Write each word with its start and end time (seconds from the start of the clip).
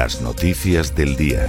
Las 0.00 0.22
noticias 0.22 0.94
del 0.94 1.14
día. 1.14 1.46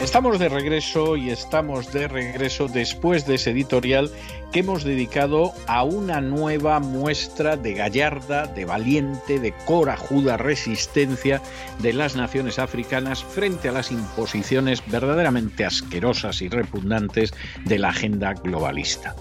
Estamos 0.00 0.38
de 0.38 0.48
regreso 0.48 1.14
y 1.18 1.28
estamos 1.28 1.92
de 1.92 2.08
regreso 2.08 2.68
después 2.68 3.26
de 3.26 3.34
ese 3.34 3.50
editorial 3.50 4.10
que 4.50 4.60
hemos 4.60 4.82
dedicado 4.82 5.52
a 5.66 5.84
una 5.84 6.22
nueva 6.22 6.80
muestra 6.80 7.58
de 7.58 7.74
gallarda, 7.74 8.46
de 8.46 8.64
valiente, 8.64 9.38
de 9.40 9.52
corajuda 9.66 10.38
resistencia 10.38 11.42
de 11.80 11.92
las 11.92 12.16
naciones 12.16 12.58
africanas 12.58 13.24
frente 13.24 13.68
a 13.68 13.72
las 13.72 13.92
imposiciones 13.92 14.82
verdaderamente 14.86 15.66
asquerosas 15.66 16.40
y 16.40 16.48
repugnantes 16.48 17.34
de 17.66 17.78
la 17.78 17.90
agenda 17.90 18.32
globalista. 18.32 19.14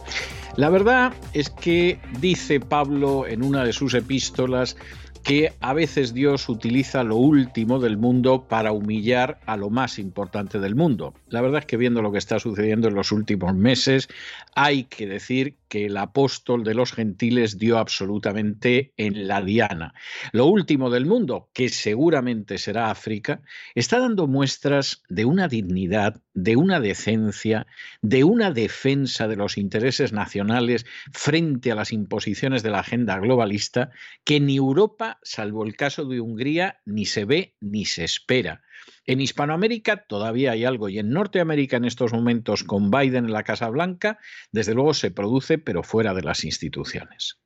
La 0.57 0.69
verdad 0.69 1.13
es 1.33 1.49
que 1.49 1.99
dice 2.21 2.61
Pablo 2.61 3.27
en 3.27 3.43
una 3.43 3.65
de 3.65 3.73
sus 3.73 3.93
epístolas 3.93 4.77
que 5.21 5.51
a 5.59 5.73
veces 5.73 6.13
Dios 6.13 6.47
utiliza 6.47 7.03
lo 7.03 7.17
último 7.17 7.79
del 7.79 7.97
mundo 7.97 8.45
para 8.47 8.71
humillar 8.71 9.39
a 9.47 9.57
lo 9.57 9.69
más 9.69 9.99
importante 9.99 10.59
del 10.59 10.75
mundo. 10.75 11.13
La 11.35 11.41
verdad 11.41 11.59
es 11.59 11.65
que 11.65 11.75
viendo 11.75 12.01
lo 12.01 12.13
que 12.13 12.17
está 12.17 12.39
sucediendo 12.39 12.87
en 12.87 12.95
los 12.95 13.11
últimos 13.11 13.53
meses, 13.53 14.07
hay 14.55 14.85
que 14.85 15.05
decir 15.05 15.57
que 15.67 15.87
el 15.87 15.97
apóstol 15.97 16.63
de 16.63 16.73
los 16.73 16.93
gentiles 16.93 17.59
dio 17.59 17.77
absolutamente 17.77 18.93
en 18.95 19.27
la 19.27 19.41
diana. 19.41 19.93
Lo 20.31 20.45
último 20.45 20.89
del 20.89 21.05
mundo, 21.05 21.49
que 21.51 21.67
seguramente 21.67 22.57
será 22.57 22.89
África, 22.89 23.41
está 23.73 23.99
dando 23.99 24.27
muestras 24.27 25.03
de 25.09 25.25
una 25.25 25.49
dignidad, 25.49 26.21
de 26.33 26.55
una 26.55 26.79
decencia, 26.79 27.67
de 28.01 28.23
una 28.23 28.51
defensa 28.51 29.27
de 29.27 29.35
los 29.35 29.57
intereses 29.57 30.13
nacionales 30.13 30.85
frente 31.11 31.69
a 31.69 31.75
las 31.75 31.91
imposiciones 31.91 32.63
de 32.63 32.69
la 32.69 32.79
agenda 32.79 33.19
globalista 33.19 33.89
que 34.23 34.39
ni 34.39 34.55
Europa, 34.55 35.19
salvo 35.21 35.65
el 35.65 35.75
caso 35.75 36.05
de 36.05 36.21
Hungría, 36.21 36.79
ni 36.85 37.05
se 37.05 37.25
ve 37.25 37.55
ni 37.59 37.83
se 37.83 38.05
espera. 38.05 38.61
En 39.05 39.21
Hispanoamérica 39.21 40.05
todavía 40.07 40.51
hay 40.51 40.65
algo 40.65 40.89
y 40.89 40.99
en 40.99 41.09
Norteamérica 41.09 41.77
en 41.77 41.85
estos 41.85 42.13
momentos 42.13 42.63
con 42.63 42.91
Biden 42.91 43.25
en 43.25 43.31
la 43.31 43.43
Casa 43.43 43.69
Blanca, 43.69 44.19
desde 44.51 44.73
luego 44.73 44.93
se 44.93 45.11
produce, 45.11 45.57
pero 45.57 45.83
fuera 45.83 46.13
de 46.13 46.23
las 46.23 46.43
instituciones. 46.43 47.39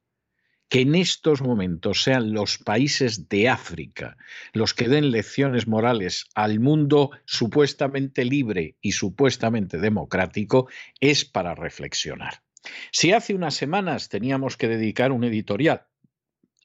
Que 0.70 0.82
en 0.82 0.94
estos 0.94 1.42
momentos 1.42 2.04
sean 2.04 2.32
los 2.32 2.60
países 2.60 3.28
de 3.28 3.50
África 3.50 4.18
los 4.54 4.74
que 4.74 4.88
den 4.88 5.10
lecciones 5.10 5.68
morales 5.68 6.26
al 6.36 6.60
mundo 6.60 7.12
supuestamente 7.26 8.24
libre 8.24 8.78
y 8.80 8.92
supuestamente 8.92 9.80
democrático 9.80 10.70
es 11.00 11.26
para 11.26 11.56
reflexionar. 11.56 12.44
Si 12.92 13.14
hace 13.14 13.34
unas 13.34 13.56
semanas 13.56 14.10
teníamos 14.10 14.58
que 14.58 14.68
dedicar 14.68 15.12
un 15.12 15.24
editorial 15.24 15.89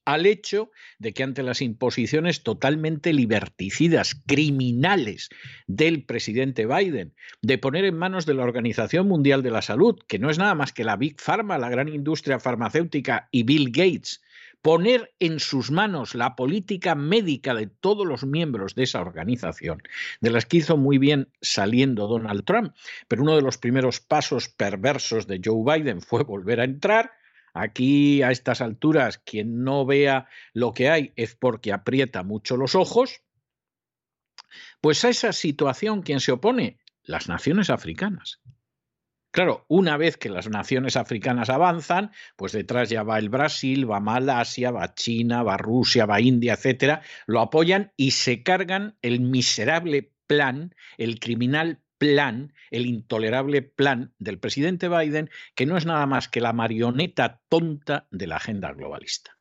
al 0.05 0.27
hecho 0.27 0.71
de 0.99 1.13
que 1.13 1.23
ante 1.23 1.43
las 1.43 1.61
imposiciones 1.61 2.43
totalmente 2.43 3.13
liberticidas, 3.13 4.21
criminales 4.27 5.31
del 5.67 6.05
presidente 6.05 6.67
Biden, 6.67 7.15
de 7.43 7.59
poner 7.59 7.85
en 7.85 7.97
manos 7.97 8.27
de 8.27 8.35
la 8.35 8.45
Organización 8.45 9.09
Mundial 9.09 9.43
de 9.43 9.51
la 9.51 9.63
Salud, 9.63 9.99
que 10.07 10.19
no 10.19 10.31
es 10.31 10.39
nada 10.39 10.55
más 10.55 10.73
que 10.73 10.85
la 10.85 10.97
Big 10.97 11.21
Pharma, 11.21 11.59
la 11.59 11.71
gran 11.71 11.89
industria 11.89 12.39
farmacéutica, 12.39 13.29
y 13.31 13.45
Bill 13.45 13.71
Gates, 13.71 14.21
poner 14.65 15.13
en 15.21 15.41
sus 15.41 15.71
manos 15.71 16.15
la 16.15 16.37
política 16.37 16.95
médica 16.95 17.55
de 17.55 17.67
todos 17.67 18.07
los 18.07 18.25
miembros 18.25 18.75
de 18.75 18.85
esa 18.85 19.03
organización, 19.03 19.83
de 20.23 20.31
las 20.31 20.47
que 20.47 20.57
hizo 20.57 20.79
muy 20.79 20.97
bien 20.97 21.29
saliendo 21.43 22.09
Donald 22.09 22.45
Trump, 22.47 22.73
pero 23.07 23.23
uno 23.23 23.37
de 23.37 23.43
los 23.43 23.59
primeros 23.59 24.01
pasos 24.01 24.49
perversos 24.49 25.27
de 25.27 25.39
Joe 25.45 25.79
Biden 25.79 26.01
fue 26.01 26.25
volver 26.25 26.61
a 26.61 26.65
entrar, 26.65 27.13
aquí 27.55 28.23
a 28.23 28.31
estas 28.31 28.61
alturas 28.61 29.19
quien 29.19 29.65
no 29.65 29.87
vea 29.87 30.29
lo 30.53 30.75
que 30.75 30.91
hay 30.91 31.13
es 31.17 31.35
porque 31.35 31.73
aprieta 31.73 32.23
mucho 32.23 32.57
los 32.57 32.75
ojos, 32.75 33.23
pues 34.81 35.05
a 35.05 35.09
esa 35.09 35.33
situación, 35.33 36.03
¿quién 36.03 36.21
se 36.21 36.33
opone? 36.33 36.79
Las 37.03 37.29
naciones 37.29 37.71
africanas. 37.71 38.41
Claro, 39.31 39.65
una 39.67 39.97
vez 39.97 40.17
que 40.17 40.29
las 40.29 40.49
naciones 40.49 40.97
africanas 40.97 41.51
avanzan, 41.51 42.13
pues 42.37 42.53
detrás 42.53 42.89
ya 42.89 43.03
va 43.03 43.19
el 43.19 43.31
Brasil, 43.31 43.91
va 43.91 43.99
Malasia, 43.99 44.71
va 44.71 44.95
China, 44.95 45.43
va 45.43 45.57
Rusia, 45.57 46.07
va 46.07 46.21
India, 46.21 46.53
etcétera, 46.53 47.03
lo 47.27 47.41
apoyan 47.41 47.93
y 47.97 48.13
se 48.13 48.45
cargan 48.45 48.97
el 49.03 49.21
miserable 49.21 50.13
plan, 50.29 50.75
el 50.99 51.19
criminal 51.19 51.81
plan, 52.05 52.53
el 52.71 52.87
intolerable 52.87 53.63
plan 53.63 54.13
del 54.19 54.39
presidente 54.39 54.89
Biden, 54.89 55.31
que 55.55 55.65
no 55.65 55.77
es 55.77 55.87
nada 55.87 56.07
más 56.07 56.29
que 56.29 56.43
la 56.43 56.53
marioneta 56.53 57.41
tonta 57.49 58.07
de 58.11 58.27
la 58.27 58.37
agenda 58.37 58.73
globalista. 58.73 59.39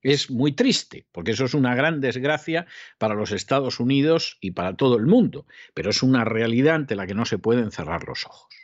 Es 0.00 0.30
muy 0.30 0.52
triste, 0.52 1.06
porque 1.12 1.32
eso 1.32 1.44
es 1.44 1.54
una 1.54 1.74
gran 1.74 2.00
desgracia 2.00 2.66
para 2.98 3.14
los 3.14 3.32
Estados 3.32 3.78
Unidos 3.78 4.38
y 4.40 4.52
para 4.52 4.74
todo 4.74 4.96
el 4.96 5.06
mundo, 5.06 5.46
pero 5.74 5.90
es 5.90 6.02
una 6.02 6.24
realidad 6.24 6.76
ante 6.76 6.96
la 6.96 7.06
que 7.06 7.14
no 7.14 7.26
se 7.26 7.38
pueden 7.38 7.70
cerrar 7.72 8.04
los 8.08 8.24
ojos. 8.24 8.54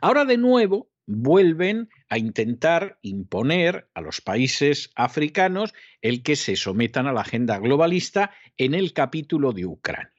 Ahora 0.00 0.24
de 0.24 0.36
nuevo 0.36 0.90
vuelven 1.06 1.88
a 2.08 2.18
intentar 2.18 2.98
imponer 3.02 3.88
a 3.94 4.00
los 4.00 4.20
países 4.20 4.90
africanos 4.94 5.74
el 6.02 6.22
que 6.22 6.36
se 6.36 6.54
sometan 6.54 7.06
a 7.06 7.12
la 7.12 7.22
agenda 7.22 7.58
globalista 7.58 8.30
en 8.56 8.74
el 8.74 8.92
capítulo 8.92 9.52
de 9.52 9.66
Ucrania. 9.66 10.15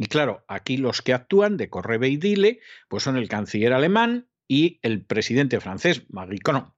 Y 0.00 0.06
claro, 0.06 0.46
aquí 0.48 0.78
los 0.78 1.02
que 1.02 1.12
actúan 1.12 1.58
de 1.58 1.68
correve 1.68 2.08
y 2.08 2.16
dile, 2.16 2.60
pues 2.88 3.02
son 3.02 3.18
el 3.18 3.28
canciller 3.28 3.74
alemán 3.74 4.30
y 4.48 4.78
el 4.80 5.04
presidente 5.04 5.60
francés 5.60 6.04
Macron. 6.08 6.72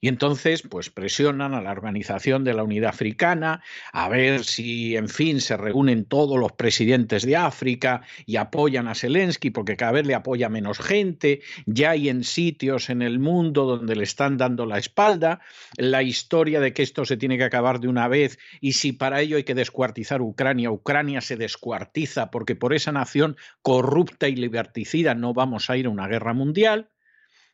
Y 0.00 0.08
entonces, 0.08 0.62
pues 0.62 0.90
presionan 0.90 1.54
a 1.54 1.60
la 1.60 1.72
Organización 1.72 2.44
de 2.44 2.54
la 2.54 2.62
Unidad 2.62 2.90
Africana 2.90 3.62
a 3.92 4.08
ver 4.08 4.44
si, 4.44 4.96
en 4.96 5.08
fin, 5.08 5.40
se 5.40 5.56
reúnen 5.56 6.04
todos 6.04 6.38
los 6.38 6.52
presidentes 6.52 7.26
de 7.26 7.36
África 7.36 8.02
y 8.24 8.36
apoyan 8.36 8.86
a 8.86 8.94
Zelensky, 8.94 9.50
porque 9.50 9.76
cada 9.76 9.92
vez 9.92 10.06
le 10.06 10.14
apoya 10.14 10.48
menos 10.48 10.78
gente. 10.78 11.40
Ya 11.66 11.90
hay 11.90 12.08
en 12.08 12.22
sitios 12.22 12.90
en 12.90 13.02
el 13.02 13.18
mundo 13.18 13.64
donde 13.64 13.96
le 13.96 14.04
están 14.04 14.36
dando 14.36 14.66
la 14.66 14.78
espalda. 14.78 15.40
La 15.76 16.02
historia 16.02 16.60
de 16.60 16.72
que 16.72 16.82
esto 16.82 17.04
se 17.04 17.16
tiene 17.16 17.36
que 17.36 17.44
acabar 17.44 17.80
de 17.80 17.88
una 17.88 18.06
vez 18.06 18.38
y 18.60 18.74
si 18.74 18.92
para 18.92 19.20
ello 19.20 19.36
hay 19.36 19.44
que 19.44 19.54
descuartizar 19.54 20.22
Ucrania, 20.22 20.70
Ucrania 20.70 21.20
se 21.20 21.36
descuartiza 21.36 22.30
porque 22.30 22.54
por 22.54 22.72
esa 22.72 22.92
nación 22.92 23.36
corrupta 23.62 24.28
y 24.28 24.36
liberticida 24.36 25.14
no 25.14 25.34
vamos 25.34 25.70
a 25.70 25.76
ir 25.76 25.86
a 25.86 25.90
una 25.90 26.06
guerra 26.08 26.34
mundial. 26.34 26.90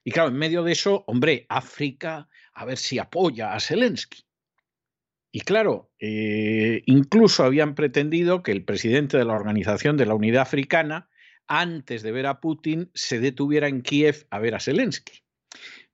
Y 0.04 0.12
claro, 0.12 0.28
en 0.28 0.36
medio 0.36 0.62
de 0.62 0.72
eso, 0.72 1.02
hombre, 1.06 1.46
África, 1.48 2.28
a 2.52 2.64
ver 2.66 2.76
si 2.76 2.98
apoya 2.98 3.54
a 3.54 3.60
Zelensky. 3.60 4.22
Y 5.32 5.40
claro, 5.40 5.90
eh, 5.98 6.82
incluso 6.86 7.42
habían 7.42 7.74
pretendido 7.74 8.42
que 8.42 8.52
el 8.52 8.64
presidente 8.64 9.16
de 9.16 9.24
la 9.24 9.32
Organización 9.32 9.96
de 9.96 10.06
la 10.06 10.14
Unidad 10.14 10.42
Africana, 10.42 11.08
antes 11.48 12.02
de 12.02 12.12
ver 12.12 12.26
a 12.26 12.40
Putin, 12.40 12.90
se 12.94 13.18
detuviera 13.18 13.66
en 13.66 13.82
Kiev 13.82 14.26
a 14.30 14.38
ver 14.38 14.54
a 14.54 14.60
Zelensky. 14.60 15.24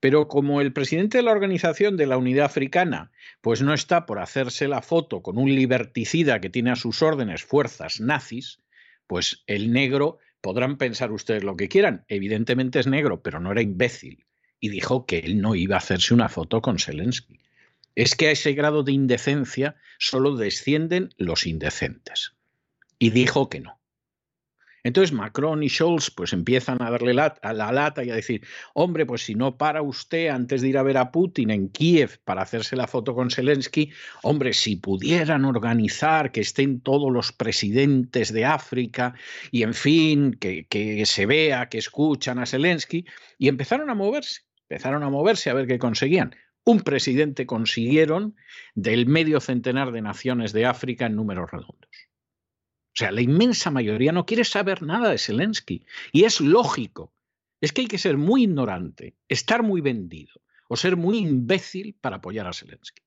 Pero 0.01 0.29
como 0.29 0.61
el 0.61 0.73
presidente 0.73 1.19
de 1.19 1.23
la 1.23 1.33
Organización 1.33 1.97
de 1.97 2.06
la 2.06 2.19
Unidad 2.19 2.47
Africana, 2.47 3.13
pues 3.41 3.63
no 3.63 3.73
está 3.73 4.06
por 4.06 4.19
hacerse 4.19 4.69
la 4.69 4.83
foto 4.83 5.23
con 5.23 5.39
un 5.39 5.55
liberticida 5.55 6.41
que 6.41 6.51
tiene 6.51 6.73
a 6.73 6.77
sus 6.77 7.03
órdenes 7.03 7.45
fuerzas 7.45 8.01
nazis, 8.01 8.61
pues 9.06 9.43
el 9.47 9.73
negro 9.73 10.19
Podrán 10.41 10.79
pensar 10.79 11.13
ustedes 11.13 11.45
lo 11.45 11.57
que 11.57 11.69
quieran, 11.69 12.05
evidentemente 12.09 12.81
es 12.81 12.87
negro, 12.87 13.23
pero 13.23 13.41
no 13.41 13.53
era 13.53 13.63
imbécil. 13.63 14.27
Y 14.59 14.69
dijo 14.69 15.07
que 15.07 15.19
él 15.19 15.41
no 15.41 15.55
iba 15.55 15.77
a 15.77 15.79
hacerse 15.79 16.15
una 16.15 16.29
foto 16.29 16.63
con 16.63 16.79
Zelensky. 16.79 17.41
Es 17.95 18.15
que 18.15 18.29
a 18.29 18.31
ese 18.31 18.53
grado 18.53 18.83
de 18.83 18.93
indecencia 18.93 19.77
solo 19.99 20.37
descienden 20.37 21.11
los 21.17 21.47
indecentes. 21.47 22.35
Y 22.99 23.11
dijo 23.11 23.49
que 23.49 23.61
no. 23.61 23.80
Entonces 24.82 25.12
Macron 25.12 25.62
y 25.62 25.69
Scholz 25.69 26.11
pues 26.11 26.32
empiezan 26.32 26.82
a 26.82 26.91
darle 26.91 27.21
a 27.21 27.53
la 27.53 27.73
lata 27.73 28.05
y 28.05 28.11
a 28.11 28.15
decir, 28.15 28.43
hombre, 28.75 29.06
pues 29.06 29.23
si 29.23 29.35
no 29.35 29.56
para 29.56 29.82
usted 29.82 30.29
antes 30.29 30.62
de 30.62 30.69
ir 30.69 30.79
a 30.79 30.82
ver 30.82 30.97
a 30.97 31.11
Putin 31.12 31.50
en 31.50 31.69
Kiev 31.69 32.19
para 32.25 32.43
hacerse 32.43 32.77
la 32.77 32.87
foto 32.87 33.15
con 33.15 33.31
Zelensky, 33.31 33.91
hombre, 34.23 34.53
si 34.53 34.77
pudieran 34.77 35.44
organizar 35.44 36.32
que 36.32 36.41
estén 36.41 36.81
todos 36.81 37.12
los 37.12 37.32
presidentes 37.32 38.32
de 38.32 38.44
África 38.44 39.15
y 39.50 39.62
en 39.62 39.75
fin, 39.75 40.32
que, 40.35 40.67
que 40.67 41.05
se 41.06 41.27
vea, 41.27 41.69
que 41.69 41.79
escuchan 41.79 42.38
a 42.38 42.47
Zelensky, 42.47 43.05
y 43.38 43.49
empezaron 43.49 43.91
a 43.91 43.94
moverse, 43.94 44.43
empezaron 44.69 45.03
a 45.03 45.11
moverse 45.11 45.50
a 45.50 45.55
ver 45.55 45.67
qué 45.67 45.79
conseguían. 45.79 46.35
Un 46.65 46.81
presidente 46.81 47.47
consiguieron 47.47 48.37
del 48.75 49.06
medio 49.06 49.41
centenar 49.41 49.93
de 49.93 50.03
naciones 50.03 50.53
de 50.53 50.67
África 50.67 51.06
en 51.06 51.17
números 51.17 51.50
redondos. 51.50 52.10
O 52.91 52.97
sea, 52.97 53.13
la 53.13 53.21
inmensa 53.21 53.71
mayoría 53.71 54.13
no 54.13 54.27
quiere 54.27 54.45
saber 54.45 54.83
nada 54.83 55.11
de 55.11 55.19
Zelensky. 55.19 55.85
Y 56.13 56.25
es 56.25 56.41
lógico. 56.41 57.13
Es 57.61 57.73
que 57.73 57.83
hay 57.83 57.87
que 57.87 57.99
ser 57.99 58.17
muy 58.17 58.45
ignorante, 58.45 59.17
estar 59.29 59.63
muy 59.63 59.81
vendido 59.81 60.33
o 60.69 60.77
ser 60.77 60.97
muy 60.97 61.19
imbécil 61.19 61.97
para 62.01 62.17
apoyar 62.17 62.47
a 62.47 62.53
Zelensky. 62.53 63.03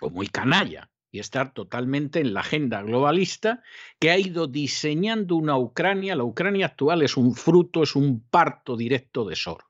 O 0.00 0.10
muy 0.10 0.28
canalla 0.28 0.90
y 1.12 1.18
estar 1.18 1.52
totalmente 1.52 2.20
en 2.20 2.34
la 2.34 2.40
agenda 2.40 2.82
globalista 2.82 3.62
que 3.98 4.10
ha 4.10 4.18
ido 4.18 4.46
diseñando 4.46 5.36
una 5.36 5.58
Ucrania. 5.58 6.14
La 6.14 6.24
Ucrania 6.24 6.66
actual 6.66 7.02
es 7.02 7.16
un 7.16 7.34
fruto, 7.34 7.82
es 7.82 7.96
un 7.96 8.20
parto 8.20 8.76
directo 8.76 9.24
de 9.24 9.36
Soros. 9.36 9.68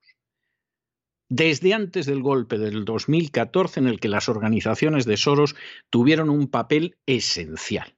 Desde 1.29 1.75
antes 1.75 2.06
del 2.06 2.23
golpe 2.23 2.58
del 2.58 2.85
2014 2.85 3.81
en 3.81 3.87
el 3.87 4.00
que 4.00 4.08
las 4.08 4.29
organizaciones 4.29 5.05
de 5.05 5.17
Soros 5.17 5.55
tuvieron 5.88 6.29
un 6.29 6.49
papel 6.49 6.99
esencial. 7.06 7.97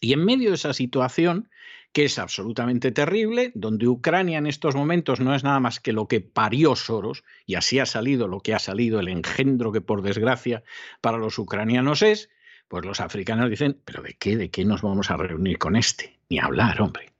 Y 0.00 0.14
en 0.14 0.24
medio 0.24 0.48
de 0.48 0.54
esa 0.56 0.72
situación, 0.72 1.48
que 1.92 2.04
es 2.04 2.18
absolutamente 2.18 2.92
terrible, 2.92 3.52
donde 3.54 3.88
Ucrania 3.88 4.38
en 4.38 4.46
estos 4.46 4.74
momentos 4.74 5.20
no 5.20 5.34
es 5.34 5.44
nada 5.44 5.60
más 5.60 5.80
que 5.80 5.92
lo 5.92 6.08
que 6.08 6.20
parió 6.20 6.76
Soros, 6.76 7.24
y 7.46 7.56
así 7.56 7.78
ha 7.78 7.86
salido 7.86 8.28
lo 8.28 8.40
que 8.40 8.54
ha 8.54 8.58
salido, 8.58 9.00
el 9.00 9.08
engendro 9.08 9.72
que 9.72 9.80
por 9.80 10.02
desgracia 10.02 10.62
para 11.00 11.18
los 11.18 11.38
ucranianos 11.38 12.02
es, 12.02 12.30
pues 12.68 12.84
los 12.84 13.00
africanos 13.00 13.50
dicen, 13.50 13.80
pero 13.84 14.02
¿de 14.02 14.14
qué? 14.14 14.36
¿De 14.36 14.50
qué 14.50 14.64
nos 14.64 14.82
vamos 14.82 15.10
a 15.10 15.16
reunir 15.16 15.58
con 15.58 15.74
este? 15.76 16.18
Ni 16.28 16.38
hablar, 16.38 16.80
hombre. 16.80 17.12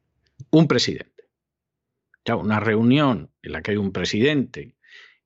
Un 0.51 0.69
presidente. 0.69 1.25
Ya, 2.25 2.37
una 2.37 2.61
reunión 2.61 3.31
en 3.43 3.53
la 3.53 3.63
que 3.63 3.73
hay 3.73 3.77
un 3.77 3.93
presidente 3.93 4.77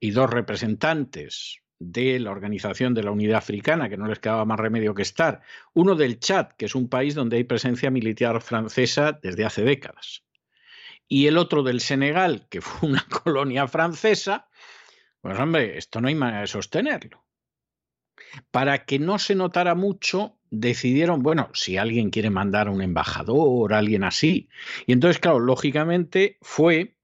y 0.00 0.12
dos 0.12 0.30
representantes 0.30 1.60
de 1.78 2.18
la 2.20 2.30
Organización 2.30 2.94
de 2.94 3.02
la 3.02 3.10
Unidad 3.10 3.38
Africana, 3.38 3.88
que 3.88 3.96
no 3.96 4.06
les 4.06 4.18
quedaba 4.18 4.44
más 4.44 4.58
remedio 4.58 4.94
que 4.94 5.02
estar, 5.02 5.42
uno 5.72 5.94
del 5.94 6.18
Chad, 6.18 6.48
que 6.56 6.66
es 6.66 6.74
un 6.74 6.88
país 6.88 7.14
donde 7.14 7.36
hay 7.36 7.44
presencia 7.44 7.90
militar 7.90 8.40
francesa 8.40 9.12
desde 9.12 9.44
hace 9.44 9.62
décadas, 9.62 10.24
y 11.08 11.26
el 11.26 11.36
otro 11.36 11.62
del 11.62 11.80
Senegal, 11.80 12.46
que 12.48 12.60
fue 12.60 12.88
una 12.88 13.06
colonia 13.22 13.66
francesa, 13.68 14.48
pues 15.20 15.38
hombre, 15.38 15.78
esto 15.78 16.00
no 16.00 16.08
hay 16.08 16.14
manera 16.14 16.40
de 16.40 16.46
sostenerlo. 16.46 17.24
Para 18.50 18.84
que 18.84 18.98
no 18.98 19.18
se 19.18 19.34
notara 19.34 19.74
mucho, 19.74 20.38
decidieron, 20.50 21.22
bueno, 21.22 21.50
si 21.54 21.76
alguien 21.76 22.10
quiere 22.10 22.30
mandar 22.30 22.68
a 22.68 22.70
un 22.70 22.82
embajador, 22.82 23.74
alguien 23.74 24.04
así. 24.04 24.48
Y 24.86 24.92
entonces, 24.92 25.20
claro, 25.20 25.40
lógicamente 25.40 26.38
fue 26.42 26.96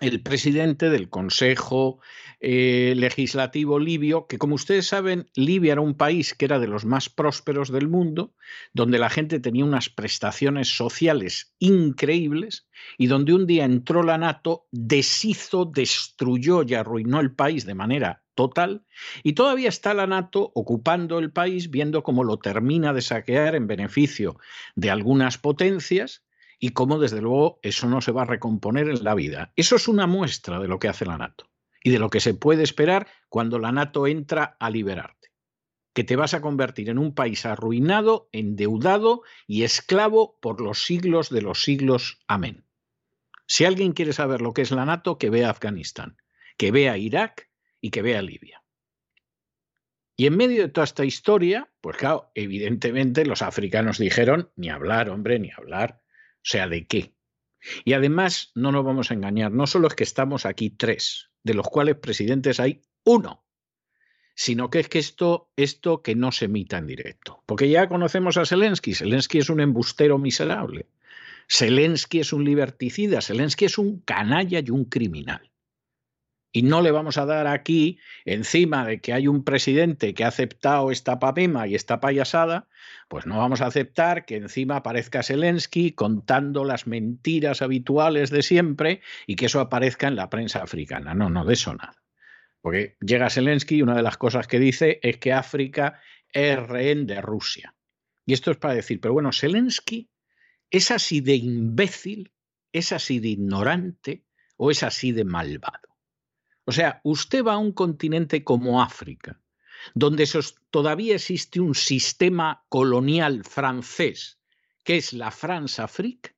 el 0.00 0.22
presidente 0.22 0.90
del 0.90 1.08
Consejo 1.08 2.00
eh, 2.40 2.94
Legislativo 2.96 3.78
libio, 3.78 4.26
que 4.26 4.38
como 4.38 4.54
ustedes 4.54 4.86
saben, 4.86 5.30
Libia 5.34 5.72
era 5.72 5.80
un 5.80 5.94
país 5.94 6.34
que 6.34 6.44
era 6.44 6.58
de 6.58 6.68
los 6.68 6.84
más 6.84 7.08
prósperos 7.08 7.72
del 7.72 7.88
mundo, 7.88 8.34
donde 8.74 8.98
la 8.98 9.08
gente 9.08 9.40
tenía 9.40 9.64
unas 9.64 9.88
prestaciones 9.88 10.68
sociales 10.68 11.54
increíbles 11.58 12.68
y 12.98 13.06
donde 13.06 13.32
un 13.32 13.46
día 13.46 13.64
entró 13.64 14.02
la 14.02 14.18
NATO, 14.18 14.66
deshizo, 14.70 15.64
destruyó 15.64 16.62
y 16.62 16.74
arruinó 16.74 17.20
el 17.20 17.34
país 17.34 17.64
de 17.64 17.74
manera 17.74 18.22
total, 18.34 18.84
y 19.22 19.32
todavía 19.32 19.70
está 19.70 19.94
la 19.94 20.06
NATO 20.06 20.52
ocupando 20.54 21.18
el 21.18 21.32
país, 21.32 21.70
viendo 21.70 22.02
cómo 22.02 22.22
lo 22.22 22.38
termina 22.38 22.92
de 22.92 23.00
saquear 23.00 23.54
en 23.54 23.66
beneficio 23.66 24.36
de 24.74 24.90
algunas 24.90 25.38
potencias 25.38 26.25
y 26.58 26.70
cómo 26.70 26.98
desde 26.98 27.20
luego 27.20 27.58
eso 27.62 27.88
no 27.88 28.00
se 28.00 28.12
va 28.12 28.22
a 28.22 28.26
recomponer 28.26 28.88
en 28.88 29.04
la 29.04 29.14
vida. 29.14 29.52
Eso 29.56 29.76
es 29.76 29.88
una 29.88 30.06
muestra 30.06 30.58
de 30.58 30.68
lo 30.68 30.78
que 30.78 30.88
hace 30.88 31.06
la 31.06 31.18
NATO 31.18 31.50
y 31.82 31.90
de 31.90 31.98
lo 31.98 32.10
que 32.10 32.20
se 32.20 32.34
puede 32.34 32.62
esperar 32.62 33.06
cuando 33.28 33.58
la 33.58 33.72
NATO 33.72 34.06
entra 34.06 34.56
a 34.58 34.70
liberarte. 34.70 35.30
Que 35.92 36.04
te 36.04 36.16
vas 36.16 36.34
a 36.34 36.40
convertir 36.40 36.90
en 36.90 36.98
un 36.98 37.14
país 37.14 37.46
arruinado, 37.46 38.28
endeudado 38.32 39.22
y 39.46 39.62
esclavo 39.62 40.38
por 40.40 40.60
los 40.60 40.84
siglos 40.84 41.30
de 41.30 41.42
los 41.42 41.62
siglos. 41.62 42.18
Amén. 42.26 42.64
Si 43.46 43.64
alguien 43.64 43.92
quiere 43.92 44.12
saber 44.12 44.40
lo 44.40 44.52
que 44.52 44.62
es 44.62 44.72
la 44.72 44.84
NATO, 44.84 45.18
que 45.18 45.30
vea 45.30 45.50
Afganistán, 45.50 46.16
que 46.56 46.70
vea 46.70 46.98
Irak 46.98 47.48
y 47.80 47.90
que 47.90 48.02
vea 48.02 48.20
Libia. 48.20 48.62
Y 50.16 50.26
en 50.26 50.36
medio 50.36 50.62
de 50.62 50.68
toda 50.70 50.84
esta 50.84 51.04
historia, 51.04 51.70
pues 51.80 51.98
claro, 51.98 52.30
evidentemente 52.34 53.26
los 53.26 53.42
africanos 53.42 53.98
dijeron, 53.98 54.50
ni 54.56 54.70
hablar, 54.70 55.10
hombre, 55.10 55.38
ni 55.38 55.50
hablar. 55.50 56.00
Sea, 56.46 56.68
¿de 56.68 56.86
qué? 56.86 57.12
Y 57.84 57.94
además, 57.94 58.52
no 58.54 58.70
nos 58.70 58.84
vamos 58.84 59.10
a 59.10 59.14
engañar, 59.14 59.50
no 59.50 59.66
solo 59.66 59.88
es 59.88 59.94
que 59.94 60.04
estamos 60.04 60.46
aquí 60.46 60.70
tres, 60.70 61.30
de 61.42 61.54
los 61.54 61.66
cuales 61.66 61.96
presidentes 61.96 62.60
hay 62.60 62.82
uno. 63.04 63.44
sino 64.36 64.70
que 64.70 64.78
es 64.78 64.88
que 64.88 65.00
esto, 65.00 65.50
esto 65.56 66.02
que 66.02 66.14
no 66.14 66.30
se 66.30 66.44
emita 66.44 66.78
en 66.78 66.86
directo. 66.86 67.42
Porque 67.46 67.68
ya 67.68 67.88
conocemos 67.88 68.36
a 68.36 68.46
Zelensky. 68.46 68.94
Zelensky 68.94 69.38
es 69.38 69.50
un 69.50 69.60
embustero 69.60 70.18
miserable. 70.18 70.86
Zelensky 71.50 72.20
es 72.20 72.32
un 72.32 72.44
liberticida. 72.44 73.22
Zelensky 73.22 73.64
es 73.64 73.78
un 73.78 74.00
canalla 74.00 74.60
y 74.60 74.70
un 74.70 74.84
criminal. 74.84 75.50
Y 76.56 76.62
no 76.62 76.80
le 76.80 76.90
vamos 76.90 77.18
a 77.18 77.26
dar 77.26 77.46
aquí, 77.48 77.98
encima 78.24 78.86
de 78.86 78.98
que 78.98 79.12
hay 79.12 79.28
un 79.28 79.44
presidente 79.44 80.14
que 80.14 80.24
ha 80.24 80.28
aceptado 80.28 80.90
esta 80.90 81.18
papema 81.18 81.66
y 81.66 81.74
esta 81.74 82.00
payasada, 82.00 82.66
pues 83.08 83.26
no 83.26 83.36
vamos 83.36 83.60
a 83.60 83.66
aceptar 83.66 84.24
que 84.24 84.36
encima 84.36 84.76
aparezca 84.76 85.22
Zelensky 85.22 85.92
contando 85.92 86.64
las 86.64 86.86
mentiras 86.86 87.60
habituales 87.60 88.30
de 88.30 88.40
siempre 88.40 89.02
y 89.26 89.36
que 89.36 89.44
eso 89.44 89.60
aparezca 89.60 90.08
en 90.08 90.16
la 90.16 90.30
prensa 90.30 90.62
africana. 90.62 91.12
No, 91.12 91.28
no, 91.28 91.44
de 91.44 91.52
eso 91.52 91.74
nada. 91.74 92.02
Porque 92.62 92.96
llega 93.02 93.28
Zelensky 93.28 93.76
y 93.76 93.82
una 93.82 93.94
de 93.94 94.02
las 94.02 94.16
cosas 94.16 94.46
que 94.46 94.58
dice 94.58 94.98
es 95.02 95.18
que 95.18 95.34
África 95.34 96.00
es 96.32 96.58
rehén 96.58 97.06
de 97.06 97.20
Rusia. 97.20 97.74
Y 98.24 98.32
esto 98.32 98.50
es 98.50 98.56
para 98.56 98.72
decir, 98.72 98.98
pero 99.02 99.12
bueno, 99.12 99.30
Zelensky 99.30 100.08
es 100.70 100.90
así 100.90 101.20
de 101.20 101.34
imbécil, 101.34 102.32
es 102.72 102.92
así 102.92 103.20
de 103.20 103.28
ignorante 103.28 104.24
o 104.56 104.70
es 104.70 104.82
así 104.82 105.12
de 105.12 105.24
malvado. 105.24 105.95
O 106.66 106.72
sea, 106.72 107.00
usted 107.04 107.44
va 107.44 107.54
a 107.54 107.58
un 107.58 107.72
continente 107.72 108.44
como 108.44 108.82
África, 108.82 109.40
donde 109.94 110.28
todavía 110.70 111.14
existe 111.14 111.60
un 111.60 111.74
sistema 111.74 112.64
colonial 112.68 113.44
francés, 113.44 114.40
que 114.84 114.96
es 114.96 115.12
la 115.12 115.30
France-Afrique, 115.30 116.34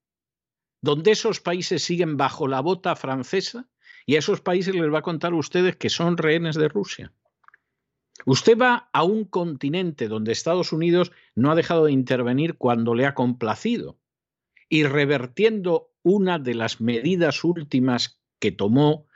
donde 0.80 1.12
esos 1.12 1.40
países 1.40 1.82
siguen 1.82 2.16
bajo 2.16 2.47
la 2.47 2.61
bota 2.61 2.94
francesa, 2.94 3.68
y 4.04 4.16
a 4.16 4.20
esos 4.20 4.40
países 4.40 4.75
les 4.75 4.92
va 4.92 5.00
a 5.00 5.02
contar 5.02 5.32
a 5.32 5.37
ustedes 5.37 5.76
que 5.76 5.90
son 5.90 6.16
rehenes 6.16 6.56
de 6.56 6.68
Rusia. 6.68 7.12
Usted 8.25 8.58
va 8.58 8.90
a 8.92 9.04
un 9.04 9.25
continente 9.25 10.08
donde 10.08 10.32
Estados 10.32 10.73
Unidos 10.73 11.12
no 11.35 11.50
ha 11.50 11.54
dejado 11.54 11.87
de 11.87 11.92
intervenir 11.92 12.56
cuando 12.56 12.94
le 12.94 13.06
ha 13.06 13.14
complacido 13.14 13.99
y 14.68 14.85
revertiendo 14.85 15.92
una 16.02 16.38
de 16.38 16.54
las 16.54 16.80
medidas 16.80 17.44
últimas 17.44 18.20
que 18.38 18.52
tomó, 18.52 19.08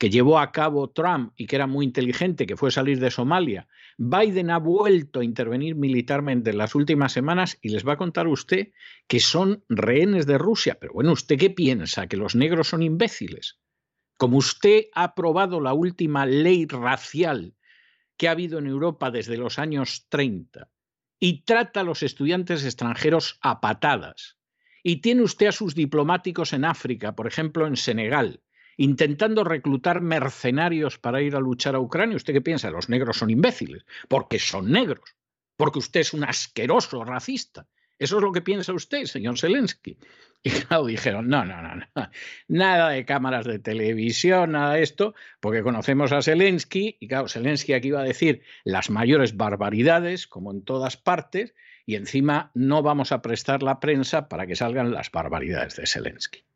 que 0.00 0.08
llevó 0.08 0.38
a 0.38 0.50
cabo 0.50 0.88
Trump 0.88 1.34
y 1.36 1.46
que 1.46 1.56
era 1.56 1.66
muy 1.66 1.84
inteligente, 1.84 2.46
que 2.46 2.56
fue 2.56 2.70
salir 2.70 2.98
de 3.00 3.10
Somalia, 3.10 3.68
Biden 3.98 4.48
ha 4.48 4.56
vuelto 4.56 5.20
a 5.20 5.24
intervenir 5.24 5.74
militarmente 5.74 6.48
en 6.48 6.56
las 6.56 6.74
últimas 6.74 7.12
semanas 7.12 7.58
y 7.60 7.68
les 7.68 7.86
va 7.86 7.92
a 7.92 7.98
contar 7.98 8.26
usted 8.26 8.72
que 9.06 9.20
son 9.20 9.62
rehenes 9.68 10.24
de 10.24 10.38
Rusia. 10.38 10.78
Pero 10.80 10.94
bueno, 10.94 11.12
¿usted 11.12 11.38
qué 11.38 11.50
piensa? 11.50 12.06
¿Que 12.06 12.16
los 12.16 12.34
negros 12.34 12.68
son 12.68 12.82
imbéciles? 12.82 13.60
Como 14.16 14.38
usted 14.38 14.84
ha 14.94 15.04
aprobado 15.04 15.60
la 15.60 15.74
última 15.74 16.24
ley 16.24 16.64
racial 16.66 17.54
que 18.16 18.28
ha 18.28 18.30
habido 18.30 18.58
en 18.58 18.68
Europa 18.68 19.10
desde 19.10 19.36
los 19.36 19.58
años 19.58 20.06
30 20.08 20.70
y 21.18 21.42
trata 21.42 21.80
a 21.80 21.84
los 21.84 22.02
estudiantes 22.02 22.64
extranjeros 22.64 23.38
a 23.42 23.60
patadas, 23.60 24.38
y 24.82 25.02
tiene 25.02 25.20
usted 25.20 25.48
a 25.48 25.52
sus 25.52 25.74
diplomáticos 25.74 26.54
en 26.54 26.64
África, 26.64 27.14
por 27.14 27.26
ejemplo 27.26 27.66
en 27.66 27.76
Senegal, 27.76 28.40
intentando 28.80 29.44
reclutar 29.44 30.00
mercenarios 30.00 30.96
para 30.96 31.20
ir 31.20 31.36
a 31.36 31.40
luchar 31.40 31.74
a 31.74 31.80
Ucrania, 31.80 32.16
¿usted 32.16 32.32
qué 32.32 32.40
piensa? 32.40 32.70
Los 32.70 32.88
negros 32.88 33.18
son 33.18 33.28
imbéciles, 33.28 33.84
porque 34.08 34.38
son 34.38 34.72
negros, 34.72 35.16
porque 35.58 35.80
usted 35.80 36.00
es 36.00 36.14
un 36.14 36.24
asqueroso 36.24 37.04
racista. 37.04 37.66
Eso 37.98 38.16
es 38.16 38.22
lo 38.22 38.32
que 38.32 38.40
piensa 38.40 38.72
usted, 38.72 39.04
señor 39.04 39.38
Zelensky. 39.38 39.98
Y 40.42 40.48
claro, 40.48 40.86
dijeron, 40.86 41.28
no, 41.28 41.44
no, 41.44 41.60
no, 41.60 41.74
no, 41.74 42.10
nada 42.48 42.88
de 42.88 43.04
cámaras 43.04 43.44
de 43.44 43.58
televisión, 43.58 44.52
nada 44.52 44.72
de 44.72 44.82
esto, 44.82 45.14
porque 45.38 45.62
conocemos 45.62 46.12
a 46.12 46.22
Zelensky, 46.22 46.96
y 46.98 47.08
claro, 47.08 47.28
Zelensky 47.28 47.74
aquí 47.74 47.88
iba 47.88 48.00
a 48.00 48.04
decir 48.04 48.40
las 48.64 48.88
mayores 48.88 49.36
barbaridades, 49.36 50.26
como 50.26 50.50
en 50.50 50.64
todas 50.64 50.96
partes, 50.96 51.52
y 51.84 51.96
encima 51.96 52.50
no 52.54 52.82
vamos 52.82 53.12
a 53.12 53.20
prestar 53.20 53.62
la 53.62 53.80
prensa 53.80 54.30
para 54.30 54.46
que 54.46 54.56
salgan 54.56 54.92
las 54.92 55.10
barbaridades 55.10 55.76
de 55.76 55.86
Zelensky. 55.86 56.46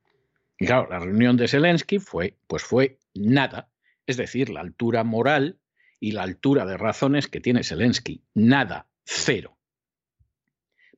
Y 0.59 0.67
claro, 0.67 0.89
la 0.89 1.01
reunión 1.01 1.37
de 1.37 1.49
Zelensky 1.49 1.99
fue, 1.99 2.39
pues 2.47 2.63
fue 2.63 2.99
nada, 3.15 3.71
es 4.07 4.17
decir, 4.17 4.51
la 4.51 4.61
altura 4.61 5.05
moral 5.05 5.61
y 6.01 6.13
la 6.13 6.23
altura 6.23 6.67
de 6.67 6.77
razones 6.77 7.29
que 7.29 7.41
tiene 7.41 7.65
Zelensky, 7.65 8.23
nada, 8.35 8.89
cero. 9.05 9.59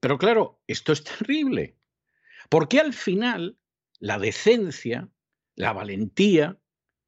Pero 0.00 0.18
claro, 0.18 0.60
esto 0.66 0.92
es 0.92 1.04
terrible, 1.18 1.76
porque 2.48 2.80
al 2.80 2.92
final 2.92 3.58
la 3.98 4.18
decencia, 4.18 5.08
la 5.54 5.72
valentía, 5.72 6.58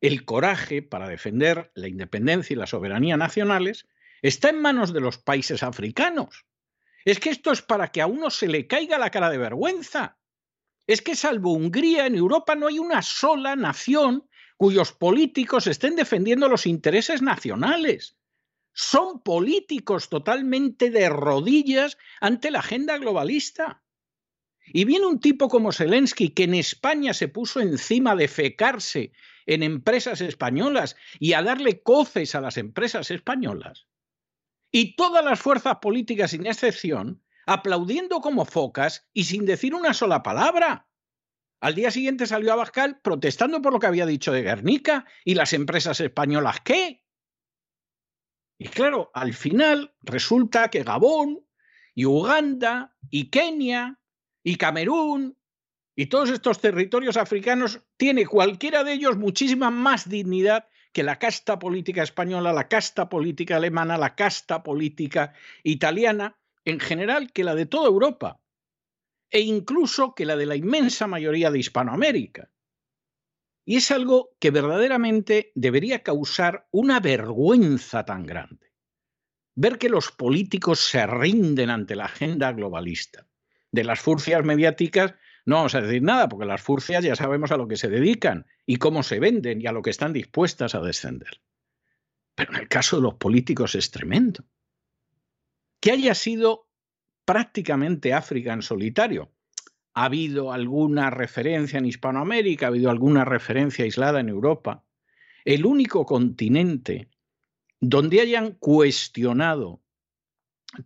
el 0.01 0.25
coraje 0.25 0.81
para 0.83 1.09
defender 1.09 1.71
la 1.75 1.89
independencia 1.89 2.55
y 2.55 2.57
la 2.57 2.67
soberanía 2.67 3.17
nacionales 3.17 3.89
está 4.23 4.51
en 4.51 4.61
manos 4.61 4.93
de 4.93 5.01
los 5.01 5.19
países 5.19 5.63
africanos. 5.63 6.47
Es 7.05 7.21
que 7.21 7.31
esto 7.31 7.53
es 7.53 7.63
para 7.63 7.89
que 7.89 8.01
a 8.01 8.07
uno 8.07 8.31
se 8.31 8.49
le 8.49 8.67
caiga 8.67 8.99
la 8.99 9.11
cara 9.11 9.31
de 9.31 9.39
vergüenza. 9.39 10.19
Es 10.89 11.03
que 11.03 11.15
salvo 11.15 11.53
Hungría, 11.53 12.07
en 12.07 12.15
Europa 12.15 12.55
no 12.55 12.67
hay 12.67 12.79
una 12.79 13.03
sola 13.03 13.55
nación 13.55 14.27
cuyos 14.57 14.91
políticos 14.91 15.67
estén 15.67 15.97
defendiendo 15.97 16.49
los 16.49 16.67
intereses 16.67 17.21
nacionales. 17.21 18.17
Son 18.73 19.23
políticos 19.23 20.09
totalmente 20.09 20.91
de 20.91 21.11
rodillas 21.11 21.99
ante 22.21 22.51
la 22.51 22.61
agenda 22.61 22.97
globalista. 22.97 23.83
Y 24.65 24.87
viene 24.87 25.05
un 25.05 25.21
tipo 25.21 25.49
como 25.49 25.73
Zelensky, 25.73 26.31
que 26.31 26.45
en 26.45 26.55
España 26.55 27.13
se 27.13 27.29
puso 27.29 27.61
encima 27.61 28.17
de 28.17 28.27
fecarse 28.27 29.13
en 29.45 29.63
empresas 29.63 30.23
españolas 30.23 30.97
y 31.19 31.35
a 31.35 31.43
darle 31.43 31.83
coces 31.83 32.35
a 32.35 32.41
las 32.41 32.57
empresas 32.57 33.11
españolas. 33.11 33.87
Y 34.71 34.97
todas 34.97 35.23
las 35.23 35.39
fuerzas 35.39 35.77
políticas, 35.83 36.31
sin 36.31 36.47
excepción, 36.47 37.23
aplaudiendo 37.49 38.21
como 38.21 38.45
focas 38.45 39.09
y 39.15 39.25
sin 39.25 39.47
decir 39.47 39.75
una 39.75 39.95
sola 39.95 40.23
palabra. 40.23 40.87
Al 41.61 41.75
día 41.75 41.91
siguiente 41.91 42.27
salió 42.27 42.53
Abascal 42.53 43.01
protestando 43.01 43.63
por 43.63 43.73
lo 43.73 43.81
que 43.81 43.87
había 43.87 44.05
dicho 44.05 44.33
de 44.33 44.43
Guernica 44.43 45.07
y 45.25 45.35
las 45.35 45.55
empresas 45.55 45.99
españolas, 46.01 46.61
¿qué? 46.61 47.03
Y 48.59 48.69
claro, 48.69 49.11
al 49.15 49.33
final 49.33 49.95
resulta 50.03 50.69
que 50.69 50.83
Gabón 50.83 51.47
y 51.95 52.05
Uganda 52.05 52.95
y 53.09 53.31
Kenia 53.31 53.99
y 54.45 54.57
Camerún 54.57 55.39
y 55.97 56.07
todos 56.07 56.29
estos 56.29 56.61
territorios 56.61 57.17
africanos 57.17 57.81
tiene 57.97 58.27
cualquiera 58.27 58.85
de 58.85 58.93
ellos 58.93 59.17
muchísima 59.17 59.71
más 59.71 60.07
dignidad 60.07 60.69
que 60.93 61.03
la 61.03 61.19
casta 61.19 61.59
política 61.59 62.03
española, 62.03 62.53
la 62.53 62.69
casta 62.69 63.09
política 63.09 63.57
alemana, 63.57 63.97
la 63.97 64.15
casta 64.15 64.63
política 64.63 65.33
italiana, 65.63 66.38
en 66.71 66.81
general 66.81 67.33
que 67.33 67.45
la 67.45 67.55
de 67.55 67.67
toda 67.67 67.89
Europa 67.89 68.41
e 69.31 69.41
incluso 69.41 70.15
que 70.15 70.27
la 70.27 70.37
de 70.37 70.47
la 70.47 70.57
inmensa 70.57 71.07
mayoría 71.07 71.51
de 71.51 71.59
Hispanoamérica. 71.59 72.51
Y 73.65 73.77
es 73.77 73.91
algo 73.91 74.31
que 74.39 74.51
verdaderamente 74.51 75.53
debería 75.55 76.03
causar 76.03 76.67
una 76.71 77.01
vergüenza 77.01 78.05
tan 78.05 78.25
grande. 78.25 78.73
Ver 79.55 79.79
que 79.79 79.91
los 79.91 80.11
políticos 80.11 80.81
se 80.81 81.07
rinden 81.07 81.69
ante 81.69 81.95
la 81.97 82.07
agenda 82.07 82.53
globalista. 82.53 83.27
De 83.71 83.85
las 83.85 84.01
furcias 84.01 84.43
mediáticas 84.45 85.15
no 85.45 85.57
vamos 85.57 85.75
a 85.75 85.81
decir 85.81 86.03
nada, 86.03 86.29
porque 86.29 86.47
las 86.47 86.63
furcias 86.63 87.05
ya 87.05 87.17
sabemos 87.17 87.51
a 87.53 87.57
lo 87.57 87.69
que 87.69 87.77
se 87.77 87.89
dedican 87.89 88.47
y 88.67 88.77
cómo 88.77 89.03
se 89.03 89.19
venden 89.21 89.61
y 89.61 89.67
a 89.67 89.73
lo 89.73 89.83
que 89.83 89.91
están 89.91 90.13
dispuestas 90.13 90.75
a 90.75 90.81
descender. 90.81 91.41
Pero 92.35 92.53
en 92.53 92.61
el 92.61 92.69
caso 92.69 92.97
de 92.97 93.03
los 93.03 93.15
políticos 93.15 93.75
es 93.75 93.91
tremendo. 93.91 94.45
Que 95.81 95.93
haya 95.93 96.15
sido 96.15 96.69
prácticamente 97.25 98.13
África 98.13 98.53
en 98.53 98.63
solitario. 98.63 99.31
Ha 99.95 100.05
habido 100.05 100.53
alguna 100.53 101.11
referencia 101.11 101.79
en 101.79 101.87
Hispanoamérica, 101.87 102.67
ha 102.67 102.69
habido 102.69 102.91
alguna 102.91 103.25
referencia 103.25 103.85
aislada 103.85 104.21
en 104.21 104.29
Europa. 104.29 104.85
El 105.45 105.67
único 105.67 106.07
continente 106.07 107.09
donde 107.81 108.21
hayan 108.21 108.53
cuestionado 108.53 109.81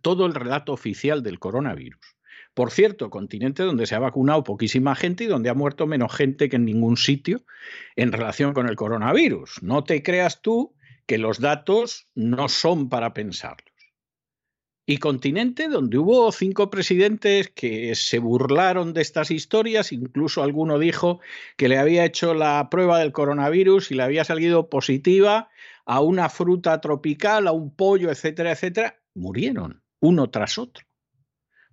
todo 0.01 0.25
el 0.25 0.33
relato 0.33 0.73
oficial 0.73 1.21
del 1.21 1.39
coronavirus 1.39 2.13
por 2.53 2.69
cierto, 2.69 3.09
continente 3.09 3.63
donde 3.63 3.87
se 3.87 3.95
ha 3.95 3.99
vacunado 3.99 4.43
poquísima 4.43 4.95
gente 4.95 5.23
y 5.23 5.27
donde 5.27 5.49
ha 5.49 5.55
muerto 5.55 5.87
menos 5.87 6.13
gente 6.13 6.49
que 6.49 6.57
en 6.57 6.65
ningún 6.65 6.97
sitio 6.97 7.43
en 7.95 8.11
relación 8.11 8.53
con 8.53 8.69
el 8.69 8.75
coronavirus. 8.75 9.63
No 9.63 9.83
te 9.83 10.03
creas 10.03 10.41
tú 10.41 10.75
que 11.07 11.17
los 11.17 11.39
datos 11.39 12.07
no 12.13 12.47
son 12.49 12.89
para 12.89 13.13
pensarlos. 13.13 13.72
Y 14.85 14.97
continente 14.97 15.69
donde 15.69 15.97
hubo 15.97 16.29
cinco 16.33 16.69
presidentes 16.69 17.47
que 17.47 17.95
se 17.95 18.19
burlaron 18.19 18.93
de 18.93 19.01
estas 19.01 19.31
historias, 19.31 19.93
incluso 19.93 20.43
alguno 20.43 20.77
dijo 20.77 21.21
que 21.55 21.69
le 21.69 21.77
había 21.77 22.03
hecho 22.03 22.33
la 22.33 22.67
prueba 22.69 22.99
del 22.99 23.13
coronavirus 23.13 23.91
y 23.91 23.95
le 23.95 24.03
había 24.03 24.25
salido 24.25 24.69
positiva 24.69 25.49
a 25.85 26.01
una 26.01 26.27
fruta 26.27 26.81
tropical, 26.81 27.47
a 27.47 27.53
un 27.53 27.73
pollo, 27.73 28.11
etcétera, 28.11 28.51
etcétera, 28.51 28.99
murieron 29.13 29.81
uno 30.01 30.29
tras 30.29 30.57
otro 30.57 30.85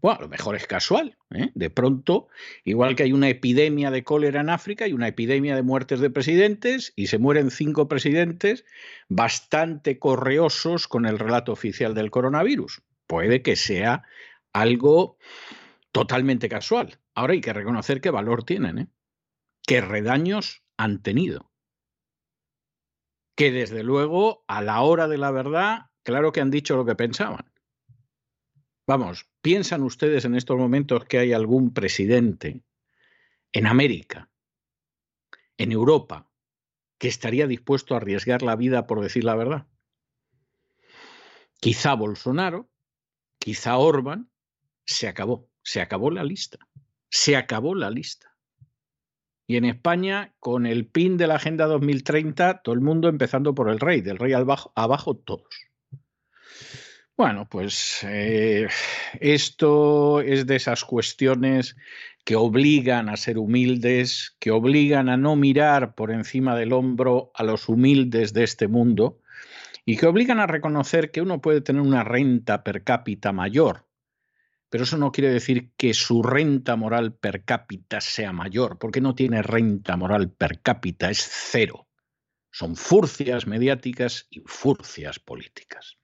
Bueno, 0.01 0.19
a 0.21 0.23
lo 0.23 0.29
mejor 0.29 0.55
es 0.55 0.69
casual. 0.69 1.19
¿eh? 1.35 1.51
De 1.55 1.69
pronto, 1.69 2.29
igual 2.65 2.95
que 2.95 3.03
hay 3.03 3.13
una 3.13 3.29
epidemia 3.29 3.91
de 3.91 4.05
cólera 4.05 4.41
en 4.41 4.51
África 4.51 4.87
y 4.87 4.93
una 4.93 5.09
epidemia 5.09 5.57
de 5.57 5.63
muertes 5.63 5.99
de 5.99 6.11
presidentes, 6.11 6.93
y 6.95 7.09
se 7.09 7.19
mueren 7.19 7.51
cinco 7.51 7.89
presidentes 7.89 8.65
bastante 9.09 9.99
correosos 9.99 10.87
con 10.87 11.07
el 11.07 11.19
relato 11.19 11.51
oficial 11.51 11.93
del 11.95 12.13
coronavirus. 12.13 12.83
Puede 13.11 13.43
que 13.43 13.57
sea 13.57 14.05
algo 14.53 15.19
totalmente 15.91 16.49
casual. 16.49 17.01
Ahora 17.13 17.33
hay 17.33 17.41
que 17.41 17.53
reconocer 17.53 18.01
qué 18.01 18.11
valor 18.11 18.45
tienen, 18.45 18.79
¿eh? 18.79 18.89
qué 19.67 19.81
redaños 19.81 20.63
han 20.77 21.03
tenido. 21.03 21.51
Que 23.35 23.51
desde 23.51 23.83
luego, 23.83 24.45
a 24.47 24.63
la 24.63 24.83
hora 24.83 25.09
de 25.09 25.19
la 25.19 25.33
verdad, 25.33 25.87
claro 26.05 26.31
que 26.31 26.41
han 26.41 26.53
dicho 26.53 26.77
lo 26.77 26.87
que 26.87 26.95
pensaban. 26.95 27.53
Vamos, 28.87 29.29
¿piensan 29.43 29.83
ustedes 29.83 30.25
en 30.25 30.37
estos 30.37 30.57
momentos 30.57 31.05
que 31.07 31.19
hay 31.19 31.33
algún 31.33 31.75
presidente 31.75 32.63
en 33.51 33.67
América, 33.67 34.31
en 35.59 35.73
Europa, 35.73 36.31
que 36.97 37.09
estaría 37.09 37.49
dispuesto 37.49 37.95
a 37.95 37.97
arriesgar 37.97 38.43
la 38.43 38.55
vida 38.55 38.87
por 38.87 39.01
decir 39.01 39.25
la 39.25 39.35
verdad? 39.35 39.67
Quizá 41.59 41.95
Bolsonaro, 41.95 42.71
quizá 43.41 43.79
Orban, 43.79 44.31
se 44.85 45.09
acabó, 45.09 45.49
se 45.63 45.81
acabó 45.81 46.11
la 46.11 46.23
lista, 46.23 46.59
se 47.09 47.37
acabó 47.37 47.75
la 47.75 47.91
lista. 47.91 48.37
Y 49.49 49.57
en 49.57 49.65
España, 49.65 50.33
con 50.39 50.65
el 50.65 50.87
PIN 50.87 51.17
de 51.17 51.27
la 51.27 51.35
Agenda 51.35 51.67
2030, 51.67 52.63
todo 52.63 52.73
el 52.73 52.81
mundo 52.81 53.09
empezando 53.09 53.53
por 53.53 53.69
el 53.69 53.81
rey, 53.81 54.01
del 54.01 54.19
rey 54.19 54.33
abajo, 54.33 55.17
todos. 55.17 55.49
Bueno, 57.17 57.49
pues 57.51 58.05
eh, 58.05 58.69
esto 59.19 60.21
es 60.21 60.47
de 60.47 60.57
esas 60.57 60.85
cuestiones 60.85 61.77
que 62.25 62.37
obligan 62.37 63.09
a 63.09 63.17
ser 63.17 63.39
humildes, 63.39 64.37
que 64.39 64.53
obligan 64.53 65.09
a 65.09 65.17
no 65.17 65.35
mirar 65.35 65.95
por 65.95 66.13
encima 66.13 66.55
del 66.55 66.73
hombro 66.73 67.33
a 67.35 67.43
los 67.43 67.69
humildes 67.69 68.33
de 68.33 68.45
este 68.45 68.69
mundo 68.69 69.21
y 69.85 69.97
que 69.97 70.07
obligan 70.07 70.41
a 70.41 70.47
reconocer 70.47 71.11
que 71.11 71.23
uno 71.23 71.41
puede 71.41 71.61
tener 71.61 71.83
una 71.83 72.05
renta 72.05 72.63
per 72.63 72.85
cápita 72.85 73.33
mayor, 73.33 73.87
pero 74.71 74.85
eso 74.85 74.97
no 74.97 75.11
quiere 75.11 75.33
decir 75.33 75.73
que 75.77 75.95
su 75.95 76.23
renta 76.23 76.77
moral 76.77 77.13
per 77.13 77.45
cápita 77.45 78.01
sea 78.01 78.33
mayor, 78.33 78.79
porque 78.79 79.01
no 79.01 79.17
tiene 79.17 79.43
renta 79.43 79.97
moral 79.97 80.31
per 80.31 80.63
cápita, 80.63 81.11
es 81.11 81.29
cero. 81.29 81.89
Son 82.53 82.77
furcias 82.77 83.47
mediáticas 83.47 84.29
y 84.31 84.41
furcias 84.47 85.19
políticas. 85.19 85.99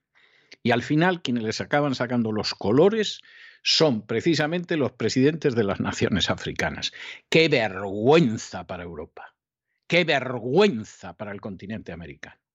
Y 0.64 0.72
al 0.72 0.82
final 0.82 1.22
quienes 1.22 1.44
les 1.44 1.60
acaban 1.60 1.94
sacando 1.94 2.32
los 2.32 2.54
colores 2.54 3.20
son 3.62 4.04
precisamente 4.04 4.76
los 4.76 4.92
presidentes 4.92 5.54
de 5.54 5.64
las 5.64 5.80
naciones 5.80 6.28
africanas. 6.28 6.92
¡Qué 7.28 7.48
vergüenza 7.48 8.66
para 8.66 8.82
Europa! 8.82 9.36
¡Qué 9.86 10.04
vergüenza 10.04 11.16
para 11.16 11.30
el 11.30 11.40
continente 11.40 11.92
americano! 11.92 12.45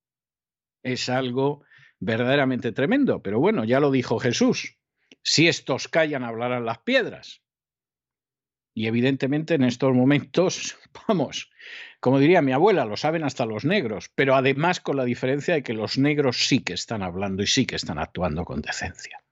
Es 0.84 1.10
algo 1.10 1.64
verdaderamente 2.00 2.72
tremendo, 2.72 3.22
pero 3.22 3.40
bueno, 3.40 3.64
ya 3.64 3.80
lo 3.80 3.92
dijo 3.92 4.20
Jesús. 4.20 4.78
Si 5.24 5.48
estos 5.48 5.88
callan, 5.88 6.24
hablarán 6.24 6.66
las 6.66 6.80
piedras. 6.80 7.42
Y 8.74 8.88
evidentemente 8.88 9.54
en 9.56 9.64
estos 9.64 9.94
momentos, 9.94 10.78
vamos, 11.08 11.52
como 12.00 12.20
diría 12.20 12.42
mi 12.42 12.54
abuela, 12.54 12.86
lo 12.86 12.98
saben 12.98 13.24
hasta 13.24 13.46
los 13.46 13.66
negros, 13.66 14.10
pero 14.16 14.36
además 14.36 14.80
con 14.80 14.98
la 14.98 15.06
diferencia 15.06 15.54
de 15.54 15.64
que 15.64 15.74
los 15.74 15.98
negros 15.98 16.48
sí 16.48 16.64
que 16.64 16.74
están 16.74 17.04
hablando 17.04 17.44
y 17.44 17.48
sí 17.48 17.66
que 17.66 17.76
están 17.76 18.00
actuando 18.00 18.46
con 18.46 18.62
decencia. 18.62 19.24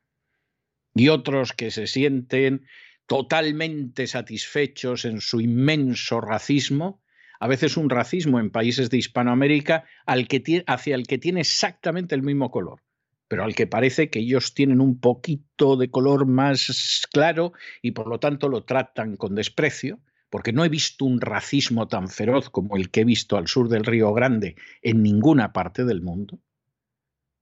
Y 0.94 1.10
otros 1.10 1.54
que 1.54 1.72
se 1.72 1.88
sienten 1.88 2.68
totalmente 3.08 4.06
satisfechos 4.06 5.06
en 5.06 5.22
su 5.22 5.42
inmenso 5.42 6.22
racismo, 6.22 7.02
a 7.40 7.48
veces 7.48 7.78
un 7.78 7.90
racismo 7.90 8.40
en 8.40 8.52
países 8.52 8.90
de 8.90 8.98
Hispanoamérica 8.98 9.86
al 10.06 10.28
que 10.28 10.64
hacia 10.68 10.96
el 10.96 11.08
que 11.08 11.18
tiene 11.18 11.42
exactamente 11.42 12.14
el 12.16 12.22
mismo 12.22 12.52
color, 12.52 12.82
pero 13.28 13.44
al 13.44 13.56
que 13.56 13.68
parece 13.68 14.10
que 14.10 14.20
ellos 14.20 14.54
tienen 14.54 14.82
un 14.82 15.00
poquito 15.00 15.78
de 15.78 15.90
color 15.90 16.26
más 16.26 17.08
claro 17.12 17.54
y 17.82 17.92
por 17.92 18.08
lo 18.08 18.20
tanto 18.20 18.50
lo 18.50 18.64
tratan 18.66 19.16
con 19.16 19.36
desprecio, 19.36 20.00
porque 20.30 20.54
no 20.54 20.64
he 20.64 20.70
visto 20.70 21.06
un 21.06 21.22
racismo 21.22 21.88
tan 21.88 22.10
feroz 22.10 22.50
como 22.50 22.76
el 22.76 22.92
que 22.92 23.02
he 23.02 23.06
visto 23.06 23.38
al 23.38 23.48
sur 23.48 23.70
del 23.70 23.86
Río 23.86 24.14
Grande 24.14 24.56
en 24.82 25.02
ninguna 25.02 25.54
parte 25.54 25.86
del 25.86 26.02
mundo. 26.02 26.40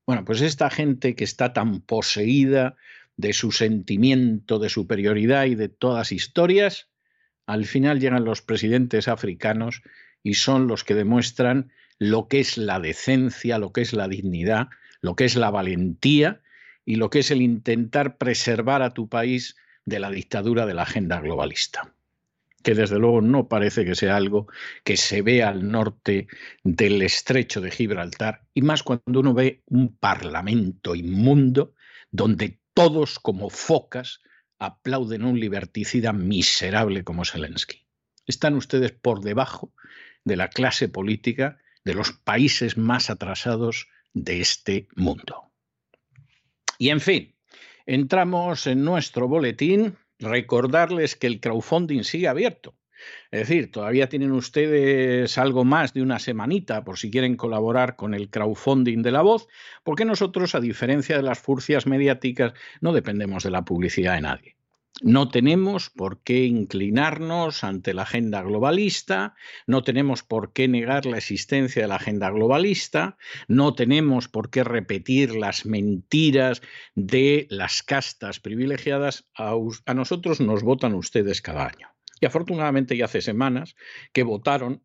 Bueno, 0.06 0.24
pues 0.24 0.42
esta 0.42 0.70
gente 0.70 1.16
que 1.16 1.26
está 1.26 1.52
tan 1.52 1.82
poseída 1.82 2.78
de 3.18 3.34
su 3.34 3.52
sentimiento 3.52 4.60
de 4.60 4.70
superioridad 4.70 5.46
y 5.46 5.56
de 5.56 5.68
todas 5.68 6.14
historias, 6.14 6.88
al 7.48 7.66
final 7.66 8.00
llegan 8.00 8.26
los 8.26 8.42
presidentes 8.42 9.08
africanos 9.08 9.82
y 10.22 10.36
son 10.36 10.68
los 10.68 10.84
que 10.84 10.94
demuestran 10.94 11.72
lo 11.98 12.28
que 12.28 12.40
es 12.40 12.58
la 12.58 12.80
decencia, 12.80 13.58
lo 13.58 13.72
que 13.72 13.82
es 13.82 13.94
la 13.94 14.08
dignidad, 14.08 14.68
lo 15.02 15.16
que 15.16 15.26
es 15.26 15.36
la 15.36 15.50
valentía 15.50 16.42
y 16.86 16.96
lo 16.96 17.10
que 17.10 17.20
es 17.20 17.32
el 17.32 17.42
intentar 17.42 18.18
preservar 18.18 18.82
a 18.82 18.94
tu 18.94 19.10
país 19.10 19.56
de 19.86 20.00
la 20.00 20.12
dictadura 20.12 20.66
de 20.66 20.74
la 20.76 20.84
agenda 20.84 21.20
globalista 21.20 21.94
que 22.68 22.76
desde 22.76 23.00
luego 23.00 23.22
no 23.22 23.48
parece 23.48 23.86
que 23.86 23.96
sea 23.96 24.18
algo 24.18 24.48
que 24.84 24.98
se 24.98 25.22
vea 25.22 25.48
al 25.48 25.72
norte 25.72 26.28
del 26.66 27.02
estrecho 27.02 27.62
de 27.62 27.72
Gibraltar, 27.72 28.42
y 28.54 28.62
más 28.62 28.84
cuando 28.84 29.22
uno 29.22 29.34
ve 29.34 29.64
un 29.68 29.96
parlamento 29.96 30.94
inmundo 30.94 31.76
donde 32.12 32.60
todos 32.74 33.20
como 33.20 33.50
focas 33.50 34.20
aplauden 34.60 35.24
un 35.24 35.40
liberticida 35.40 36.14
miserable 36.14 37.04
como 37.04 37.26
Zelensky. 37.26 37.86
Están 38.26 38.56
ustedes 38.56 38.92
por 38.92 39.22
debajo 39.22 39.74
de 40.24 40.36
la 40.36 40.50
clase 40.50 40.90
política 40.90 41.60
de 41.86 41.94
los 41.94 42.12
países 42.12 42.78
más 42.78 43.10
atrasados 43.10 43.88
de 44.14 44.42
este 44.42 44.88
mundo. 44.96 45.52
Y 46.78 46.90
en 46.90 47.00
fin, 47.00 47.36
entramos 47.86 48.68
en 48.68 48.84
nuestro 48.84 49.28
boletín 49.28 49.98
recordarles 50.20 51.16
que 51.16 51.28
el 51.28 51.40
crowdfunding 51.40 52.04
sigue 52.04 52.28
abierto. 52.28 52.77
Es 53.32 53.48
decir, 53.48 53.72
todavía 53.72 54.10
tienen 54.10 54.32
ustedes 54.32 55.38
algo 55.38 55.66
más 55.66 55.94
de 55.94 56.02
una 56.02 56.20
semanita 56.20 56.84
por 56.84 56.98
si 56.98 57.12
quieren 57.12 57.36
colaborar 57.36 57.96
con 57.96 58.14
el 58.14 58.30
crowdfunding 58.30 59.02
de 59.02 59.12
la 59.12 59.22
voz, 59.22 59.48
porque 59.84 60.06
nosotros, 60.06 60.56
a 60.56 60.60
diferencia 60.60 61.18
de 61.18 61.24
las 61.24 61.40
furcias 61.40 61.86
mediáticas, 61.88 62.54
no 62.82 62.94
dependemos 62.94 63.44
de 63.44 63.52
la 63.52 63.66
publicidad 63.66 64.16
de 64.16 64.22
nadie. 64.22 64.58
No 65.02 65.30
tenemos 65.30 65.92
por 65.92 66.24
qué 66.24 66.46
inclinarnos 66.46 67.64
ante 67.64 67.94
la 67.94 68.02
agenda 68.02 68.42
globalista, 68.42 69.36
no 69.68 69.84
tenemos 69.84 70.24
por 70.24 70.54
qué 70.54 70.68
negar 70.68 71.06
la 71.06 71.20
existencia 71.20 71.84
de 71.84 71.88
la 71.88 71.98
agenda 71.98 72.32
globalista, 72.32 73.18
no 73.48 73.76
tenemos 73.76 74.28
por 74.28 74.50
qué 74.50 74.64
repetir 74.64 75.36
las 75.36 75.68
mentiras 75.68 76.64
de 76.96 77.46
las 77.52 77.84
castas 77.84 78.40
privilegiadas. 78.40 79.30
A, 79.36 79.54
nosotros 79.94 80.42
nos 80.42 80.64
votan 80.64 80.96
ustedes 80.96 81.44
cada 81.44 81.68
año. 81.68 81.97
Y 82.20 82.26
afortunadamente 82.26 82.98
ya 82.98 83.06
hace 83.06 83.22
semanas 83.22 83.76
que 84.14 84.24
votaron 84.24 84.82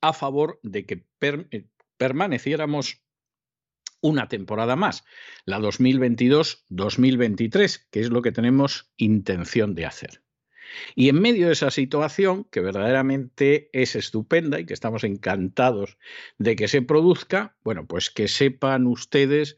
a 0.00 0.12
favor 0.12 0.60
de 0.62 0.86
que 0.86 1.04
eh, 1.20 1.66
permaneciéramos 1.96 3.02
una 4.00 4.28
temporada 4.28 4.76
más, 4.76 5.04
la 5.44 5.58
2022-2023, 5.60 7.86
que 7.90 8.00
es 8.00 8.10
lo 8.10 8.20
que 8.20 8.32
tenemos 8.32 8.92
intención 8.96 9.74
de 9.74 9.86
hacer. 9.86 10.22
Y 10.94 11.08
en 11.08 11.20
medio 11.20 11.46
de 11.46 11.52
esa 11.52 11.70
situación, 11.70 12.44
que 12.44 12.60
verdaderamente 12.60 13.70
es 13.72 13.96
estupenda 13.96 14.58
y 14.58 14.66
que 14.66 14.74
estamos 14.74 15.04
encantados 15.04 15.98
de 16.38 16.56
que 16.56 16.68
se 16.68 16.82
produzca, 16.82 17.56
bueno, 17.62 17.86
pues 17.86 18.10
que 18.10 18.28
sepan 18.28 18.86
ustedes 18.86 19.56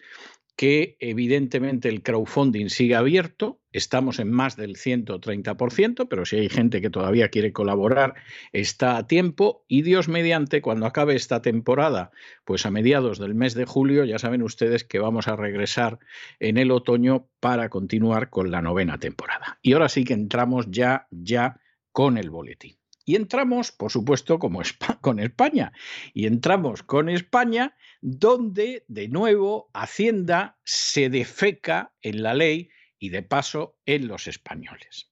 que 0.57 0.97
evidentemente 1.01 1.89
el 1.89 2.03
crowdfunding 2.03 2.69
sigue 2.69 2.95
abierto, 2.95 3.61
estamos 3.73 4.21
en 4.21 4.31
más 4.31 4.57
del 4.57 4.77
130%, 4.77 6.07
pero 6.09 6.25
si 6.25 6.37
hay 6.37 6.49
gente 6.49 6.81
que 6.81 6.91
todavía 6.91 7.29
quiere 7.29 7.53
colaborar, 7.53 8.15
está 8.53 8.97
a 8.97 9.07
tiempo 9.07 9.65
y 9.67 9.83
Dios 9.83 10.09
mediante, 10.09 10.63
cuando 10.63 10.87
acabe 10.87 11.17
esta 11.17 11.43
temporada, 11.43 12.13
pues 12.45 12.67
a 12.67 12.71
mediados 12.71 13.19
del 13.19 13.35
mes 13.35 13.55
de 13.55 13.65
julio, 13.65 14.05
ya 14.05 14.19
saben 14.19 14.43
ustedes 14.43 14.85
que 14.85 15.01
vamos 15.01 15.27
a 15.27 15.37
regresar 15.37 15.99
en 16.39 16.57
el 16.57 16.71
otoño 16.71 17.29
para 17.41 17.69
continuar 17.69 18.31
con 18.31 18.53
la 18.53 18.63
novena 18.63 18.99
temporada. 18.99 19.59
Y 19.61 19.73
ahora 19.73 19.89
sí 19.89 20.05
que 20.05 20.15
entramos 20.15 20.67
ya, 20.71 21.09
ya 21.11 21.61
con 21.91 22.17
el 22.17 22.31
boletín. 22.31 22.77
Y 23.05 23.17
entramos, 23.17 23.73
por 23.73 23.91
supuesto, 23.91 24.39
con 25.01 25.21
España. 25.21 25.73
Y 26.13 26.27
entramos 26.27 26.83
con 26.83 27.09
España, 27.09 27.77
donde, 28.01 28.85
de 28.89 29.09
nuevo, 29.09 29.71
Hacienda 29.75 30.59
se 30.65 31.11
defeca 31.11 31.93
en 32.03 32.23
la 32.23 32.35
ley 32.35 32.71
y, 32.99 33.11
de 33.11 33.23
paso, 33.23 33.77
en 33.87 34.09
los 34.09 34.27
españoles. 34.27 35.11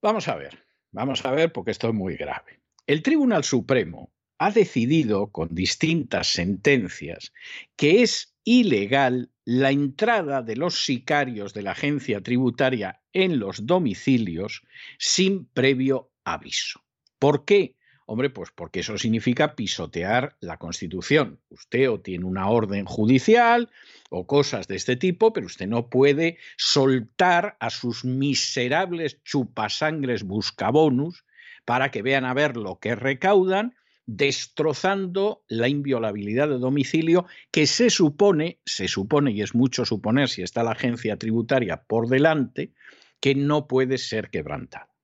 Vamos 0.00 0.28
a 0.28 0.36
ver, 0.36 0.66
vamos 0.92 1.24
a 1.24 1.32
ver, 1.32 1.52
porque 1.52 1.72
esto 1.72 1.88
es 1.88 1.94
muy 1.94 2.16
grave. 2.16 2.60
El 2.86 3.02
Tribunal 3.02 3.42
Supremo 3.42 4.12
ha 4.38 4.50
decidido 4.50 5.32
con 5.32 5.54
distintas 5.54 6.28
sentencias 6.28 7.32
que 7.74 8.02
es 8.02 8.36
ilegal 8.44 9.32
la 9.44 9.70
entrada 9.70 10.42
de 10.42 10.56
los 10.56 10.84
sicarios 10.84 11.54
de 11.54 11.62
la 11.62 11.72
agencia 11.72 12.20
tributaria 12.20 13.00
en 13.12 13.38
los 13.38 13.66
domicilios 13.66 14.62
sin 14.98 15.46
previo 15.46 16.12
aviso. 16.26 16.82
¿Por 17.18 17.46
qué? 17.46 17.76
Hombre, 18.08 18.30
pues 18.30 18.50
porque 18.54 18.80
eso 18.80 18.98
significa 18.98 19.56
pisotear 19.56 20.36
la 20.40 20.58
Constitución. 20.58 21.40
Usted 21.48 21.90
o 21.90 22.00
tiene 22.00 22.24
una 22.24 22.48
orden 22.48 22.84
judicial 22.84 23.70
o 24.10 24.26
cosas 24.26 24.68
de 24.68 24.76
este 24.76 24.96
tipo, 24.96 25.32
pero 25.32 25.46
usted 25.46 25.66
no 25.66 25.88
puede 25.88 26.38
soltar 26.56 27.56
a 27.58 27.70
sus 27.70 28.04
miserables 28.04 29.22
chupasangres 29.24 30.22
buscabonus 30.22 31.24
para 31.64 31.90
que 31.90 32.02
vean 32.02 32.24
a 32.24 32.34
ver 32.34 32.56
lo 32.56 32.78
que 32.78 32.94
recaudan 32.94 33.74
destrozando 34.06 35.42
la 35.48 35.66
inviolabilidad 35.66 36.48
de 36.48 36.58
domicilio 36.58 37.26
que 37.50 37.66
se 37.66 37.90
supone, 37.90 38.60
se 38.64 38.86
supone, 38.86 39.32
y 39.32 39.42
es 39.42 39.54
mucho 39.54 39.84
suponer 39.84 40.28
si 40.28 40.42
está 40.42 40.62
la 40.62 40.72
agencia 40.72 41.16
tributaria 41.16 41.82
por 41.82 42.08
delante, 42.08 42.72
que 43.18 43.34
no 43.34 43.66
puede 43.66 43.98
ser 43.98 44.30
quebrantada. 44.30 44.95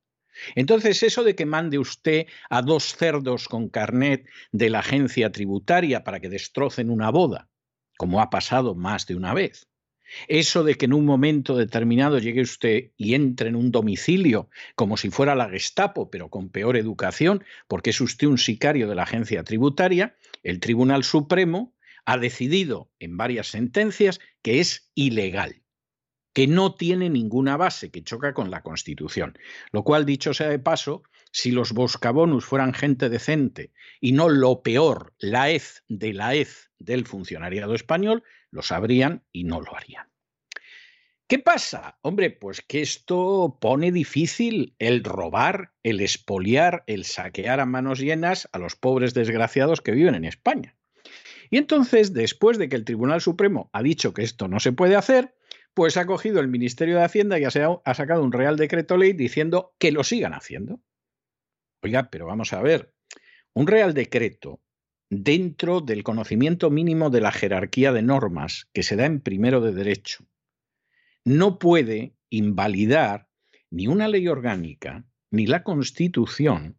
Entonces, 0.54 1.02
eso 1.02 1.24
de 1.24 1.34
que 1.34 1.46
mande 1.46 1.78
usted 1.78 2.26
a 2.50 2.62
dos 2.62 2.96
cerdos 2.96 3.48
con 3.48 3.68
carnet 3.68 4.26
de 4.52 4.70
la 4.70 4.80
agencia 4.80 5.30
tributaria 5.32 6.04
para 6.04 6.20
que 6.20 6.28
destrocen 6.28 6.90
una 6.90 7.10
boda, 7.10 7.48
como 7.96 8.20
ha 8.20 8.30
pasado 8.30 8.74
más 8.74 9.06
de 9.06 9.16
una 9.16 9.34
vez, 9.34 9.68
eso 10.28 10.62
de 10.64 10.74
que 10.74 10.86
en 10.86 10.92
un 10.92 11.04
momento 11.04 11.56
determinado 11.56 12.18
llegue 12.18 12.42
usted 12.42 12.92
y 12.96 13.14
entre 13.14 13.48
en 13.48 13.56
un 13.56 13.70
domicilio 13.70 14.48
como 14.74 14.96
si 14.96 15.10
fuera 15.10 15.34
la 15.34 15.48
Gestapo, 15.48 16.10
pero 16.10 16.28
con 16.28 16.50
peor 16.50 16.76
educación, 16.76 17.44
porque 17.68 17.90
es 17.90 18.00
usted 18.00 18.26
un 18.26 18.38
sicario 18.38 18.88
de 18.88 18.94
la 18.94 19.04
agencia 19.04 19.42
tributaria, 19.44 20.16
el 20.42 20.60
Tribunal 20.60 21.04
Supremo 21.04 21.74
ha 22.04 22.18
decidido 22.18 22.90
en 22.98 23.16
varias 23.16 23.48
sentencias 23.48 24.20
que 24.42 24.60
es 24.60 24.90
ilegal, 24.94 25.61
que 26.32 26.46
no 26.46 26.74
tiene 26.74 27.10
ninguna 27.10 27.56
base, 27.56 27.90
que 27.90 28.02
choca 28.02 28.32
con 28.32 28.50
la 28.50 28.62
Constitución. 28.62 29.38
Lo 29.70 29.84
cual, 29.84 30.06
dicho 30.06 30.34
sea 30.34 30.48
de 30.48 30.58
paso, 30.58 31.02
si 31.30 31.50
los 31.50 31.72
boscabonus 31.72 32.44
fueran 32.44 32.74
gente 32.74 33.08
decente 33.08 33.72
y 34.00 34.12
no 34.12 34.28
lo 34.28 34.62
peor, 34.62 35.14
la 35.18 35.50
hez 35.50 35.82
de 35.88 36.12
la 36.12 36.34
hez 36.34 36.70
del 36.78 37.06
funcionariado 37.06 37.74
español, 37.74 38.22
lo 38.50 38.62
sabrían 38.62 39.24
y 39.32 39.44
no 39.44 39.60
lo 39.60 39.76
harían. 39.76 40.12
¿Qué 41.26 41.38
pasa? 41.38 41.98
Hombre, 42.02 42.30
pues 42.30 42.60
que 42.60 42.82
esto 42.82 43.56
pone 43.58 43.90
difícil 43.90 44.74
el 44.78 45.02
robar, 45.02 45.72
el 45.82 46.00
expoliar, 46.00 46.84
el 46.86 47.06
saquear 47.06 47.60
a 47.60 47.64
manos 47.64 48.00
llenas 48.00 48.50
a 48.52 48.58
los 48.58 48.76
pobres 48.76 49.14
desgraciados 49.14 49.80
que 49.80 49.92
viven 49.92 50.14
en 50.14 50.26
España. 50.26 50.76
Y 51.48 51.56
entonces, 51.56 52.12
después 52.12 52.58
de 52.58 52.68
que 52.68 52.76
el 52.76 52.84
Tribunal 52.84 53.22
Supremo 53.22 53.70
ha 53.72 53.82
dicho 53.82 54.12
que 54.12 54.22
esto 54.22 54.46
no 54.48 54.60
se 54.60 54.72
puede 54.72 54.94
hacer, 54.94 55.34
pues 55.74 55.96
ha 55.96 56.06
cogido 56.06 56.40
el 56.40 56.48
Ministerio 56.48 56.96
de 56.96 57.04
Hacienda 57.04 57.38
y 57.38 57.44
ha 57.44 57.94
sacado 57.94 58.22
un 58.22 58.32
Real 58.32 58.56
Decreto 58.56 58.96
Ley 58.96 59.12
diciendo 59.12 59.74
que 59.78 59.92
lo 59.92 60.04
sigan 60.04 60.34
haciendo. 60.34 60.80
Oiga, 61.82 62.10
pero 62.10 62.26
vamos 62.26 62.52
a 62.52 62.62
ver, 62.62 62.92
un 63.54 63.66
Real 63.66 63.94
Decreto 63.94 64.60
dentro 65.08 65.82
del 65.82 66.04
conocimiento 66.04 66.70
mínimo 66.70 67.10
de 67.10 67.20
la 67.20 67.32
jerarquía 67.32 67.92
de 67.92 68.02
normas 68.02 68.70
que 68.72 68.82
se 68.82 68.96
da 68.96 69.04
en 69.04 69.20
primero 69.20 69.60
de 69.60 69.72
derecho, 69.72 70.24
no 71.24 71.58
puede 71.58 72.14
invalidar 72.30 73.28
ni 73.70 73.88
una 73.88 74.08
ley 74.08 74.26
orgánica, 74.28 75.04
ni 75.30 75.46
la 75.46 75.62
Constitución, 75.64 76.78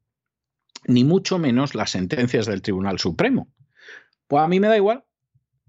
ni 0.86 1.03
mucho 1.03 1.38
menos 1.38 1.75
las 1.75 1.91
sentencias 1.91 2.45
del 2.45 2.62
Tribunal 2.62 2.97
Supremo. 2.99 3.53
Pues 4.27 4.43
a 4.43 4.47
mí 4.47 4.60
me 4.60 4.67
da 4.67 4.77
igual. 4.77 5.06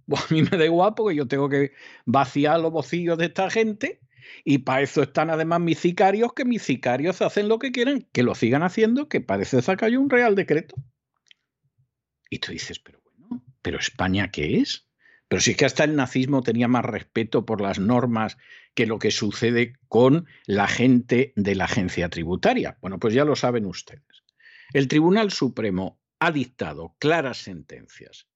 Pues 0.08 0.22
a 0.30 0.34
mí 0.34 0.42
me 0.42 0.56
da 0.58 0.64
igual 0.64 0.94
porque 0.94 1.16
yo 1.16 1.26
tengo 1.26 1.48
que 1.48 1.72
vaciar 2.04 2.60
los 2.60 2.70
bocillos 2.70 3.16
de 3.18 3.26
esta 3.26 3.48
gente 3.50 4.00
y 4.44 4.58
para 4.58 4.82
eso 4.82 5.02
están 5.02 5.30
además 5.30 5.60
mis 5.60 5.78
sicarios, 5.78 6.32
que 6.34 6.44
mis 6.44 6.62
sicarios 6.62 7.22
hacen 7.22 7.48
lo 7.48 7.58
que 7.58 7.72
quieren, 7.72 8.08
que 8.12 8.22
lo 8.22 8.34
sigan 8.34 8.62
haciendo, 8.62 9.08
que 9.08 9.20
parece 9.20 9.62
sacar 9.62 9.90
yo 9.90 10.00
un 10.00 10.10
real 10.10 10.34
decreto. 10.34 10.74
Y 12.30 12.38
tú 12.38 12.52
dices, 12.52 12.78
pero 12.78 13.00
bueno, 13.16 13.44
¿pero 13.62 13.78
España 13.78 14.30
qué 14.30 14.58
es? 14.58 14.88
Pero 15.28 15.40
si 15.40 15.52
es 15.52 15.56
que 15.56 15.64
hasta 15.64 15.84
el 15.84 15.96
nazismo 15.96 16.42
tenía 16.42 16.68
más 16.68 16.84
respeto 16.84 17.46
por 17.46 17.60
las 17.60 17.78
normas 17.78 18.36
que 18.74 18.86
lo 18.86 18.98
que 18.98 19.10
sucede 19.10 19.74
con 19.88 20.26
la 20.46 20.68
gente 20.68 21.32
de 21.36 21.54
la 21.54 21.64
agencia 21.64 22.08
tributaria. 22.08 22.76
Bueno, 22.80 22.98
pues 22.98 23.14
ya 23.14 23.24
lo 23.24 23.36
saben 23.36 23.66
ustedes. 23.66 24.24
El 24.72 24.88
Tribunal 24.88 25.30
Supremo 25.30 26.00
ha 26.18 26.30
dictado 26.30 26.96
claras 26.98 27.38
sentencias 27.38 28.26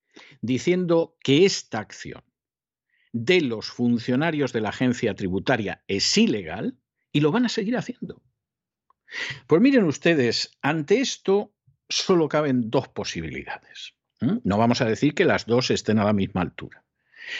diciendo 0.40 1.16
que 1.22 1.44
esta 1.44 1.78
acción 1.78 2.24
de 3.12 3.40
los 3.40 3.70
funcionarios 3.70 4.52
de 4.52 4.60
la 4.60 4.68
agencia 4.70 5.14
tributaria 5.14 5.82
es 5.88 6.16
ilegal 6.16 6.78
y 7.12 7.20
lo 7.20 7.32
van 7.32 7.46
a 7.46 7.48
seguir 7.48 7.76
haciendo. 7.76 8.22
Pues 9.46 9.60
miren 9.62 9.84
ustedes, 9.84 10.58
ante 10.60 11.00
esto 11.00 11.54
solo 11.88 12.28
caben 12.28 12.70
dos 12.70 12.88
posibilidades. 12.88 13.94
No 14.20 14.58
vamos 14.58 14.80
a 14.80 14.84
decir 14.84 15.14
que 15.14 15.24
las 15.24 15.46
dos 15.46 15.70
estén 15.70 15.98
a 15.98 16.04
la 16.04 16.12
misma 16.12 16.42
altura, 16.42 16.84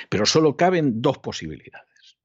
pero 0.09 0.27
solo 0.27 0.57
caben 0.57 1.03
dos 1.03 1.19
posibilidades. 1.19 2.19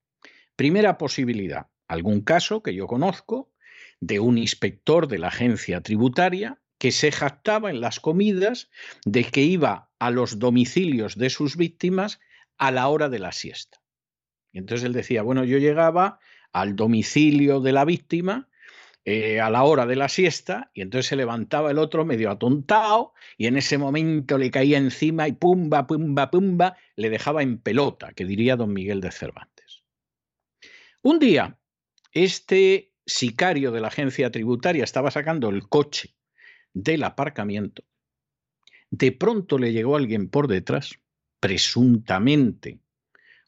Primera 0.56 0.98
posibilidad, 0.98 1.68
algún 1.88 2.22
caso 2.22 2.62
que 2.62 2.76
yo 2.76 2.86
conozco 2.86 3.52
de 4.00 4.20
un 4.20 4.38
inspector 4.38 5.08
de 5.08 5.18
la 5.18 5.30
agencia 5.30 5.82
tributaria 5.82 6.62
que 6.84 6.92
se 6.92 7.14
jactaba 7.14 7.70
en 7.70 7.80
las 7.80 8.02
comidas 8.02 8.70
de 9.06 9.24
que 9.24 9.40
iba 9.40 9.90
a 10.00 10.12
los 10.12 10.38
domicilios 10.38 11.18
de 11.18 11.30
sus 11.30 11.56
víctimas 11.56 12.20
a 12.58 12.72
la 12.72 12.90
hora 12.90 13.08
de 13.08 13.20
la 13.20 13.32
siesta. 13.32 13.82
Y 14.52 14.58
entonces 14.58 14.86
él 14.86 14.92
decía, 14.92 15.22
bueno, 15.22 15.46
yo 15.46 15.60
llegaba 15.60 16.20
al 16.52 16.76
domicilio 16.76 17.62
de 17.62 17.72
la 17.72 17.86
víctima 17.86 18.50
eh, 19.06 19.40
a 19.40 19.50
la 19.50 19.64
hora 19.64 19.86
de 19.86 19.96
la 19.96 20.10
siesta 20.10 20.72
y 20.74 20.82
entonces 20.82 21.08
se 21.08 21.16
levantaba 21.16 21.72
el 21.72 21.78
otro 21.80 22.04
medio 22.04 22.30
atontado 22.30 23.14
y 23.38 23.48
en 23.48 23.56
ese 23.56 23.78
momento 23.78 24.38
le 24.38 24.52
caía 24.52 24.78
encima 24.78 25.30
y 25.30 25.32
pumba, 25.32 25.88
pumba, 25.88 26.30
pumba, 26.30 26.76
le 26.98 27.10
dejaba 27.10 27.44
en 27.44 27.60
pelota, 27.60 28.12
que 28.12 28.26
diría 28.26 28.58
don 28.58 28.74
Miguel 28.74 29.00
de 29.00 29.12
Cervantes. 29.12 29.86
Un 31.02 31.20
día, 31.20 31.58
este 32.12 32.92
sicario 33.06 33.72
de 33.72 33.80
la 33.80 33.88
agencia 33.88 34.30
tributaria 34.32 34.84
estaba 34.84 35.12
sacando 35.12 35.48
el 35.48 35.70
coche 35.70 36.18
del 36.74 37.04
aparcamiento. 37.04 37.84
De 38.90 39.12
pronto 39.12 39.58
le 39.58 39.72
llegó 39.72 39.96
alguien 39.96 40.30
por 40.30 40.48
detrás, 40.48 41.00
presuntamente 41.40 42.80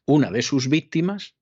una 0.04 0.30
de 0.30 0.42
sus 0.42 0.68
víctimas, 0.68 1.34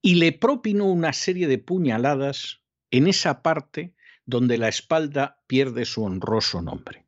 y 0.00 0.16
le 0.16 0.32
propinó 0.32 0.86
una 0.86 1.12
serie 1.12 1.48
de 1.48 1.58
puñaladas 1.58 2.62
en 2.90 3.06
esa 3.06 3.42
parte 3.42 3.94
donde 4.24 4.58
la 4.58 4.68
espalda 4.68 5.42
pierde 5.46 5.84
su 5.84 6.04
honroso 6.04 6.62
nombre. 6.62 7.06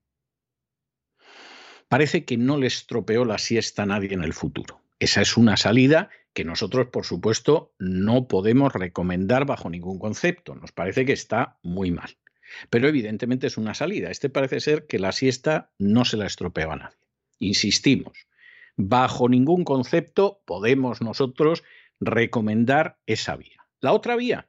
Parece 1.88 2.24
que 2.24 2.36
no 2.36 2.56
le 2.56 2.66
estropeó 2.66 3.24
la 3.24 3.38
siesta 3.38 3.82
a 3.82 3.86
nadie 3.86 4.14
en 4.14 4.22
el 4.22 4.32
futuro. 4.32 4.80
Esa 4.98 5.22
es 5.22 5.36
una 5.36 5.56
salida 5.56 6.10
que 6.32 6.44
nosotros, 6.44 6.88
por 6.88 7.04
supuesto, 7.04 7.74
no 7.78 8.28
podemos 8.28 8.72
recomendar 8.72 9.44
bajo 9.44 9.68
ningún 9.68 9.98
concepto. 9.98 10.54
Nos 10.54 10.72
parece 10.72 11.04
que 11.04 11.12
está 11.12 11.58
muy 11.62 11.90
mal. 11.90 12.16
Pero 12.68 12.88
evidentemente 12.88 13.46
es 13.46 13.56
una 13.56 13.74
salida. 13.74 14.10
Este 14.10 14.28
parece 14.28 14.60
ser 14.60 14.86
que 14.86 14.98
la 14.98 15.12
siesta 15.12 15.70
no 15.78 16.04
se 16.04 16.16
la 16.16 16.26
estropeó 16.26 16.72
a 16.72 16.76
nadie. 16.76 16.96
Insistimos, 17.38 18.26
bajo 18.76 19.28
ningún 19.28 19.64
concepto 19.64 20.42
podemos 20.44 21.00
nosotros 21.00 21.62
recomendar 22.00 22.98
esa 23.06 23.36
vía. 23.36 23.66
La 23.80 23.92
otra 23.92 24.16
vía, 24.16 24.48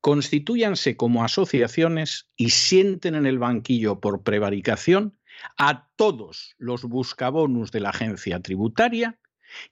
constituyanse 0.00 0.96
como 0.96 1.24
asociaciones 1.24 2.28
y 2.36 2.50
sienten 2.50 3.14
en 3.14 3.26
el 3.26 3.38
banquillo 3.38 4.00
por 4.00 4.22
prevaricación 4.22 5.16
a 5.56 5.88
todos 5.96 6.54
los 6.58 6.84
buscabonus 6.84 7.70
de 7.70 7.80
la 7.80 7.90
agencia 7.90 8.40
tributaria 8.40 9.18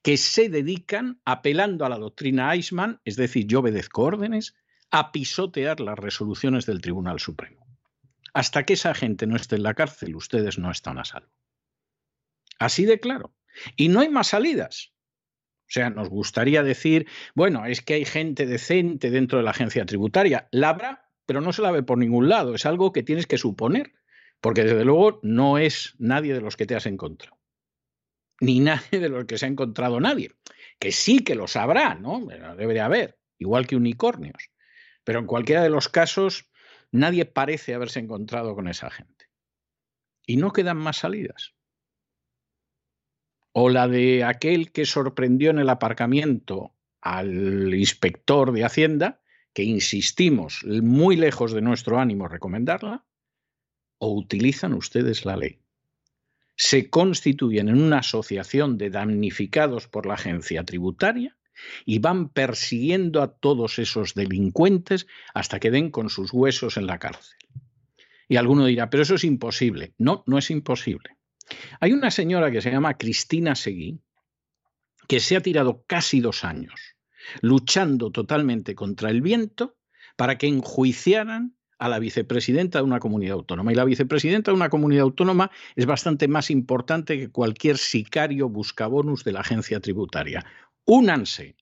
que 0.03 0.17
se 0.17 0.49
dedican, 0.49 1.21
apelando 1.25 1.85
a 1.85 1.89
la 1.89 1.99
doctrina 1.99 2.55
Eichmann, 2.55 3.01
es 3.05 3.17
decir, 3.17 3.47
yo 3.47 3.61
obedezco 3.61 4.03
órdenes, 4.03 4.55
a 4.91 5.13
pisotear 5.13 5.81
las 5.81 5.99
resoluciones 5.99 6.67
del 6.67 6.81
Tribunal 6.81 7.21
Supremo. 7.21 7.67
Hasta 8.33 8.65
que 8.65 8.75
esa 8.75 8.95
gente 8.95 9.27
no 9.27 9.37
esté 9.37 9.57
en 9.57 9.65
la 9.65 9.75
cárcel, 9.75 10.17
ustedes 10.17 10.59
no 10.59 10.71
están 10.71 10.99
a 10.99 11.05
salvo. 11.05 11.31
Así 12.59 12.85
de 12.85 13.01
claro. 13.01 13.35
Y 13.77 13.89
no 13.89 14.01
hay 14.01 14.09
más 14.09 14.29
salidas. 14.29 14.93
O 15.71 15.73
sea, 15.73 15.91
nos 15.91 16.09
gustaría 16.09 16.63
decir, 16.63 17.07
bueno, 17.35 17.65
es 17.65 17.81
que 17.81 17.95
hay 17.95 18.05
gente 18.05 18.47
decente 18.47 19.11
dentro 19.11 19.39
de 19.39 19.45
la 19.45 19.53
agencia 19.53 19.87
tributaria. 19.87 20.49
La 20.51 20.71
habrá, 20.71 21.09
pero 21.27 21.41
no 21.41 21.53
se 21.53 21.63
la 21.63 21.71
ve 21.71 21.83
por 21.83 21.99
ningún 21.99 22.29
lado. 22.29 22.55
Es 22.55 22.67
algo 22.67 22.93
que 22.93 23.05
tienes 23.05 23.27
que 23.27 23.39
suponer, 23.39 23.93
porque 24.41 24.65
desde 24.65 24.85
luego 24.85 25.21
no 25.23 25.59
es 25.59 25.95
nadie 25.99 26.35
de 26.35 26.41
los 26.41 26.57
que 26.57 26.67
te 26.67 26.75
has 26.75 26.87
encontrado. 26.87 27.39
Ni 28.41 28.59
nadie 28.59 28.99
de 28.99 29.09
los 29.09 29.27
que 29.27 29.39
se 29.39 29.47
ha 29.47 29.49
encontrado 29.49 30.01
nadie. 30.01 30.33
Que 30.79 30.93
sí 30.93 31.21
que 31.21 31.37
lo 31.37 31.47
sabrá, 31.47 31.95
¿no? 31.95 32.21
Debe 32.57 32.75
de 32.75 32.81
haber, 32.81 33.19
igual 33.39 33.67
que 33.67 33.77
unicornios. 33.77 34.51
Pero 35.05 35.19
en 35.19 35.27
cualquiera 35.27 35.63
de 35.63 35.71
los 35.71 35.89
casos, 35.89 36.51
nadie 36.91 37.25
parece 37.25 37.75
haberse 37.75 38.01
encontrado 38.01 38.55
con 38.55 38.69
esa 38.69 38.91
gente. 38.91 39.31
y 40.27 40.37
no 40.37 40.53
quedan 40.53 40.77
más 40.77 40.99
salidas. 40.99 41.55
O 43.53 43.69
la 43.69 43.89
de 43.89 44.23
aquel 44.23 44.71
que 44.71 44.87
sorprendió 44.87 45.51
en 45.51 45.59
el 45.59 45.69
aparcamiento 45.69 46.77
al 47.01 47.75
inspector 47.75 48.53
de 48.53 48.65
Hacienda, 48.65 49.23
que 49.53 49.65
insistimos 49.65 50.65
muy 50.65 51.17
lejos 51.17 51.53
de 51.53 51.63
nuestro 51.63 51.99
ánimo 51.99 52.29
recomendarla, 52.29 53.05
o 53.99 54.15
utilizan 54.15 54.73
ustedes 54.73 55.25
la 55.25 55.37
ley. 55.37 55.59
Se 56.55 56.91
constituyen 56.91 57.69
en 57.69 57.83
una 57.83 57.99
asociación 57.99 58.79
de 58.79 58.91
damnificados 58.91 59.89
por 59.89 60.07
la 60.07 60.15
agencia 60.15 60.65
tributaria 60.65 61.37
y 61.85 61.99
van 61.99 62.29
persiguiendo 62.29 63.23
a 63.23 63.33
todos 63.33 63.79
esos 63.79 64.15
delincuentes 64.15 65.07
hasta 65.35 65.61
que 65.61 65.71
den 65.71 65.91
con 65.91 66.11
sus 66.11 66.33
huesos 66.33 66.77
en 66.77 66.87
la 66.87 66.99
cárcel. 66.99 67.39
Y 68.29 68.37
alguno 68.37 68.67
dirá, 68.67 68.91
pero 68.91 69.03
eso 69.03 69.17
es 69.17 69.25
imposible. 69.25 69.95
No, 69.99 70.23
no 70.27 70.39
es 70.39 70.51
imposible. 70.51 71.17
Hay 71.81 71.93
una 71.93 72.11
señora 72.11 72.51
que 72.51 72.63
se 72.63 72.71
llama 72.71 72.97
Cristina 72.97 73.55
Seguí, 73.55 73.99
que 75.09 75.19
se 75.19 75.37
ha 75.37 75.41
tirado 75.41 75.85
casi 75.87 76.21
dos 76.21 76.45
años 76.45 76.97
luchando 77.41 78.11
totalmente 78.11 78.75
contra 78.75 79.11
el 79.11 79.21
viento 79.21 79.77
para 80.17 80.39
que 80.39 80.47
enjuiciaran 80.47 81.57
a 81.79 81.89
la 81.89 81.99
vicepresidenta 81.99 82.79
de 82.79 82.85
una 82.85 83.01
comunidad 83.01 83.35
autónoma. 83.35 83.73
Y 83.73 83.75
la 83.75 83.85
vicepresidenta 83.85 84.51
de 84.51 84.57
una 84.57 84.69
comunidad 84.69 85.03
autónoma 85.03 85.51
es 85.77 85.87
bastante 85.87 86.29
más 86.29 86.51
importante 86.51 87.19
que 87.19 87.31
cualquier 87.31 87.79
sicario 87.79 88.49
buscabonus 88.49 89.25
de 89.25 89.33
la 89.33 89.41
agencia 89.41 89.81
tributaria 89.81 90.45
únanse, 90.91 91.55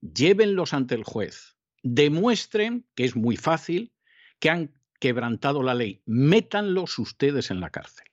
llévenlos 0.00 0.74
ante 0.74 0.96
el 0.96 1.04
juez, 1.04 1.56
demuestren 1.84 2.84
que 2.96 3.04
es 3.04 3.14
muy 3.14 3.36
fácil, 3.36 3.92
que 4.40 4.50
han 4.50 4.74
quebrantado 4.98 5.62
la 5.62 5.74
ley, 5.74 6.02
métanlos 6.06 6.98
ustedes 6.98 7.52
en 7.52 7.60
la 7.60 7.70
cárcel. 7.70 8.08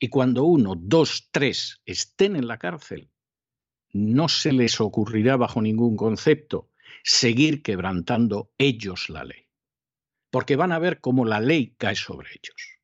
Y 0.00 0.08
cuando 0.08 0.42
uno, 0.42 0.74
dos, 0.76 1.28
tres 1.30 1.80
estén 1.86 2.34
en 2.34 2.48
la 2.48 2.58
cárcel, 2.58 3.08
no 3.92 4.28
se 4.28 4.52
les 4.52 4.80
ocurrirá 4.80 5.36
bajo 5.36 5.62
ningún 5.62 5.96
concepto 5.96 6.72
seguir 7.04 7.62
quebrantando 7.62 8.50
ellos 8.58 9.08
la 9.08 9.22
ley, 9.22 9.46
porque 10.30 10.56
van 10.56 10.72
a 10.72 10.80
ver 10.80 11.00
cómo 11.00 11.24
la 11.24 11.38
ley 11.38 11.76
cae 11.78 11.94
sobre 11.94 12.30
ellos. 12.30 12.75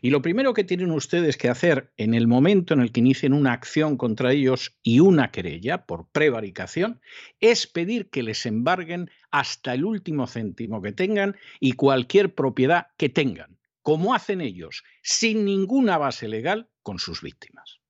Y 0.00 0.10
lo 0.10 0.22
primero 0.22 0.54
que 0.54 0.64
tienen 0.64 0.90
ustedes 0.90 1.36
que 1.36 1.48
hacer 1.48 1.92
en 1.96 2.14
el 2.14 2.26
momento 2.26 2.74
en 2.74 2.80
el 2.80 2.92
que 2.92 3.00
inicien 3.00 3.32
una 3.32 3.52
acción 3.52 3.96
contra 3.96 4.32
ellos 4.32 4.76
y 4.82 5.00
una 5.00 5.30
querella 5.30 5.86
por 5.86 6.08
prevaricación 6.10 7.00
es 7.40 7.66
pedir 7.66 8.10
que 8.10 8.22
les 8.22 8.46
embarguen 8.46 9.10
hasta 9.30 9.74
el 9.74 9.84
último 9.84 10.26
céntimo 10.26 10.82
que 10.82 10.92
tengan 10.92 11.36
y 11.60 11.72
cualquier 11.72 12.34
propiedad 12.34 12.88
que 12.96 13.08
tengan, 13.08 13.58
como 13.82 14.14
hacen 14.14 14.40
ellos, 14.40 14.84
sin 15.02 15.44
ninguna 15.44 15.98
base 15.98 16.28
legal 16.28 16.68
con 16.82 16.98
sus 16.98 17.22
víctimas. 17.22 17.80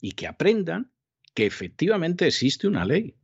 Y 0.00 0.12
que 0.12 0.26
aprendan 0.26 0.92
que 1.34 1.46
efectivamente 1.46 2.26
existe 2.26 2.66
una 2.66 2.84
ley 2.84 3.16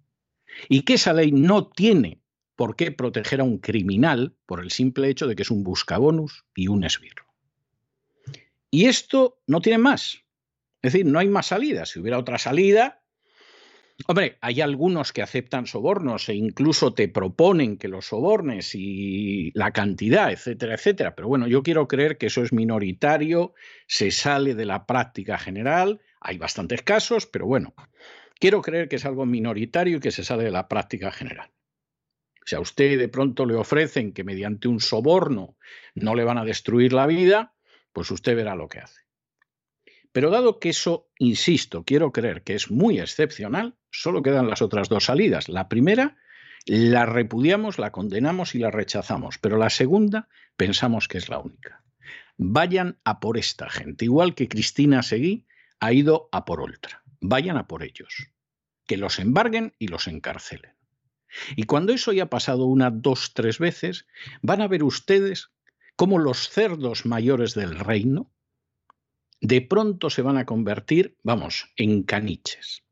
y 0.69 0.83
que 0.83 0.95
esa 0.95 1.13
ley 1.13 1.33
no 1.33 1.69
tiene 1.69 2.21
por 2.57 2.75
qué 2.75 2.91
proteger 2.91 3.41
a 3.41 3.45
un 3.45 3.59
criminal 3.59 4.35
por 4.47 4.61
el 4.61 4.71
simple 4.71 5.09
hecho 5.09 5.27
de 5.27 5.37
que 5.37 5.43
es 5.43 5.51
un 5.51 5.63
buscabonus 5.63 6.45
y 6.55 6.69
un 6.69 6.85
esbirro. 6.85 7.26
Y 8.77 8.89
esto 8.89 9.41
no 9.47 9.62
tiene 9.62 9.79
más. 9.79 10.23
Es 10.83 10.93
decir, 10.93 11.07
no 11.07 11.19
hay 11.19 11.29
más 11.29 11.47
salida. 11.47 11.87
Si 11.87 11.99
hubiera 11.99 12.19
otra 12.19 12.37
salida, 12.37 13.03
hombre, 14.07 14.37
hay 14.43 14.61
algunos 14.61 15.15
que 15.15 15.23
aceptan 15.23 15.67
sobornos 15.67 16.29
e 16.29 16.35
incluso 16.35 16.93
te 16.93 17.09
proponen 17.09 17.79
que 17.79 17.89
los 17.89 18.05
sobornes 18.05 18.75
y 18.75 19.51
la 19.55 19.73
cantidad, 19.73 20.31
etcétera, 20.31 20.75
etcétera. 20.75 21.15
Pero 21.15 21.27
bueno, 21.27 21.49
yo 21.49 21.62
quiero 21.62 21.89
creer 21.89 22.19
que 22.19 22.27
eso 22.27 22.43
es 22.43 22.53
minoritario, 22.53 23.55
se 23.87 24.11
sale 24.11 24.55
de 24.55 24.67
la 24.67 24.85
práctica 24.85 25.39
general. 25.39 26.03
Hay 26.21 26.37
bastantes 26.37 26.83
casos, 26.83 27.25
pero 27.25 27.47
bueno, 27.47 27.73
quiero 28.39 28.61
creer 28.61 28.91
que 28.91 28.97
es 28.97 29.07
algo 29.07 29.25
minoritario 29.25 29.97
y 29.97 30.01
que 30.01 30.11
se 30.11 30.23
sale 30.23 30.45
de 30.45 30.51
la 30.51 30.69
práctica 30.69 31.11
general. 31.11 31.51
Si 32.45 32.55
a 32.55 32.61
usted 32.61 32.99
de 32.99 33.09
pronto 33.09 33.47
le 33.47 33.55
ofrecen 33.55 34.12
que 34.12 34.23
mediante 34.23 34.69
un 34.69 34.81
soborno 34.81 35.57
no 35.95 36.15
le 36.15 36.25
van 36.25 36.37
a 36.37 36.45
destruir 36.45 36.93
la 36.93 37.07
vida, 37.07 37.56
pues 37.97 38.11
usted 38.11 38.37
verá 38.37 38.55
lo 38.55 38.69
que 38.69 38.81
hace. 38.81 39.01
Pero 40.13 40.29
dado 40.29 40.61
que 40.61 40.69
eso, 40.69 41.09
insisto, 41.19 41.83
quiero 41.83 42.13
creer 42.13 42.43
que 42.43 42.55
es 42.55 42.71
muy 42.71 43.01
excepcional, 43.01 43.79
solo 43.91 44.23
quedan 44.23 44.51
las 44.51 44.61
otras 44.61 44.91
dos 44.91 45.05
salidas. 45.05 45.49
La 45.49 45.71
primera, 45.71 46.19
la 46.67 47.07
repudiamos, 47.07 47.79
la 47.79 47.93
condenamos 47.93 48.55
y 48.55 48.59
la 48.59 48.71
rechazamos, 48.71 49.39
pero 49.39 49.57
la 49.57 49.71
segunda 49.71 50.29
pensamos 50.59 51.09
que 51.09 51.17
es 51.17 51.31
la 51.31 51.39
única. 51.39 51.85
Vayan 52.37 52.99
a 53.03 53.19
por 53.19 53.39
esta 53.39 53.71
gente, 53.71 54.05
igual 54.05 54.35
que 54.35 54.49
Cristina 54.49 55.03
Seguí 55.03 55.47
ha 55.81 55.95
ido 55.95 56.29
a 56.33 56.45
por 56.45 56.61
otra. 56.61 57.03
Vayan 57.23 57.57
a 57.57 57.67
por 57.67 57.83
ellos, 57.83 58.31
que 58.87 58.99
los 58.99 59.19
embarguen 59.19 59.73
y 59.79 59.89
los 59.89 60.07
encarcelen. 60.07 60.75
Y 61.57 61.63
cuando 61.63 61.95
eso 61.95 62.11
haya 62.11 62.29
pasado 62.29 62.67
una, 62.67 62.91
dos, 62.91 63.33
tres 63.33 63.59
veces, 63.59 64.07
van 64.43 64.61
a 64.61 64.69
ver 64.69 64.83
ustedes 64.83 65.49
cómo 65.97 66.19
los 66.19 66.49
cerdos 66.51 67.07
mayores 67.07 67.55
del 67.55 67.79
reino 67.79 68.31
de 69.41 69.61
pronto 69.61 70.11
se 70.11 70.23
van 70.23 70.37
a 70.37 70.47
convertir, 70.47 71.17
vamos, 71.23 71.73
en 71.77 72.03
caniches, 72.03 72.85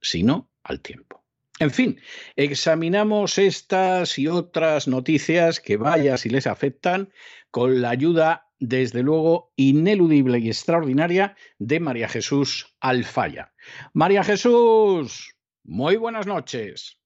si 0.00 0.22
no 0.22 0.50
al 0.62 0.80
tiempo. 0.80 1.24
En 1.60 1.70
fin, 1.70 2.00
examinamos 2.36 3.38
estas 3.38 4.18
y 4.18 4.28
otras 4.28 4.86
noticias 4.86 5.60
que 5.60 5.76
vaya 5.76 6.16
si 6.16 6.28
les 6.28 6.46
afectan 6.46 7.12
con 7.50 7.80
la 7.80 7.90
ayuda, 7.90 8.46
desde 8.60 9.02
luego, 9.02 9.52
ineludible 9.56 10.38
y 10.38 10.48
extraordinaria 10.48 11.36
de 11.58 11.80
María 11.80 12.08
Jesús 12.08 12.76
Alfaya. 12.80 13.52
María 13.92 14.22
Jesús, 14.22 15.34
muy 15.64 15.96
buenas 15.96 16.26
noches. 16.26 17.00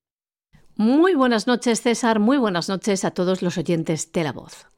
Muy 0.76 1.14
buenas 1.14 1.46
noches, 1.46 1.82
César. 1.82 2.18
Muy 2.18 2.38
buenas 2.38 2.68
noches 2.68 3.04
a 3.04 3.12
todos 3.12 3.42
los 3.42 3.58
oyentes 3.58 4.12
de 4.12 4.24
la 4.24 4.32
voz. 4.32 4.71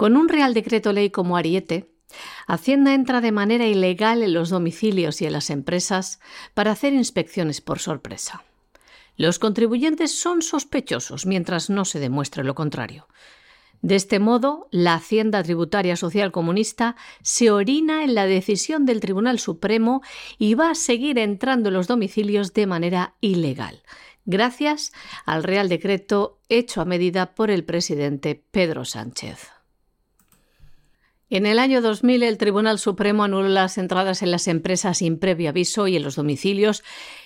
Con 0.00 0.16
un 0.16 0.30
Real 0.30 0.54
Decreto 0.54 0.94
Ley 0.94 1.10
como 1.10 1.36
Ariete, 1.36 1.92
Hacienda 2.46 2.94
entra 2.94 3.20
de 3.20 3.32
manera 3.32 3.66
ilegal 3.66 4.22
en 4.22 4.32
los 4.32 4.48
domicilios 4.48 5.20
y 5.20 5.26
en 5.26 5.34
las 5.34 5.50
empresas 5.50 6.20
para 6.54 6.70
hacer 6.70 6.94
inspecciones 6.94 7.60
por 7.60 7.80
sorpresa. 7.80 8.42
Los 9.18 9.38
contribuyentes 9.38 10.18
son 10.18 10.40
sospechosos 10.40 11.26
mientras 11.26 11.68
no 11.68 11.84
se 11.84 12.00
demuestre 12.00 12.44
lo 12.44 12.54
contrario. 12.54 13.08
De 13.82 13.94
este 13.94 14.20
modo, 14.20 14.68
la 14.70 14.94
Hacienda 14.94 15.42
Tributaria 15.42 15.96
Social 15.96 16.32
Comunista 16.32 16.96
se 17.20 17.50
orina 17.50 18.02
en 18.02 18.14
la 18.14 18.24
decisión 18.24 18.86
del 18.86 19.00
Tribunal 19.00 19.38
Supremo 19.38 20.00
y 20.38 20.54
va 20.54 20.70
a 20.70 20.76
seguir 20.76 21.18
entrando 21.18 21.68
en 21.68 21.74
los 21.74 21.88
domicilios 21.88 22.54
de 22.54 22.66
manera 22.66 23.16
ilegal, 23.20 23.82
gracias 24.24 24.94
al 25.26 25.42
Real 25.42 25.68
Decreto 25.68 26.38
hecho 26.48 26.80
a 26.80 26.86
medida 26.86 27.34
por 27.34 27.50
el 27.50 27.64
presidente 27.64 28.42
Pedro 28.50 28.86
Sánchez. 28.86 29.59
En 31.32 31.46
el 31.46 31.60
año 31.60 31.80
2000, 31.80 32.24
el 32.24 32.38
Tribunal 32.38 32.80
Supremo 32.80 33.22
anuló 33.22 33.46
las 33.46 33.78
entradas 33.78 34.22
en 34.22 34.32
las 34.32 34.48
empresas 34.48 34.98
sin 34.98 35.16
previo 35.16 35.50
aviso 35.50 35.86
y 35.86 35.94
en 35.94 36.02
los 36.02 36.16
domicilios, 36.16 36.82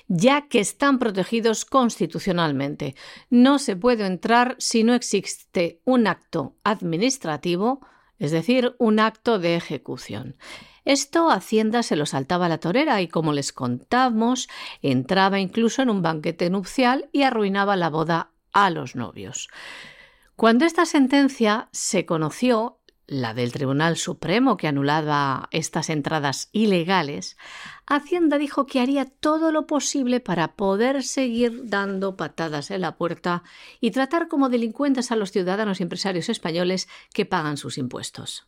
ya 0.09 0.47
que 0.47 0.61
están 0.61 0.99
protegidos 0.99 1.65
constitucionalmente. 1.65 2.97
No 3.31 3.59
se 3.59 3.77
puede 3.77 4.05
entrar 4.05 4.57
si 4.59 4.85
no 4.85 4.93
existe 4.93 5.81
un 5.87 6.07
acto 6.07 6.55
administrativo, 6.65 7.81
es 8.19 8.31
decir, 8.31 8.77
un 8.79 9.01
acto 9.01 9.39
de 9.39 9.57
ejecución. 9.57 10.37
Esto 10.85 11.31
Hacienda 11.31 11.83
se 11.83 11.97
lo 11.97 12.05
saltaba 12.05 12.45
a 12.45 12.51
la 12.51 12.59
torera 12.59 13.01
y, 13.01 13.09
como 13.09 13.33
les 13.33 13.55
contamos, 13.55 14.49
entraba 14.83 15.41
incluso 15.41 15.81
en 15.81 15.89
un 15.89 16.03
banquete 16.03 16.51
nupcial 16.51 17.09
y 17.11 17.23
arruinaba 17.23 17.75
la 17.75 17.89
boda 17.89 18.33
a 18.53 18.69
los 18.69 18.97
novios. 18.97 19.49
Cuando 20.37 20.67
esta 20.67 20.85
sentencia 20.85 21.69
se 21.73 22.05
conoció, 22.05 22.81
la 23.07 23.35
del 23.35 23.53
Tribunal 23.53 23.97
Supremo 23.97 24.57
que 24.57 24.69
anulaba 24.69 25.49
estas 25.51 25.91
entradas 25.91 26.49
ilegales, 26.53 27.37
Hacienda 27.87 28.39
dijo 28.39 28.67
que 28.67 28.81
haría 28.81 29.05
todo 29.05 29.53
lo 29.53 29.67
posible 29.67 30.21
para 30.21 30.57
poder 30.57 31.03
seguir 31.03 31.69
dando 31.69 32.17
patadas 32.17 32.71
en 32.71 32.81
la 32.81 32.97
puerta 32.97 33.43
y 33.81 33.91
tratar 33.91 34.29
como 34.29 34.49
delincuentes 34.49 35.13
a 35.13 35.17
los 35.17 35.33
ciudadanos 35.33 35.81
y 35.81 35.83
empresarios 35.83 36.29
españoles 36.29 36.89
que 37.13 37.27
pagan 37.27 37.57
sus 37.57 37.77
impuestos. 37.79 38.47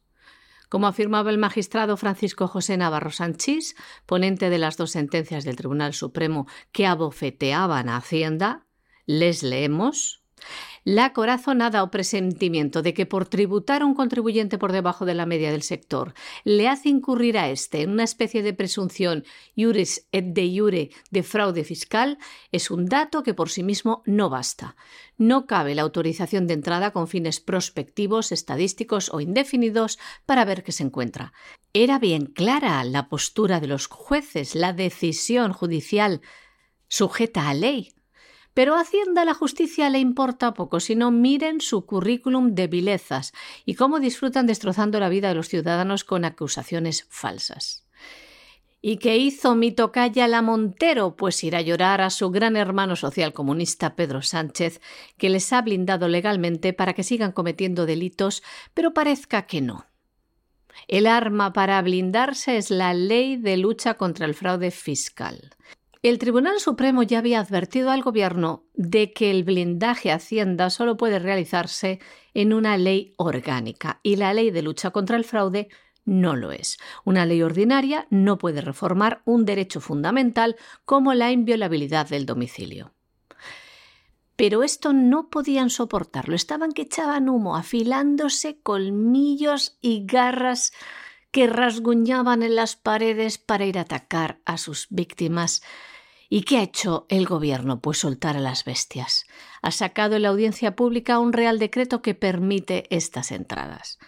Como 0.69 0.89
afirmaba 0.89 1.31
el 1.31 1.39
magistrado 1.39 1.97
Francisco 1.97 2.49
José 2.49 2.77
Navarro 2.77 3.13
Sanchís, 3.13 3.77
ponente 4.05 4.51
de 4.51 4.59
las 4.59 4.77
dos 4.77 4.91
sentencias 4.91 5.45
del 5.45 5.57
Tribunal 5.57 5.95
Supremo 5.95 6.47
que 6.73 6.87
abofeteaban 6.87 7.89
a 7.89 7.99
Hacienda, 7.99 8.67
les 9.05 9.45
leemos 9.45 10.26
la 10.85 11.13
corazonada 11.13 11.83
o 11.83 11.91
presentimiento 11.91 12.83
de 12.83 12.95
que 12.95 13.07
por 13.07 13.27
tributar 13.27 13.83
a 13.83 13.87
un 13.87 13.95
contribuyente 13.95 14.59
por 14.59 14.73
debajo 14.73 15.05
de 15.05 15.15
la 15.15 15.27
media 15.27 15.51
del 15.51 15.63
sector 15.63 16.15
le 16.45 16.69
hace 16.69 16.89
incurrir 16.89 17.39
a 17.39 17.51
éste 17.51 17.83
en 17.83 17.91
una 17.91 18.05
especie 18.05 18.43
de 18.43 18.55
presunción 18.55 19.25
iuris 19.55 20.07
et 20.13 20.33
de 20.33 20.47
iure 20.47 20.91
de 21.11 21.23
fraude 21.23 21.65
fiscal 21.65 22.19
es 22.53 22.71
un 22.71 22.87
dato 22.87 23.23
que 23.23 23.35
por 23.35 23.51
sí 23.51 23.63
mismo 23.63 24.03
no 24.07 24.31
basta. 24.31 24.77
No 25.19 25.47
cabe 25.47 25.75
la 25.75 25.83
autorización 25.83 26.47
de 26.47 26.55
entrada 26.55 26.93
con 26.93 27.09
fines 27.09 27.41
prospectivos, 27.41 28.33
estadísticos 28.33 29.11
o 29.13 29.21
indefinidos 29.21 29.99
para 30.27 30.45
ver 30.45 30.63
qué 30.63 30.73
se 30.73 30.85
encuentra. 30.85 31.33
Era 31.73 31.99
bien 31.99 32.27
clara 32.27 32.85
la 32.85 33.09
postura 33.09 33.61
de 33.61 33.67
los 33.67 33.87
jueces, 33.87 34.55
la 34.55 34.73
decisión 34.73 35.53
judicial 35.53 36.21
sujeta 36.89 37.49
a 37.49 37.55
ley. 37.55 37.96
Pero 38.57 38.75
a 38.75 38.81
Hacienda 38.81 39.27
la 39.27 39.35
justicia 39.35 39.91
le 39.91 39.99
importa 39.99 40.55
poco, 40.55 40.81
sino 40.81 41.11
miren 41.11 41.61
su 41.61 41.85
currículum 41.85 42.55
de 42.55 42.69
vilezas 42.69 43.35
y 43.67 43.75
cómo 43.75 44.01
disfrutan 44.01 44.47
destrozando 44.47 44.99
la 44.99 45.11
vida 45.11 45.29
de 45.29 45.35
los 45.35 45.49
ciudadanos 45.49 46.05
con 46.05 46.25
acusaciones 46.25 47.07
falsas. 47.11 47.87
¿Y 48.81 48.97
qué 48.97 49.19
hizo 49.19 49.57
mi 49.57 49.73
tocaya 49.73 50.27
la 50.27 50.41
Montero? 50.41 51.17
Pues 51.17 51.45
ir 51.45 51.55
a 51.55 51.61
llorar 51.61 52.01
a 52.01 52.09
su 52.09 52.31
gran 52.31 52.57
hermano 52.57 52.97
social 52.97 53.35
comunista 53.35 53.95
Pedro 53.95 54.23
Sánchez, 54.23 54.81
que 55.19 55.29
les 55.29 55.53
ha 55.53 55.61
blindado 55.61 56.09
legalmente 56.09 56.73
para 56.73 56.95
que 56.95 57.03
sigan 57.03 57.33
cometiendo 57.33 57.85
delitos, 57.85 58.43
pero 58.73 58.95
parezca 58.95 59.43
que 59.43 59.61
no. 59.61 59.85
El 60.89 61.07
arma 61.07 61.53
para 61.53 61.83
blindarse 61.83 62.57
es 62.57 62.71
la 62.71 62.95
ley 62.95 63.37
de 63.37 63.59
lucha 63.59 63.99
contra 63.99 64.25
el 64.25 64.35
fraude 64.35 64.71
fiscal. 64.71 65.51
El 66.09 66.19
Tribunal 66.19 66.61
Supremo 66.61 67.03
ya 67.03 67.19
había 67.19 67.41
advertido 67.41 67.91
al 67.91 68.01
Gobierno 68.01 68.63
de 68.75 69.13
que 69.13 69.29
el 69.29 69.43
blindaje 69.43 70.13
Hacienda 70.13 70.71
solo 70.71 70.97
puede 70.97 71.19
realizarse 71.19 71.99
en 72.33 72.53
una 72.53 72.79
ley 72.79 73.13
orgánica 73.17 73.99
y 74.05 74.15
la 74.15 74.33
ley 74.33 74.53
de 74.53 74.63
lucha 74.63 74.93
contra 74.93 75.17
el 75.17 75.25
fraude 75.25 75.69
no 76.05 76.37
lo 76.37 76.53
es. 76.53 76.79
Una 77.05 77.27
ley 77.27 77.43
ordinaria 77.43 78.07
no 78.09 78.39
puede 78.39 78.61
reformar 78.61 79.23
un 79.25 79.45
derecho 79.45 79.81
fundamental 79.81 80.55
como 80.85 81.13
la 81.13 81.33
inviolabilidad 81.33 82.09
del 82.09 82.25
domicilio. 82.25 82.95
Pero 84.37 84.63
esto 84.63 84.93
no 84.93 85.29
podían 85.29 85.71
soportarlo, 85.71 86.37
estaban 86.37 86.71
que 86.71 86.83
echaban 86.83 87.29
humo, 87.29 87.57
afilándose 87.57 88.61
colmillos 88.61 89.77
y 89.81 90.07
garras 90.07 90.73
que 91.33 91.49
rasguñaban 91.49 92.45
en 92.45 92.55
las 92.55 92.77
paredes 92.77 93.39
para 93.39 93.67
ir 93.67 93.77
a 93.77 93.81
atacar 93.81 94.39
a 94.45 94.57
sus 94.57 94.87
víctimas. 94.91 95.63
¿Y 96.29 96.43
qué 96.43 96.59
ha 96.59 96.63
hecho 96.63 97.07
el 97.09 97.27
gobierno? 97.27 97.81
Pues 97.81 97.99
soltar 97.99 98.37
a 98.37 98.41
las 98.41 98.65
bestias. 98.65 99.27
Ha 99.63 99.71
sacado 99.71 100.17
en 100.17 100.23
la 100.23 100.29
audiencia 100.29 100.75
pública 100.75 101.19
un 101.19 101.33
real 101.33 101.59
decreto 101.59 102.03
que 102.03 102.15
permite 102.15 102.87
estas 102.91 103.31
entradas. 103.33 103.99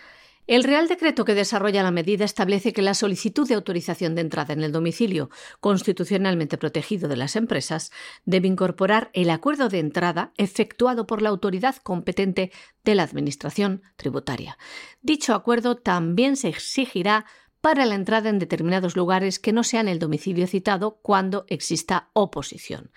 El 0.48 0.64
Real 0.64 0.88
Decreto 0.88 1.26
que 1.26 1.35
desarrolla 1.35 1.83
la 1.83 1.90
medida 1.90 2.24
establece 2.24 2.72
que 2.72 2.81
la 2.81 2.94
solicitud 2.94 3.46
de 3.46 3.54
autorización 3.54 4.14
de 4.14 4.22
entrada 4.22 4.54
en 4.54 4.62
el 4.62 4.72
domicilio 4.72 5.28
constitucionalmente 5.61 6.57
protegido 6.57 7.07
de 7.07 7.18
las 7.18 7.37
empresas 7.37 7.92
debe 8.24 8.48
incorporar 8.48 9.11
el 9.12 9.28
acuerdo 9.28 9.68
de 9.68 9.78
entrada 9.78 10.33
efectuado 10.38 11.07
por 11.07 11.20
la 11.20 11.28
autoridad 11.28 11.76
competente 11.76 12.50
de 12.83 12.94
la 12.94 13.02
Administración 13.02 13.83
tributaria. 13.96 14.57
Dicho 15.02 15.35
acuerdo 15.35 15.76
también 15.76 16.35
se 16.35 16.48
exigirá 16.48 17.26
para 17.61 17.87
la 17.87 17.94
entrada 17.94 18.29
en 18.29 18.38
determinados 18.38 18.97
lugares 18.97 19.38
que 19.38 19.53
no 19.53 19.64
sean 19.64 19.88
el 19.88 19.99
domicilio 19.99 20.47
citado 20.47 21.01
cuando 21.03 21.44
exista 21.49 22.11
oposición. 22.12 22.90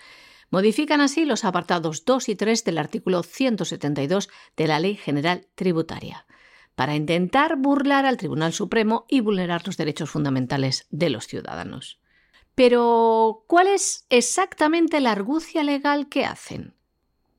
Modifican 0.50 1.02
así 1.02 1.26
los 1.26 1.45
apartados 1.45 2.06
2 2.06 2.30
y 2.30 2.36
3 2.36 2.63
del 2.65 2.78
artículo 2.78 3.24
172 3.24 4.30
de 4.58 4.67
la 4.67 4.80
Ley 4.80 4.95
General 4.95 5.47
Tributaria 5.56 6.26
para 6.76 6.95
intentar 6.95 7.58
burlar 7.58 8.06
al 8.06 8.17
Tribunal 8.17 8.54
Supremo 8.54 9.06
y 9.08 9.21
vulnerar 9.21 9.65
los 9.65 9.78
derechos 9.78 10.10
fundamentales 10.10 10.88
de 10.89 11.10
los 11.10 11.28
ciudadanos. 11.28 12.00
Pero, 12.56 13.45
¿cuál 13.47 13.67
es 13.67 14.06
exactamente 14.10 15.00
la 15.00 15.12
argucia 15.12 15.63
legal 15.63 16.10
que 16.10 16.26
hacen? 16.26 16.76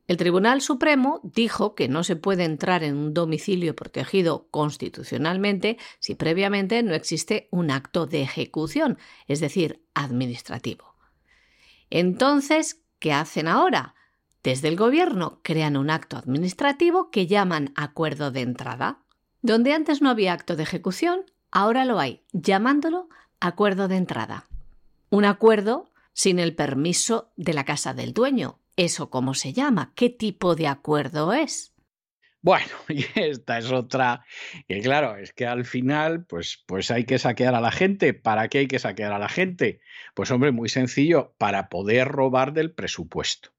El 0.07 0.17
Tribunal 0.17 0.61
Supremo 0.61 1.21
dijo 1.23 1.75
que 1.75 1.87
no 1.87 2.03
se 2.03 2.17
puede 2.17 2.43
entrar 2.43 2.83
en 2.83 2.97
un 2.97 3.13
domicilio 3.13 3.73
protegido 3.75 4.47
constitucionalmente 4.51 5.77
si 5.99 6.15
previamente 6.15 6.83
no 6.83 6.93
existe 6.93 7.47
un 7.51 7.71
acto 7.71 8.05
de 8.05 8.21
ejecución, 8.21 8.97
es 9.27 9.39
decir, 9.39 9.81
administrativo. 9.93 10.95
Entonces, 11.89 12.81
¿qué 12.99 13.13
hacen 13.13 13.47
ahora? 13.47 13.95
Desde 14.43 14.67
el 14.67 14.75
Gobierno 14.75 15.39
crean 15.41 15.77
un 15.77 15.89
acto 15.89 16.17
administrativo 16.17 17.09
que 17.09 17.27
llaman 17.27 17.71
acuerdo 17.75 18.29
de 18.29 18.41
entrada. 18.41 18.99
Donde 19.41 19.73
antes 19.73 20.01
no 20.01 20.09
había 20.09 20.33
acto 20.33 20.57
de 20.57 20.63
ejecución, 20.63 21.21
ahora 21.49 21.85
lo 21.85 21.99
hay, 21.99 22.23
llamándolo 22.33 23.07
acuerdo 23.39 23.87
de 23.87 23.95
entrada. 23.95 24.45
Un 25.09 25.23
acuerdo 25.23 25.89
sin 26.11 26.39
el 26.39 26.55
permiso 26.55 27.31
de 27.37 27.53
la 27.53 27.63
casa 27.63 27.93
del 27.93 28.13
dueño. 28.13 28.59
¿Eso 28.75 29.09
cómo 29.09 29.33
se 29.33 29.53
llama? 29.53 29.93
¿Qué 29.95 30.09
tipo 30.09 30.55
de 30.55 30.67
acuerdo 30.67 31.33
es? 31.33 31.73
Bueno, 32.41 32.67
y 32.89 33.05
esta 33.15 33.57
es 33.57 33.71
otra. 33.71 34.25
Y 34.67 34.81
claro, 34.81 35.15
es 35.17 35.33
que 35.33 35.45
al 35.45 35.65
final, 35.65 36.25
pues, 36.25 36.63
pues 36.65 36.91
hay 36.91 37.05
que 37.05 37.17
saquear 37.17 37.55
a 37.55 37.61
la 37.61 37.71
gente. 37.71 38.13
¿Para 38.13 38.49
qué 38.49 38.59
hay 38.59 38.67
que 38.67 38.79
saquear 38.79 39.13
a 39.13 39.19
la 39.19 39.29
gente? 39.29 39.79
Pues 40.13 40.29
hombre, 40.31 40.51
muy 40.51 40.69
sencillo, 40.69 41.33
para 41.37 41.69
poder 41.69 42.09
robar 42.09 42.53
del 42.53 42.71
presupuesto. 42.71 43.49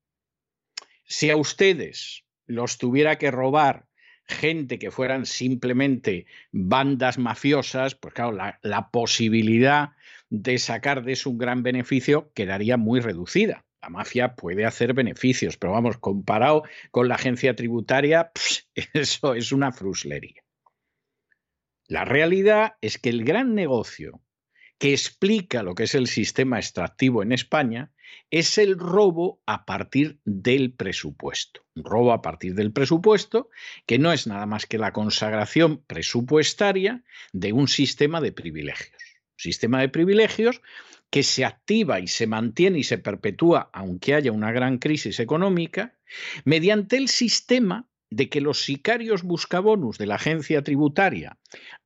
Si 1.07 1.31
a 1.31 1.37
ustedes 1.37 2.25
los 2.47 2.79
tuviera 2.79 3.17
que 3.17 3.31
robar 3.31 3.89
gente 4.27 4.79
que 4.79 4.91
fueran 4.91 5.27
simplemente 5.27 6.27
bandas 6.51 7.19
mafiosas, 7.19 7.95
pues 7.95 8.15
claro, 8.15 8.33
la, 8.33 8.91
posibilidad 8.91 9.91
de 10.31 10.59
sacar 10.59 11.05
de 11.05 11.13
eso 11.13 11.31
un 11.31 11.39
gran 11.39 11.63
beneficio 11.63 12.33
quedaría 12.35 12.77
muy 12.77 13.01
reducida. 13.01 13.64
La 13.85 13.91
mafia 13.91 14.35
puede 14.35 14.65
hacer 14.65 14.95
beneficios, 14.95 15.59
pero 15.59 15.75
vamos, 15.75 15.99
comparado 15.99 16.63
con 16.91 17.07
la 17.07 17.17
agencia 17.17 17.55
tributaria, 17.55 18.33
eso 18.95 19.35
es 19.35 19.53
una 19.53 19.73
fruslería. 19.73 20.43
La 21.87 22.07
realidad 22.07 22.77
es 22.81 22.97
que 22.97 23.11
el 23.11 23.25
gran 23.25 23.55
negocio 23.55 24.23
que 24.79 24.93
explica 24.93 25.63
lo 25.63 25.75
que 25.75 25.83
es 25.83 25.95
el 25.95 26.07
sistema 26.07 26.59
extractivo 26.59 27.23
en 27.23 27.33
España 27.33 27.93
es 28.31 28.57
el 28.57 28.79
robo 28.79 29.43
a 29.45 29.67
partir 29.67 30.19
del 30.25 30.73
presupuesto. 30.73 31.67
Un 31.75 31.85
robo 31.85 32.13
a 32.15 32.23
partir 32.23 32.55
del 32.55 32.73
presupuesto 32.73 33.51
que 33.85 33.99
no 33.99 34.15
es 34.15 34.27
nada 34.27 34.47
más 34.47 34.65
que 34.65 34.79
la 34.79 34.95
consagración 34.95 35.85
presupuestaria 35.85 37.05
de 37.35 37.53
un 37.53 37.69
sistema 37.69 38.23
de 38.23 38.33
privilegios. 38.33 38.97
Un 39.33 39.43
sistema 39.43 39.81
de 39.83 39.91
privilegios 39.91 40.63
que 41.15 41.23
se 41.23 41.45
activa 41.45 42.01
y 42.01 42.09
se 42.09 42.27
mantiene 42.27 42.81
y 42.81 42.83
se 42.83 42.99
perpetúa, 42.99 43.71
aunque 43.73 44.17
haya 44.17 44.33
una 44.33 44.51
gran 44.51 44.79
crisis 44.79 45.21
económica, 45.21 45.97
mediante 46.45 46.97
el 46.97 47.07
sistema 47.07 47.89
de 48.11 48.29
que 48.29 48.41
los 48.41 48.65
sicarios 48.65 49.23
buscabonus 49.23 49.97
de 49.97 50.07
la 50.07 50.17
agencia 50.17 50.63
tributaria 50.63 51.39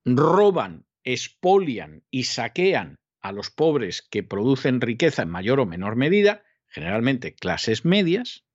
roban 0.06 0.86
expolian 1.04 2.04
y 2.10 2.24
saquean 2.24 2.96
a 3.20 3.32
los 3.32 3.50
pobres 3.50 4.00
que 4.00 4.22
producen 4.22 4.80
riqueza 4.80 5.24
en 5.24 5.28
mayor 5.28 5.60
o 5.60 5.66
menor 5.66 5.96
medida, 5.96 6.42
generalmente 6.66 7.34
clases 7.34 7.84
medias, 7.84 8.46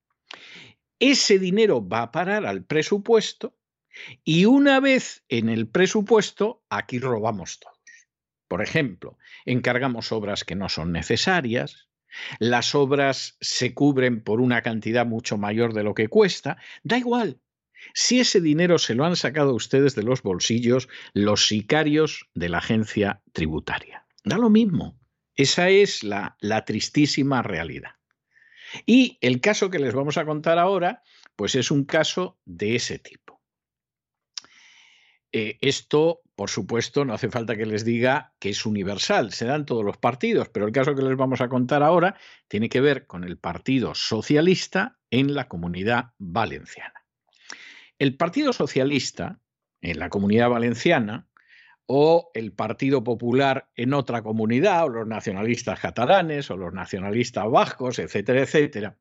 ese 0.98 1.38
dinero 1.38 1.88
va 1.88 2.02
a 2.02 2.12
parar 2.12 2.48
al 2.48 2.66
presupuesto 2.66 3.56
y 4.24 4.46
una 4.46 4.80
vez 4.80 5.24
en 5.30 5.50
el 5.50 5.68
presupuesto, 5.68 6.64
aquí 6.68 6.98
robamos 6.98 7.60
todos. 7.60 7.73
Por 8.48 8.62
ejemplo, 8.62 9.18
encargamos 9.46 10.12
obras 10.12 10.44
que 10.44 10.56
no 10.56 10.70
son 10.70 10.92
necesarias, 10.92 11.88
las 12.40 12.76
obras 12.76 13.38
se 13.42 13.74
cubren 13.74 14.22
por 14.22 14.40
una 14.40 14.62
cantidad 14.62 15.06
mucho 15.06 15.38
mayor 15.38 15.74
de 15.74 15.84
lo 15.84 15.94
que 15.96 16.08
cuesta, 16.08 16.58
da 16.84 16.98
igual, 16.98 17.40
si 17.94 18.20
ese 18.20 18.40
dinero 18.40 18.78
se 18.78 18.96
lo 18.96 19.06
han 19.06 19.16
sacado 19.16 19.54
ustedes 19.54 19.96
de 19.96 20.04
los 20.04 20.22
bolsillos 20.22 20.88
los 21.14 21.48
sicarios 21.48 22.30
de 22.34 22.50
la 22.50 22.60
agencia 22.60 23.22
tributaria. 23.34 24.06
Da 24.24 24.38
lo 24.38 24.50
mismo. 24.50 25.00
Esa 25.36 25.70
es 25.70 26.04
la, 26.04 26.38
tristísima 26.66 27.42
realidad. 27.42 27.96
Y 28.86 29.18
el 29.22 29.42
caso 29.42 29.70
que 29.70 29.80
les 29.80 29.94
vamos 29.94 30.18
a 30.18 30.26
contar 30.26 30.60
ahora, 30.60 31.04
pues 31.36 31.56
es 31.56 31.72
un 31.72 31.86
caso 31.86 32.40
de 32.46 32.76
ese 32.76 33.00
tipo. 33.00 33.33
Eh, 35.36 35.58
esto, 35.62 36.22
por 36.36 36.52
supuesto, 36.52 37.06
no 37.06 37.14
hace 37.16 37.28
falta 37.28 37.58
que 37.58 37.66
les 37.66 37.84
diga 37.84 38.34
que 38.40 38.52
es 38.52 38.68
universal, 38.68 39.34
se 39.34 39.46
dan 39.46 39.66
todos 39.66 39.84
los 39.84 39.98
partidos, 39.98 40.48
pero 40.50 40.68
el 40.68 40.72
caso 40.72 40.94
que 40.94 41.02
les 41.02 41.18
vamos 41.18 41.42
a 41.42 41.50
contar 41.50 41.82
ahora 41.82 42.16
tiene 42.48 42.70
que 42.70 42.82
ver 42.82 43.08
con 43.08 43.24
el 43.24 43.40
Partido 43.40 43.96
Socialista 43.96 45.00
en 45.10 45.34
la 45.34 45.48
comunidad 45.48 46.12
valenciana. 46.20 47.04
El 47.98 48.16
Partido 48.16 48.54
Socialista 48.54 49.40
en 49.82 49.98
la 49.98 50.10
comunidad 50.10 50.50
valenciana 50.50 51.28
o 51.88 52.30
el 52.36 52.54
Partido 52.54 53.04
Popular 53.04 53.70
en 53.76 53.96
otra 53.96 54.22
comunidad, 54.22 54.86
o 54.86 54.90
los 54.90 55.08
nacionalistas 55.08 55.80
catalanes, 55.80 56.52
o 56.52 56.58
los 56.58 56.74
nacionalistas 56.74 57.50
vascos, 57.50 57.98
etcétera, 57.98 58.42
etcétera, 58.42 58.98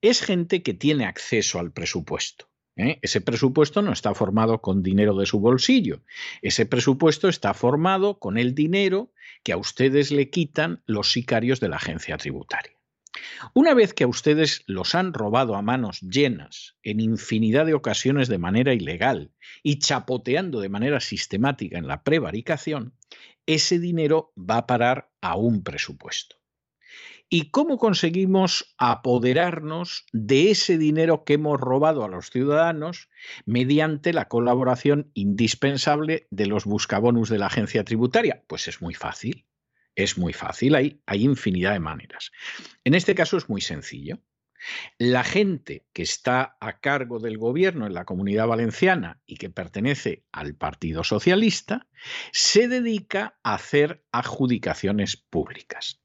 es 0.00 0.22
gente 0.22 0.62
que 0.62 0.72
tiene 0.72 1.04
acceso 1.04 1.58
al 1.58 1.72
presupuesto. 1.72 2.48
¿Eh? 2.78 2.98
Ese 3.02 3.20
presupuesto 3.20 3.82
no 3.82 3.92
está 3.92 4.14
formado 4.14 4.62
con 4.62 4.82
dinero 4.82 5.14
de 5.16 5.26
su 5.26 5.40
bolsillo, 5.40 6.00
ese 6.40 6.64
presupuesto 6.64 7.28
está 7.28 7.52
formado 7.52 8.18
con 8.18 8.38
el 8.38 8.54
dinero 8.54 9.12
que 9.42 9.52
a 9.52 9.58
ustedes 9.58 10.10
le 10.10 10.30
quitan 10.30 10.82
los 10.86 11.12
sicarios 11.12 11.60
de 11.60 11.68
la 11.68 11.76
agencia 11.76 12.16
tributaria. 12.16 12.72
Una 13.54 13.74
vez 13.74 13.94
que 13.94 14.04
a 14.04 14.08
ustedes 14.08 14.62
los 14.66 14.94
han 14.94 15.12
robado 15.12 15.56
a 15.56 15.62
manos 15.62 16.00
llenas, 16.00 16.76
en 16.82 17.00
infinidad 17.00 17.66
de 17.66 17.74
ocasiones 17.74 18.28
de 18.28 18.38
manera 18.38 18.74
ilegal 18.74 19.32
y 19.62 19.78
chapoteando 19.78 20.60
de 20.60 20.68
manera 20.68 21.00
sistemática 21.00 21.78
en 21.78 21.88
la 21.88 22.02
prevaricación, 22.02 22.94
ese 23.46 23.78
dinero 23.78 24.32
va 24.38 24.58
a 24.58 24.66
parar 24.66 25.10
a 25.20 25.36
un 25.36 25.62
presupuesto. 25.62 26.37
¿Y 27.30 27.50
cómo 27.50 27.76
conseguimos 27.76 28.74
apoderarnos 28.78 30.06
de 30.12 30.50
ese 30.50 30.78
dinero 30.78 31.24
que 31.24 31.34
hemos 31.34 31.60
robado 31.60 32.02
a 32.02 32.08
los 32.08 32.30
ciudadanos 32.30 33.10
mediante 33.44 34.14
la 34.14 34.28
colaboración 34.28 35.10
indispensable 35.12 36.26
de 36.30 36.46
los 36.46 36.64
buscabonus 36.64 37.28
de 37.28 37.38
la 37.38 37.46
agencia 37.46 37.84
tributaria? 37.84 38.44
Pues 38.46 38.66
es 38.66 38.80
muy 38.80 38.94
fácil. 38.94 39.46
Es 39.94 40.16
muy 40.16 40.32
fácil, 40.32 40.74
hay, 40.74 41.02
hay 41.06 41.24
infinidad 41.24 41.72
de 41.72 41.80
maneras. 41.80 42.30
En 42.84 42.94
este 42.94 43.14
caso 43.14 43.36
es 43.36 43.48
muy 43.48 43.60
sencillo. 43.60 44.20
La 44.96 45.22
gente 45.24 45.86
que 45.92 46.02
está 46.02 46.56
a 46.60 46.80
cargo 46.80 47.18
del 47.18 47.36
gobierno 47.36 47.86
en 47.86 47.94
la 47.94 48.04
comunidad 48.04 48.46
valenciana 48.46 49.20
y 49.26 49.36
que 49.36 49.50
pertenece 49.50 50.24
al 50.32 50.54
Partido 50.54 51.04
Socialista 51.04 51.88
se 52.32 52.68
dedica 52.68 53.38
a 53.42 53.54
hacer 53.54 54.04
adjudicaciones 54.12 55.16
públicas. 55.16 56.00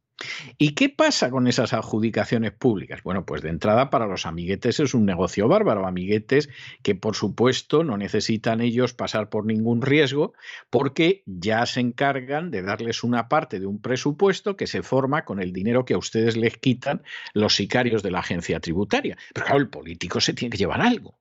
¿Y 0.57 0.75
qué 0.75 0.89
pasa 0.89 1.29
con 1.31 1.47
esas 1.47 1.73
adjudicaciones 1.73 2.51
públicas? 2.51 3.01
Bueno, 3.03 3.25
pues 3.25 3.41
de 3.41 3.49
entrada 3.49 3.89
para 3.89 4.07
los 4.07 4.25
amiguetes 4.25 4.79
es 4.79 4.93
un 4.93 5.05
negocio 5.05 5.47
bárbaro, 5.47 5.87
amiguetes 5.87 6.49
que 6.81 6.95
por 6.95 7.15
supuesto 7.15 7.83
no 7.83 7.97
necesitan 7.97 8.61
ellos 8.61 8.93
pasar 8.93 9.29
por 9.29 9.45
ningún 9.45 9.81
riesgo 9.81 10.33
porque 10.69 11.23
ya 11.25 11.65
se 11.65 11.79
encargan 11.79 12.51
de 12.51 12.61
darles 12.61 13.03
una 13.03 13.27
parte 13.27 13.59
de 13.59 13.65
un 13.65 13.81
presupuesto 13.81 14.55
que 14.55 14.67
se 14.67 14.83
forma 14.83 15.25
con 15.25 15.41
el 15.41 15.51
dinero 15.51 15.85
que 15.85 15.95
a 15.95 15.97
ustedes 15.97 16.37
les 16.37 16.57
quitan 16.57 17.01
los 17.33 17.55
sicarios 17.55 18.03
de 18.03 18.11
la 18.11 18.19
agencia 18.19 18.59
tributaria. 18.59 19.17
Pero 19.33 19.45
claro, 19.45 19.61
el 19.61 19.69
político 19.69 20.21
se 20.21 20.33
tiene 20.33 20.51
que 20.51 20.57
llevar 20.57 20.81
algo. 20.81 21.19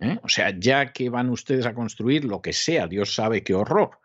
¿eh? 0.00 0.18
O 0.22 0.28
sea, 0.28 0.54
ya 0.58 0.92
que 0.92 1.08
van 1.10 1.30
ustedes 1.30 1.66
a 1.66 1.74
construir 1.74 2.24
lo 2.24 2.42
que 2.42 2.52
sea, 2.52 2.86
Dios 2.86 3.14
sabe 3.14 3.42
qué 3.42 3.54
horror, 3.54 3.98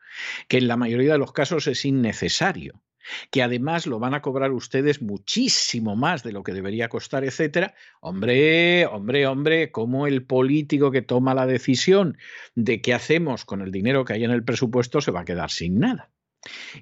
que 0.48 0.58
en 0.58 0.68
la 0.68 0.78
mayoría 0.78 1.14
de 1.14 1.20
los 1.20 1.34
casos 1.34 1.68
es 1.68 1.86
innecesario 1.86 2.83
que 3.32 3.44
además 3.44 3.88
lo 3.88 4.00
van 4.00 4.14
a 4.14 4.22
cobrar 4.22 4.52
ustedes 4.52 5.02
muchísimo 5.02 5.96
más 5.96 6.24
de 6.24 6.32
lo 6.32 6.44
que 6.44 6.54
debería 6.54 6.90
costar, 6.90 7.24
etcétera. 7.24 7.74
Hombre, 8.02 8.86
hombre, 8.86 9.28
hombre, 9.28 9.72
como 9.72 10.08
el 10.08 10.26
político 10.26 10.92
que 10.92 11.02
toma 11.02 11.34
la 11.34 11.46
decisión 11.46 12.18
de 12.56 12.82
qué 12.82 12.94
hacemos 12.94 13.46
con 13.46 13.62
el 13.62 13.72
dinero 13.72 14.06
que 14.06 14.14
hay 14.14 14.24
en 14.24 14.32
el 14.32 14.44
presupuesto 14.44 15.02
se 15.02 15.12
va 15.12 15.22
a 15.22 15.26
quedar 15.26 15.52
sin 15.52 15.80
nada. 15.80 16.10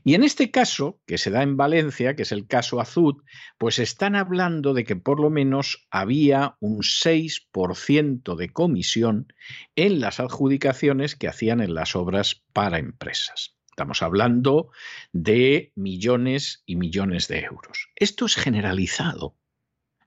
Y 0.04 0.16
en 0.16 0.24
este 0.24 0.50
caso, 0.50 1.00
que 1.06 1.18
se 1.18 1.30
da 1.30 1.44
en 1.44 1.56
Valencia, 1.58 2.16
que 2.16 2.24
es 2.24 2.32
el 2.32 2.48
caso 2.48 2.80
Azud, 2.80 3.18
pues 3.58 3.80
están 3.80 4.16
hablando 4.16 4.74
de 4.74 4.84
que 4.84 4.96
por 4.96 5.20
lo 5.20 5.30
menos 5.30 5.88
había 5.92 6.56
un 6.60 6.80
6% 6.80 8.36
de 8.36 8.50
comisión 8.50 9.34
en 9.76 10.00
las 10.00 10.20
adjudicaciones 10.20 11.16
que 11.16 11.28
hacían 11.28 11.62
en 11.62 11.76
las 11.76 11.96
obras 11.96 12.44
para 12.54 12.80
empresas. 12.80 13.56
Estamos 13.82 14.04
hablando 14.04 14.70
de 15.12 15.72
millones 15.74 16.62
y 16.68 16.76
millones 16.76 17.28
de 17.28 17.40
euros. 17.40 17.90
Esto 17.96 18.28
es 18.28 18.36
generalizado. 18.36 19.36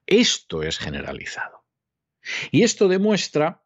Esto 0.07 0.63
es 0.63 0.79
generalizado. 0.79 1.65
Y 2.53 2.63
esto 2.63 2.87
demuestra 2.87 3.65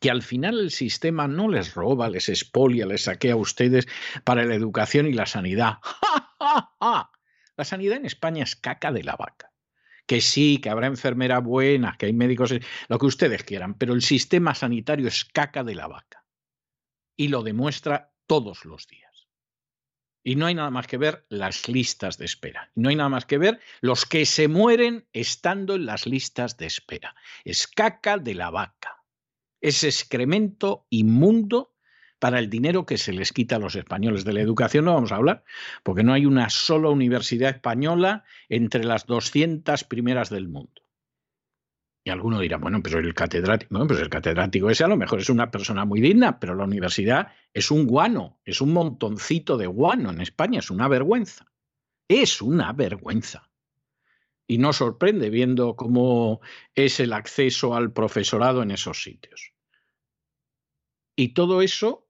que 0.00 0.10
al 0.10 0.22
final 0.22 0.58
el 0.58 0.72
sistema 0.72 1.28
no 1.28 1.48
les 1.48 1.74
roba, 1.74 2.10
les 2.10 2.28
expolia, 2.28 2.86
les 2.86 3.04
saquea 3.04 3.34
a 3.34 3.36
ustedes 3.36 3.86
para 4.24 4.44
la 4.44 4.56
educación 4.56 5.06
y 5.06 5.12
la 5.12 5.26
sanidad. 5.26 5.74
La 7.56 7.64
sanidad 7.64 7.98
en 7.98 8.06
España 8.06 8.42
es 8.42 8.56
caca 8.56 8.90
de 8.90 9.04
la 9.04 9.14
vaca. 9.14 9.52
Que 10.06 10.20
sí, 10.20 10.58
que 10.58 10.70
habrá 10.70 10.88
enfermeras 10.88 11.44
buenas, 11.44 11.96
que 11.98 12.06
hay 12.06 12.12
médicos, 12.12 12.52
lo 12.88 12.98
que 12.98 13.06
ustedes 13.06 13.44
quieran, 13.44 13.74
pero 13.74 13.94
el 13.94 14.02
sistema 14.02 14.56
sanitario 14.56 15.06
es 15.06 15.24
caca 15.24 15.62
de 15.62 15.76
la 15.76 15.86
vaca. 15.86 16.24
Y 17.16 17.28
lo 17.28 17.44
demuestra 17.44 18.13
todos 18.26 18.64
los 18.64 18.86
días. 18.86 19.28
Y 20.22 20.36
no 20.36 20.46
hay 20.46 20.54
nada 20.54 20.70
más 20.70 20.86
que 20.86 20.96
ver 20.96 21.26
las 21.28 21.68
listas 21.68 22.16
de 22.16 22.24
espera. 22.24 22.70
No 22.74 22.88
hay 22.88 22.96
nada 22.96 23.10
más 23.10 23.26
que 23.26 23.36
ver 23.36 23.60
los 23.82 24.06
que 24.06 24.24
se 24.24 24.48
mueren 24.48 25.06
estando 25.12 25.74
en 25.74 25.84
las 25.84 26.06
listas 26.06 26.56
de 26.56 26.66
espera. 26.66 27.14
Es 27.44 27.66
caca 27.66 28.16
de 28.16 28.34
la 28.34 28.50
vaca. 28.50 29.04
Es 29.60 29.84
excremento 29.84 30.86
inmundo 30.88 31.74
para 32.18 32.38
el 32.38 32.48
dinero 32.48 32.86
que 32.86 32.96
se 32.96 33.12
les 33.12 33.34
quita 33.34 33.56
a 33.56 33.58
los 33.58 33.76
españoles. 33.76 34.24
De 34.24 34.32
la 34.32 34.40
educación 34.40 34.86
no 34.86 34.94
vamos 34.94 35.12
a 35.12 35.16
hablar, 35.16 35.44
porque 35.82 36.02
no 36.02 36.14
hay 36.14 36.24
una 36.24 36.48
sola 36.48 36.88
universidad 36.88 37.50
española 37.50 38.24
entre 38.48 38.82
las 38.82 39.04
200 39.04 39.84
primeras 39.84 40.30
del 40.30 40.48
mundo. 40.48 40.83
Y 42.06 42.10
alguno 42.10 42.38
dirá, 42.40 42.58
bueno, 42.58 42.82
pero 42.82 42.98
el 42.98 43.14
catedrático, 43.14 43.70
bueno, 43.70 43.86
pues 43.86 44.00
el 44.00 44.10
catedrático 44.10 44.68
ese 44.68 44.84
a 44.84 44.88
lo 44.88 44.96
mejor 44.98 45.20
es 45.20 45.30
una 45.30 45.50
persona 45.50 45.86
muy 45.86 46.02
digna, 46.02 46.38
pero 46.38 46.54
la 46.54 46.64
universidad 46.64 47.32
es 47.54 47.70
un 47.70 47.86
guano, 47.86 48.40
es 48.44 48.60
un 48.60 48.74
montoncito 48.74 49.56
de 49.56 49.66
guano 49.66 50.10
en 50.10 50.20
España, 50.20 50.58
es 50.58 50.70
una 50.70 50.86
vergüenza. 50.86 51.50
Es 52.06 52.42
una 52.42 52.74
vergüenza. 52.74 53.50
Y 54.46 54.58
no 54.58 54.74
sorprende 54.74 55.30
viendo 55.30 55.76
cómo 55.76 56.42
es 56.74 57.00
el 57.00 57.14
acceso 57.14 57.74
al 57.74 57.94
profesorado 57.94 58.62
en 58.62 58.70
esos 58.70 59.02
sitios. 59.02 59.54
Y 61.16 61.28
todo 61.32 61.62
eso, 61.62 62.03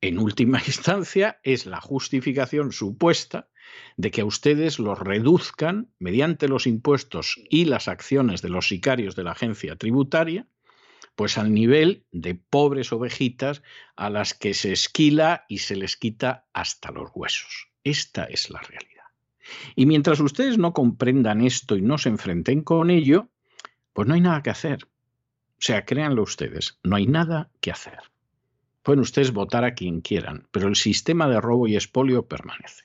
en 0.00 0.18
última 0.18 0.60
instancia, 0.66 1.40
es 1.42 1.66
la 1.66 1.80
justificación 1.80 2.72
supuesta 2.72 3.48
de 3.96 4.10
que 4.10 4.22
a 4.22 4.24
ustedes 4.24 4.78
los 4.78 4.98
reduzcan 4.98 5.90
mediante 5.98 6.48
los 6.48 6.66
impuestos 6.66 7.40
y 7.50 7.66
las 7.66 7.88
acciones 7.88 8.42
de 8.42 8.48
los 8.48 8.68
sicarios 8.68 9.16
de 9.16 9.24
la 9.24 9.32
agencia 9.32 9.76
tributaria, 9.76 10.46
pues 11.16 11.36
al 11.36 11.52
nivel 11.52 12.06
de 12.12 12.36
pobres 12.36 12.92
ovejitas 12.92 13.62
a 13.96 14.08
las 14.08 14.34
que 14.34 14.54
se 14.54 14.72
esquila 14.72 15.44
y 15.48 15.58
se 15.58 15.76
les 15.76 15.96
quita 15.96 16.46
hasta 16.52 16.92
los 16.92 17.10
huesos. 17.14 17.68
Esta 17.82 18.24
es 18.24 18.50
la 18.50 18.60
realidad. 18.60 19.04
Y 19.74 19.86
mientras 19.86 20.20
ustedes 20.20 20.58
no 20.58 20.72
comprendan 20.72 21.40
esto 21.40 21.76
y 21.76 21.82
no 21.82 21.98
se 21.98 22.10
enfrenten 22.10 22.62
con 22.62 22.90
ello, 22.90 23.28
pues 23.92 24.06
no 24.06 24.14
hay 24.14 24.20
nada 24.20 24.42
que 24.42 24.50
hacer. 24.50 24.84
O 24.84 25.60
sea, 25.60 25.84
créanlo 25.84 26.22
ustedes, 26.22 26.78
no 26.84 26.96
hay 26.96 27.06
nada 27.06 27.50
que 27.60 27.72
hacer. 27.72 27.98
Pueden 28.88 29.02
ustedes 29.02 29.32
votar 29.34 29.66
a 29.66 29.74
quien 29.74 30.00
quieran, 30.00 30.48
pero 30.50 30.66
el 30.66 30.74
sistema 30.74 31.28
de 31.28 31.42
robo 31.42 31.68
y 31.68 31.74
expolio 31.74 32.24
permanece. 32.26 32.84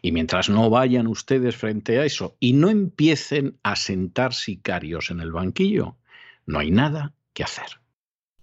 Y 0.00 0.10
mientras 0.10 0.48
no 0.48 0.70
vayan 0.70 1.06
ustedes 1.06 1.54
frente 1.54 1.98
a 1.98 2.06
eso 2.06 2.34
y 2.40 2.54
no 2.54 2.70
empiecen 2.70 3.58
a 3.62 3.76
sentar 3.76 4.32
sicarios 4.32 5.10
en 5.10 5.20
el 5.20 5.30
banquillo, 5.30 5.98
no 6.46 6.60
hay 6.60 6.70
nada 6.70 7.12
que 7.34 7.44
hacer. 7.44 7.81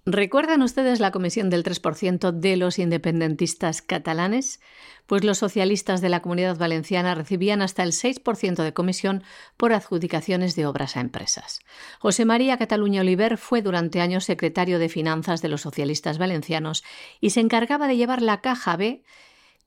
¿Recuerdan 0.05 0.61
ustedes 0.61 0.99
la 0.99 1.11
comisión 1.11 1.49
del 1.49 1.63
3% 1.63 2.31
de 2.31 2.57
los 2.57 2.79
independentistas 2.79 3.81
catalanes? 3.81 4.59
Pues 5.07 5.23
los 5.23 5.39
socialistas 5.39 6.01
de 6.01 6.09
la 6.09 6.21
comunidad 6.21 6.57
valenciana 6.57 7.15
recibían 7.15 7.61
hasta 7.61 7.83
el 7.83 7.91
6% 7.91 8.63
de 8.63 8.73
comisión 8.73 9.23
por 9.57 9.73
adjudicaciones 9.73 10.55
de 10.55 10.65
obras 10.65 10.95
a 10.95 11.01
empresas. 11.01 11.59
José 11.99 12.25
María 12.25 12.57
Cataluña 12.57 13.01
Oliver 13.01 13.37
fue 13.37 13.61
durante 13.61 14.01
años 14.01 14.23
secretario 14.23 14.79
de 14.79 14.89
Finanzas 14.89 15.41
de 15.41 15.49
los 15.49 15.61
socialistas 15.61 16.17
valencianos 16.17 16.83
y 17.19 17.31
se 17.31 17.41
encargaba 17.41 17.87
de 17.87 17.97
llevar 17.97 18.21
la 18.21 18.41
caja 18.41 18.77
B 18.77 19.03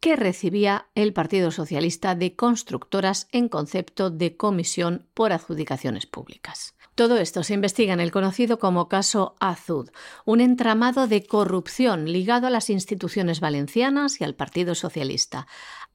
que 0.00 0.16
recibía 0.16 0.88
el 0.96 1.12
Partido 1.12 1.52
Socialista 1.52 2.16
de 2.16 2.34
constructoras 2.34 3.28
en 3.30 3.48
concepto 3.48 4.10
de 4.10 4.36
comisión 4.36 5.06
por 5.14 5.32
adjudicaciones 5.32 6.06
públicas. 6.06 6.74
Todo 6.94 7.16
esto 7.16 7.42
se 7.42 7.54
investiga 7.54 7.94
en 7.94 8.00
el 8.00 8.12
conocido 8.12 8.58
como 8.58 8.88
caso 8.88 9.34
Azud, 9.40 9.88
un 10.26 10.42
entramado 10.42 11.06
de 11.06 11.24
corrupción 11.24 12.12
ligado 12.12 12.46
a 12.46 12.50
las 12.50 12.68
instituciones 12.68 13.40
valencianas 13.40 14.20
y 14.20 14.24
al 14.24 14.34
Partido 14.34 14.74
Socialista. 14.74 15.46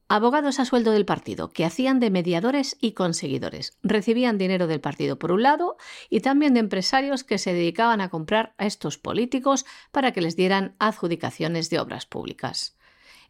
Abogados 0.08 0.58
a 0.58 0.64
sueldo 0.64 0.90
del 0.90 1.04
partido, 1.04 1.50
que 1.50 1.64
hacían 1.64 2.00
de 2.00 2.10
mediadores 2.10 2.76
y 2.80 2.92
conseguidores. 2.92 3.78
Recibían 3.82 4.38
dinero 4.38 4.66
del 4.66 4.80
partido 4.80 5.20
por 5.20 5.30
un 5.30 5.44
lado 5.44 5.76
y 6.10 6.20
también 6.20 6.54
de 6.54 6.60
empresarios 6.60 7.22
que 7.22 7.38
se 7.38 7.52
dedicaban 7.52 8.00
a 8.00 8.08
comprar 8.08 8.54
a 8.58 8.66
estos 8.66 8.98
políticos 8.98 9.66
para 9.92 10.12
que 10.12 10.22
les 10.22 10.34
dieran 10.34 10.74
adjudicaciones 10.80 11.70
de 11.70 11.78
obras 11.78 12.06
públicas. 12.06 12.76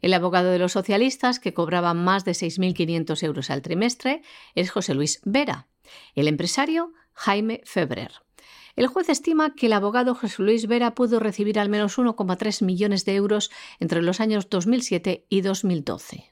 El 0.01 0.13
abogado 0.13 0.49
de 0.49 0.57
los 0.59 0.71
socialistas, 0.71 1.39
que 1.39 1.53
cobraba 1.53 1.93
más 1.93 2.25
de 2.25 2.31
6.500 2.31 3.21
euros 3.23 3.49
al 3.51 3.61
trimestre, 3.61 4.23
es 4.55 4.71
José 4.71 4.93
Luis 4.95 5.19
Vera. 5.25 5.67
El 6.15 6.27
empresario, 6.27 6.93
Jaime 7.19 7.61
Febrer. 7.65 8.13
El 8.77 8.87
juez 8.87 9.09
estima 9.09 9.53
que 9.53 9.65
el 9.65 9.73
abogado 9.73 10.15
José 10.15 10.41
Luis 10.41 10.67
Vera 10.67 10.95
pudo 10.95 11.19
recibir 11.19 11.59
al 11.59 11.67
menos 11.67 11.97
1,3 11.97 12.63
millones 12.63 13.03
de 13.03 13.15
euros 13.15 13.51
entre 13.81 14.01
los 14.01 14.21
años 14.21 14.49
2007 14.49 15.25
y 15.27 15.41
2012. 15.41 16.31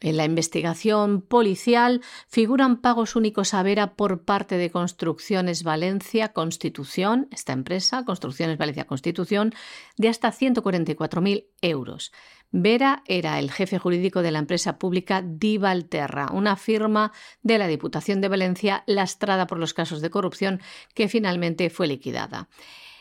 En 0.00 0.16
la 0.18 0.26
investigación 0.26 1.22
policial 1.22 2.02
figuran 2.28 2.82
pagos 2.82 3.16
únicos 3.16 3.54
a 3.54 3.62
Vera 3.62 3.94
por 3.94 4.24
parte 4.24 4.58
de 4.58 4.70
Construcciones 4.70 5.62
Valencia 5.62 6.34
Constitución, 6.34 7.28
esta 7.30 7.54
empresa, 7.54 8.04
Construcciones 8.04 8.58
Valencia 8.58 8.86
Constitución, 8.86 9.54
de 9.96 10.08
hasta 10.08 10.30
144.000 10.30 11.46
euros, 11.62 12.12
Vera 12.52 13.02
era 13.06 13.38
el 13.38 13.50
jefe 13.50 13.78
jurídico 13.78 14.20
de 14.20 14.30
la 14.30 14.38
empresa 14.38 14.78
pública 14.78 15.22
Divalterra, 15.22 16.28
una 16.32 16.56
firma 16.56 17.12
de 17.42 17.56
la 17.56 17.66
Diputación 17.66 18.20
de 18.20 18.28
Valencia 18.28 18.84
lastrada 18.86 19.46
por 19.46 19.58
los 19.58 19.72
casos 19.72 20.02
de 20.02 20.10
corrupción 20.10 20.60
que 20.94 21.08
finalmente 21.08 21.70
fue 21.70 21.86
liquidada. 21.86 22.48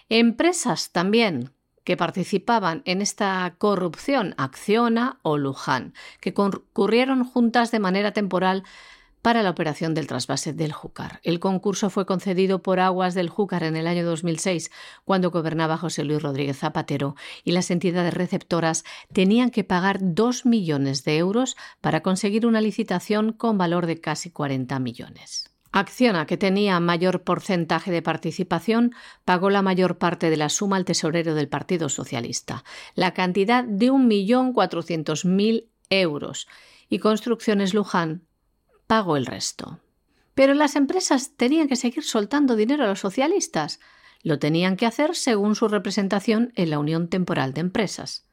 Empresas 0.08 0.92
también 0.92 1.52
que 1.84 1.98
participaban 1.98 2.82
en 2.86 3.02
esta 3.02 3.56
corrupción, 3.58 4.36
Acciona 4.38 5.20
o 5.22 5.38
Luján, 5.38 5.94
que 6.22 6.34
concurrieron 6.34 7.26
juntas 7.26 7.72
de 7.72 7.80
manera 7.80 8.14
temporal 8.14 8.64
para 9.22 9.44
la 9.44 9.50
operación 9.50 9.94
del 9.94 10.08
trasvase 10.08 10.54
del 10.54 10.74
Júcar. 10.74 11.20
El 11.24 11.40
concurso 11.40 11.90
fue 11.90 12.06
concedido 12.06 12.62
por 12.62 12.80
Aguas 12.80 13.14
del 13.14 13.30
Júcar 13.30 13.64
en 13.64 13.76
el 13.76 13.88
año 13.88 14.06
2006, 14.06 14.72
cuando 15.06 15.32
gobernaba 15.32 15.78
José 15.78 16.04
Luis 16.04 16.22
Rodríguez 16.22 16.58
Zapatero, 16.58 17.16
y 17.44 17.52
las 17.52 17.72
entidades 17.72 18.14
receptoras 18.14 18.84
tenían 19.14 19.52
que 19.52 19.64
pagar 19.64 20.00
2 20.02 20.46
millones 20.46 21.04
de 21.04 21.18
euros 21.18 21.56
para 21.82 22.02
conseguir 22.02 22.46
una 22.46 22.62
licitación 22.62 23.34
con 23.34 23.58
valor 23.58 23.86
de 23.86 24.02
casi 24.02 24.32
40 24.32 24.80
millones. 24.80 25.52
Acciona, 25.74 26.26
que 26.26 26.36
tenía 26.36 26.80
mayor 26.82 27.24
porcentaje 27.24 27.92
de 27.92 28.02
participación, 28.02 28.94
pagó 29.24 29.50
la 29.50 29.62
mayor 29.62 29.98
parte 29.98 30.30
de 30.30 30.36
la 30.36 30.50
suma 30.50 30.76
al 30.76 30.84
tesorero 30.84 31.34
del 31.34 31.48
Partido 31.48 31.88
Socialista, 31.88 32.66
la 32.94 33.14
cantidad 33.14 33.64
de 33.64 33.90
1.400.000 33.90 35.70
euros, 35.90 36.48
y 36.90 37.00
Construcciones 37.00 37.74
Luján 37.74 38.28
pagó 38.92 39.16
el 39.16 39.26
resto. 39.26 39.80
Pero 40.36 40.54
las 40.54 40.76
empresas 40.76 41.38
tenían 41.38 41.70
que 41.70 41.78
seguir 41.78 42.04
soltando 42.04 42.58
dinero 42.58 42.84
a 42.84 42.88
los 42.88 43.00
socialistas. 43.00 43.80
Lo 44.22 44.38
tenían 44.38 44.76
que 44.76 44.86
hacer 44.86 45.16
según 45.16 45.56
su 45.56 45.70
representación 45.70 46.52
en 46.58 46.72
la 46.72 46.78
Unión 46.78 47.08
Temporal 47.08 47.54
de 47.54 47.62
Empresas. 47.62 48.28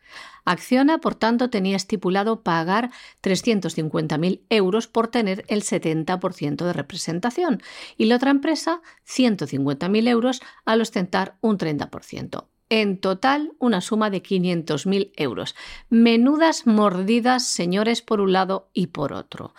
Acciona, 0.45 0.99
por 0.99 1.15
tanto, 1.15 1.49
tenía 1.49 1.77
estipulado 1.77 2.43
pagar 2.43 2.91
350.000 3.23 4.41
euros 4.51 4.89
por 4.89 5.07
tener 5.07 5.45
el 5.47 5.63
70% 5.63 6.65
de 6.65 6.73
representación 6.73 7.63
y 7.97 8.07
la 8.07 8.17
otra 8.17 8.33
empresa 8.33 8.81
150.000 9.07 10.09
euros 10.09 10.41
al 10.65 10.81
ostentar 10.81 11.37
un 11.41 11.57
30%. 11.57 12.47
En 12.69 12.99
total, 12.99 13.53
una 13.61 13.81
suma 13.81 14.11
de 14.11 14.25
500.000 14.25 15.13
euros. 15.15 15.55
Menudas 15.89 16.67
mordidas, 16.67 17.47
señores, 17.47 18.03
por 18.03 18.21
un 18.21 18.33
lado 18.33 18.71
y 18.75 18.89
por 18.89 19.13
otro. 19.13 19.55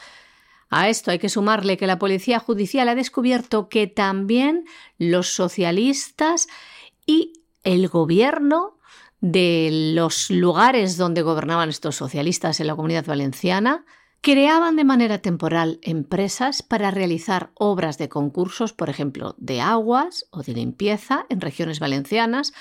A 0.69 0.89
esto 0.89 1.11
hay 1.11 1.19
que 1.19 1.29
sumarle 1.29 1.77
que 1.77 1.87
la 1.87 1.99
Policía 1.99 2.39
Judicial 2.39 2.89
ha 2.89 2.95
descubierto 2.95 3.69
que 3.69 3.87
también 3.87 4.65
los 4.97 5.33
socialistas 5.33 6.47
y 7.05 7.33
el 7.63 7.87
gobierno 7.87 8.77
de 9.21 9.93
los 9.95 10.29
lugares 10.29 10.95
donde 10.95 11.23
gobernaban 11.23 11.69
estos 11.69 11.95
socialistas 11.95 12.59
en 12.59 12.67
la 12.67 12.75
comunidad 12.75 13.05
valenciana, 13.05 13.83
creaban 14.21 14.75
de 14.75 14.83
manera 14.83 15.19
temporal 15.19 15.79
empresas 15.81 16.61
para 16.61 16.91
realizar 16.91 17.51
obras 17.55 17.97
de 17.97 18.09
concursos, 18.09 18.73
por 18.73 18.89
ejemplo, 18.89 19.35
de 19.37 19.61
aguas 19.61 20.25
o 20.31 20.43
de 20.43 20.53
limpieza 20.53 21.25
en 21.29 21.41
regiones 21.41 21.79
valencianas, 21.79 22.53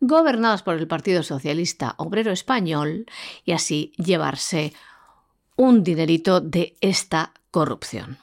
gobernadas 0.00 0.62
por 0.62 0.74
el 0.74 0.86
Partido 0.86 1.22
Socialista 1.22 1.94
Obrero 1.98 2.32
Español, 2.32 3.06
y 3.44 3.52
así 3.52 3.92
llevarse 3.96 4.74
un 5.56 5.82
dinerito 5.82 6.40
de 6.40 6.76
esta 6.82 7.32
corrupción. 7.56 8.18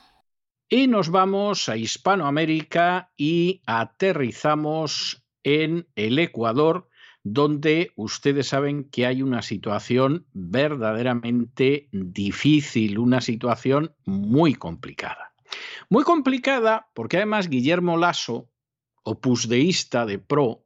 Y 0.70 0.86
nos 0.86 1.10
vamos 1.10 1.68
a 1.68 1.76
Hispanoamérica 1.76 3.10
y 3.18 3.64
aterrizamos 3.66 5.24
en 5.42 5.88
el 5.96 6.20
Ecuador, 6.20 6.88
donde 7.24 7.94
ustedes 7.96 8.50
saben 8.50 8.84
que 8.92 9.08
hay 9.08 9.24
una 9.24 9.42
situación 9.42 10.28
verdaderamente 10.34 11.90
difícil, 11.92 13.00
una 13.00 13.22
situación 13.22 13.96
muy 14.06 14.54
complicada. 14.54 15.34
Muy 15.90 16.04
complicada 16.04 16.92
porque 16.94 17.18
además 17.18 17.50
Guillermo 17.50 17.98
Lasso, 17.98 18.52
opusdeísta 19.02 20.06
de 20.06 20.20
PRO, 20.20 20.63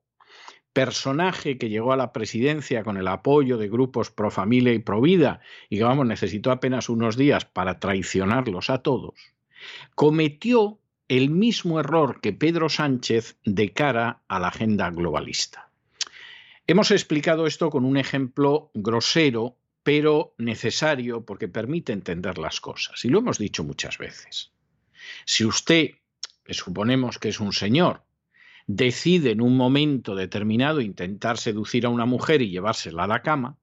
personaje 0.78 1.58
que 1.58 1.70
llegó 1.70 1.92
a 1.92 1.98
la 1.98 2.14
presidencia 2.14 2.84
con 2.84 2.98
el 2.98 3.08
apoyo 3.08 3.58
de 3.58 3.68
grupos 3.68 4.12
pro 4.12 4.30
familia 4.30 4.74
y 4.74 4.78
pro 4.78 5.02
vida 5.02 5.42
y 5.70 5.78
que 5.78 5.84
vamos 5.84 6.06
necesitó 6.06 6.52
apenas 6.52 6.88
unos 6.88 7.18
días 7.18 7.46
para 7.46 7.80
traicionarlos 7.80 8.70
a 8.70 8.84
todos, 8.84 9.16
cometió 9.96 10.78
el 11.08 11.32
mismo 11.32 11.80
error 11.80 12.22
que 12.22 12.32
Pedro 12.32 12.70
Sánchez 12.70 13.40
de 13.44 13.74
cara 13.74 14.22
a 14.28 14.38
la 14.38 14.50
agenda 14.50 14.92
globalista. 14.92 15.72
Hemos 16.68 16.92
explicado 16.92 17.48
esto 17.48 17.72
con 17.72 17.84
un 17.84 17.98
ejemplo 17.98 18.70
grosero, 18.76 19.58
pero 19.82 20.36
necesario 20.38 21.26
porque 21.26 21.48
permite 21.48 21.92
entender 21.92 22.38
las 22.38 22.62
cosas. 22.62 23.04
Y 23.04 23.10
lo 23.10 23.18
hemos 23.18 23.40
dicho 23.40 23.64
muchas 23.64 23.98
veces. 23.98 24.52
Si 25.26 25.44
usted, 25.44 25.96
suponemos 26.52 27.18
que 27.18 27.30
es 27.30 27.40
un 27.40 27.52
señor, 27.52 28.04
decide 28.68 29.32
en 29.32 29.42
un 29.42 29.58
momento 29.58 30.16
determinado 30.16 30.82
intentar 30.82 31.38
seducir 31.38 31.86
a 31.86 31.90
una 31.90 32.06
mujer 32.06 32.42
y 32.42 32.50
llevársela 32.50 33.06
a 33.06 33.08
la 33.08 33.22
cama, 33.22 33.58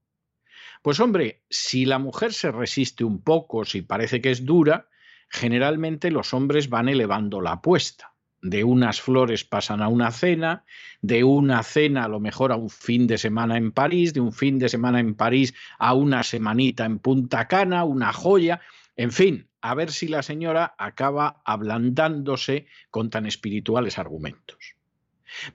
pues 0.82 1.00
hombre, 1.00 1.44
si 1.48 1.84
la 1.84 1.98
mujer 1.98 2.32
se 2.32 2.50
resiste 2.50 3.04
un 3.04 3.22
poco, 3.22 3.64
si 3.64 3.82
parece 3.82 4.20
que 4.20 4.30
es 4.30 4.44
dura, 4.44 4.88
generalmente 5.28 6.10
los 6.10 6.34
hombres 6.34 6.68
van 6.68 6.88
elevando 6.88 7.40
la 7.40 7.52
apuesta 7.52 8.14
de 8.44 8.62
unas 8.62 9.00
flores 9.00 9.42
pasan 9.42 9.80
a 9.80 9.88
una 9.88 10.10
cena, 10.10 10.64
de 11.00 11.24
una 11.24 11.62
cena 11.62 12.04
a 12.04 12.08
lo 12.08 12.20
mejor 12.20 12.52
a 12.52 12.56
un 12.56 12.68
fin 12.68 13.06
de 13.06 13.16
semana 13.16 13.56
en 13.56 13.72
París, 13.72 14.12
de 14.12 14.20
un 14.20 14.34
fin 14.34 14.58
de 14.58 14.68
semana 14.68 15.00
en 15.00 15.14
París 15.14 15.54
a 15.78 15.94
una 15.94 16.22
semanita 16.22 16.84
en 16.84 16.98
Punta 16.98 17.48
Cana, 17.48 17.84
una 17.84 18.12
joya, 18.12 18.60
en 18.96 19.12
fin, 19.12 19.48
a 19.62 19.74
ver 19.74 19.90
si 19.90 20.08
la 20.08 20.22
señora 20.22 20.74
acaba 20.76 21.40
ablandándose 21.46 22.66
con 22.90 23.08
tan 23.08 23.24
espirituales 23.24 23.98
argumentos. 23.98 24.76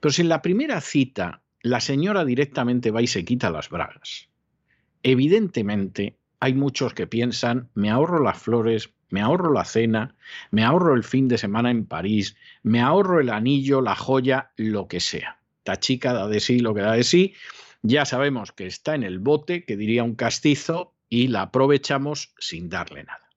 Pero 0.00 0.12
si 0.12 0.22
en 0.22 0.28
la 0.28 0.42
primera 0.42 0.80
cita 0.80 1.42
la 1.62 1.80
señora 1.80 2.24
directamente 2.24 2.90
va 2.90 3.02
y 3.02 3.06
se 3.06 3.24
quita 3.24 3.50
las 3.50 3.68
bragas, 3.68 4.28
evidentemente 5.02 6.16
hay 6.40 6.54
muchos 6.54 6.94
que 6.94 7.06
piensan, 7.06 7.68
me 7.74 7.90
ahorro 7.90 8.22
las 8.22 8.38
flores, 8.38 8.90
me 9.10 9.20
ahorro 9.20 9.52
la 9.52 9.64
cena, 9.64 10.14
me 10.50 10.64
ahorro 10.64 10.94
el 10.94 11.04
fin 11.04 11.28
de 11.28 11.36
semana 11.36 11.70
en 11.70 11.84
París, 11.84 12.36
me 12.62 12.80
ahorro 12.80 13.20
el 13.20 13.28
anillo, 13.28 13.82
la 13.82 13.94
joya, 13.94 14.52
lo 14.56 14.88
que 14.88 15.00
sea. 15.00 15.38
La 15.64 15.78
chica 15.78 16.12
da 16.12 16.26
de 16.28 16.40
sí 16.40 16.60
lo 16.60 16.74
que 16.74 16.80
da 16.80 16.92
de 16.92 17.04
sí, 17.04 17.34
ya 17.82 18.04
sabemos 18.04 18.52
que 18.52 18.66
está 18.66 18.94
en 18.94 19.02
el 19.02 19.18
bote, 19.18 19.64
que 19.64 19.76
diría 19.76 20.02
un 20.02 20.14
castizo, 20.14 20.94
y 21.08 21.28
la 21.28 21.42
aprovechamos 21.42 22.32
sin 22.38 22.68
darle 22.68 23.04
nada. 23.04 23.28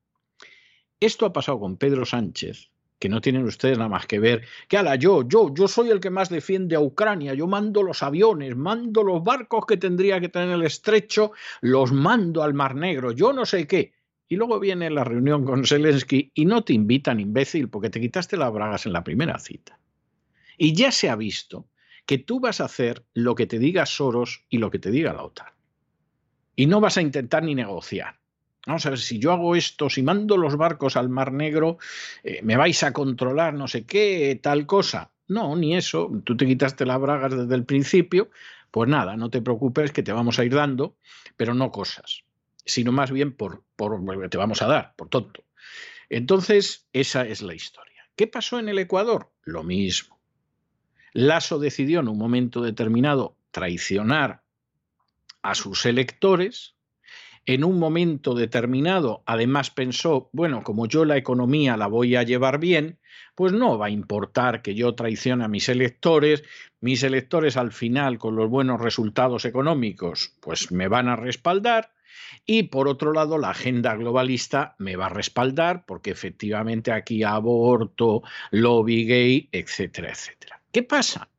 Esto 1.00 1.26
ha 1.26 1.34
pasado 1.34 1.60
con 1.60 1.78
Pedro 1.78 2.06
Sánchez, 2.06 2.72
que 3.00 3.10
no 3.10 3.22
tienen 3.22 3.44
ustedes 3.44 3.78
nada 3.78 3.90
más 3.90 4.06
que 4.06 4.20
ver, 4.20 4.46
que 4.68 4.78
ala, 4.78 4.96
yo, 4.96 5.28
yo, 5.28 5.54
yo 5.54 5.68
soy 5.68 5.90
el 5.90 6.00
que 6.00 6.10
más 6.10 6.30
defiende 6.30 6.76
a 6.76 6.80
Ucrania, 6.80 7.34
yo 7.34 7.48
mando 7.48 7.84
los 7.84 8.02
aviones, 8.02 8.56
mando 8.56 9.04
los 9.04 9.24
barcos 9.24 9.66
que 9.66 9.78
tendría 9.78 10.22
que 10.22 10.30
tener 10.30 10.50
el 10.50 10.64
estrecho, 10.64 11.34
los 11.62 11.92
mando 11.92 12.44
al 12.44 12.54
Mar 12.54 12.76
Negro, 12.76 13.12
yo 13.12 13.34
no 13.34 13.46
sé 13.46 13.68
qué. 13.68 13.94
Y 14.30 14.36
luego 14.36 14.60
viene 14.60 14.90
la 14.90 15.04
reunión 15.04 15.46
con 15.46 15.66
Zelensky 15.66 16.32
y 16.34 16.46
no 16.46 16.64
te 16.64 16.74
invitan, 16.74 17.20
imbécil, 17.20 17.70
porque 17.70 17.90
te 17.90 18.00
quitaste 18.00 18.38
las 18.38 18.52
bragas 18.52 18.86
en 18.86 18.94
la 18.94 19.04
primera 19.04 19.38
cita. 19.38 19.78
Y 20.58 20.74
ya 20.74 20.92
se 20.92 21.10
ha 21.10 21.16
visto 21.16 21.68
que 22.06 22.18
tú 22.18 22.40
vas 22.40 22.62
a 22.62 22.66
hacer 22.66 23.06
lo 23.14 23.36
que 23.36 23.48
te 23.48 23.60
diga 23.60 23.86
Soros 23.86 24.46
y 24.50 24.58
lo 24.58 24.72
que 24.72 24.80
te 24.80 24.92
diga 24.92 25.14
la 25.14 25.24
OTAN. 25.24 25.48
Y 26.56 26.68
no 26.68 26.80
vas 26.80 26.98
a 26.98 27.02
intentar 27.02 27.44
ni 27.44 27.56
negociar. 27.56 28.20
Vamos 28.66 28.86
a 28.86 28.92
ver, 28.92 29.00
si 29.00 29.20
yo 29.20 29.32
hago 29.32 29.56
esto, 29.56 29.90
si 29.90 30.04
mando 30.04 30.38
los 30.38 30.56
barcos 30.56 30.96
al 30.96 31.10
Mar 31.10 31.34
Negro, 31.34 31.78
eh, 32.24 32.42
me 32.44 32.56
vais 32.56 32.82
a 32.84 32.94
controlar 32.94 33.54
no 33.54 33.68
sé 33.68 33.86
qué, 33.86 34.40
tal 34.42 34.66
cosa. 34.66 35.12
No, 35.28 35.56
ni 35.56 35.76
eso. 35.76 36.12
Tú 36.24 36.38
te 36.38 36.46
quitaste 36.46 36.86
las 36.86 37.00
bragas 37.00 37.36
desde 37.36 37.56
el 37.56 37.66
principio. 37.66 38.30
Pues 38.72 38.90
nada, 38.90 39.18
no 39.18 39.30
te 39.30 39.42
preocupes 39.42 39.92
que 39.92 40.04
te 40.04 40.12
vamos 40.12 40.40
a 40.40 40.46
ir 40.46 40.54
dando, 40.54 40.96
pero 41.36 41.54
no 41.54 41.72
cosas 41.72 42.24
sino 42.66 42.92
más 42.92 43.12
bien 43.12 43.34
por, 43.34 43.64
por 43.76 44.30
te 44.30 44.38
vamos 44.38 44.62
a 44.62 44.68
dar, 44.68 44.96
por 44.96 45.10
tonto. 45.10 45.44
Entonces, 46.10 46.88
esa 46.94 47.26
es 47.26 47.42
la 47.42 47.54
historia. 47.54 48.10
¿Qué 48.16 48.28
pasó 48.28 48.60
en 48.60 48.70
el 48.70 48.80
Ecuador? 48.80 49.32
Lo 49.44 49.64
mismo. 49.64 50.20
Lasso 51.14 51.60
decidió 51.60 52.00
en 52.00 52.08
un 52.08 52.18
momento 52.18 52.62
determinado 52.62 53.36
traicionar 53.52 54.44
a 55.42 55.56
sus 55.56 55.86
electores. 55.86 56.76
En 57.46 57.64
un 57.66 57.78
momento 57.78 58.36
determinado, 58.36 59.22
además 59.26 59.70
pensó, 59.70 60.30
bueno, 60.32 60.64
como 60.64 60.88
yo 60.88 61.04
la 61.04 61.18
economía 61.18 61.76
la 61.76 61.88
voy 61.88 62.16
a 62.16 62.24
llevar 62.24 62.60
bien, 62.60 63.00
pues 63.36 63.52
no 63.52 63.78
va 63.78 63.88
a 63.88 63.90
importar 63.90 64.62
que 64.62 64.76
yo 64.76 64.96
traicione 64.96 65.44
a 65.44 65.50
mis 65.50 65.68
electores, 65.68 66.44
mis 66.80 67.04
electores 67.04 67.58
al 67.58 67.72
final 67.72 68.18
con 68.18 68.36
los 68.36 68.50
buenos 68.50 68.80
resultados 68.80 69.44
económicos, 69.44 70.38
pues 70.40 70.72
me 70.72 70.88
van 70.88 71.10
a 71.10 71.18
respaldar 71.18 71.92
y 72.46 72.64
por 72.64 72.88
otro 72.88 73.14
lado, 73.14 73.38
la 73.38 73.52
agenda 73.52 73.96
globalista 73.96 74.76
me 74.78 74.96
va 74.96 75.08
a 75.08 75.10
respaldar 75.10 75.86
porque 75.86 76.12
efectivamente 76.12 76.92
aquí 76.92 77.24
aborto, 77.24 78.22
lobby 78.52 79.06
gay, 79.06 79.50
etcétera, 79.52 80.12
etcétera. 80.12 80.62
¿Qué 80.72 80.84
pasa? 80.84 81.30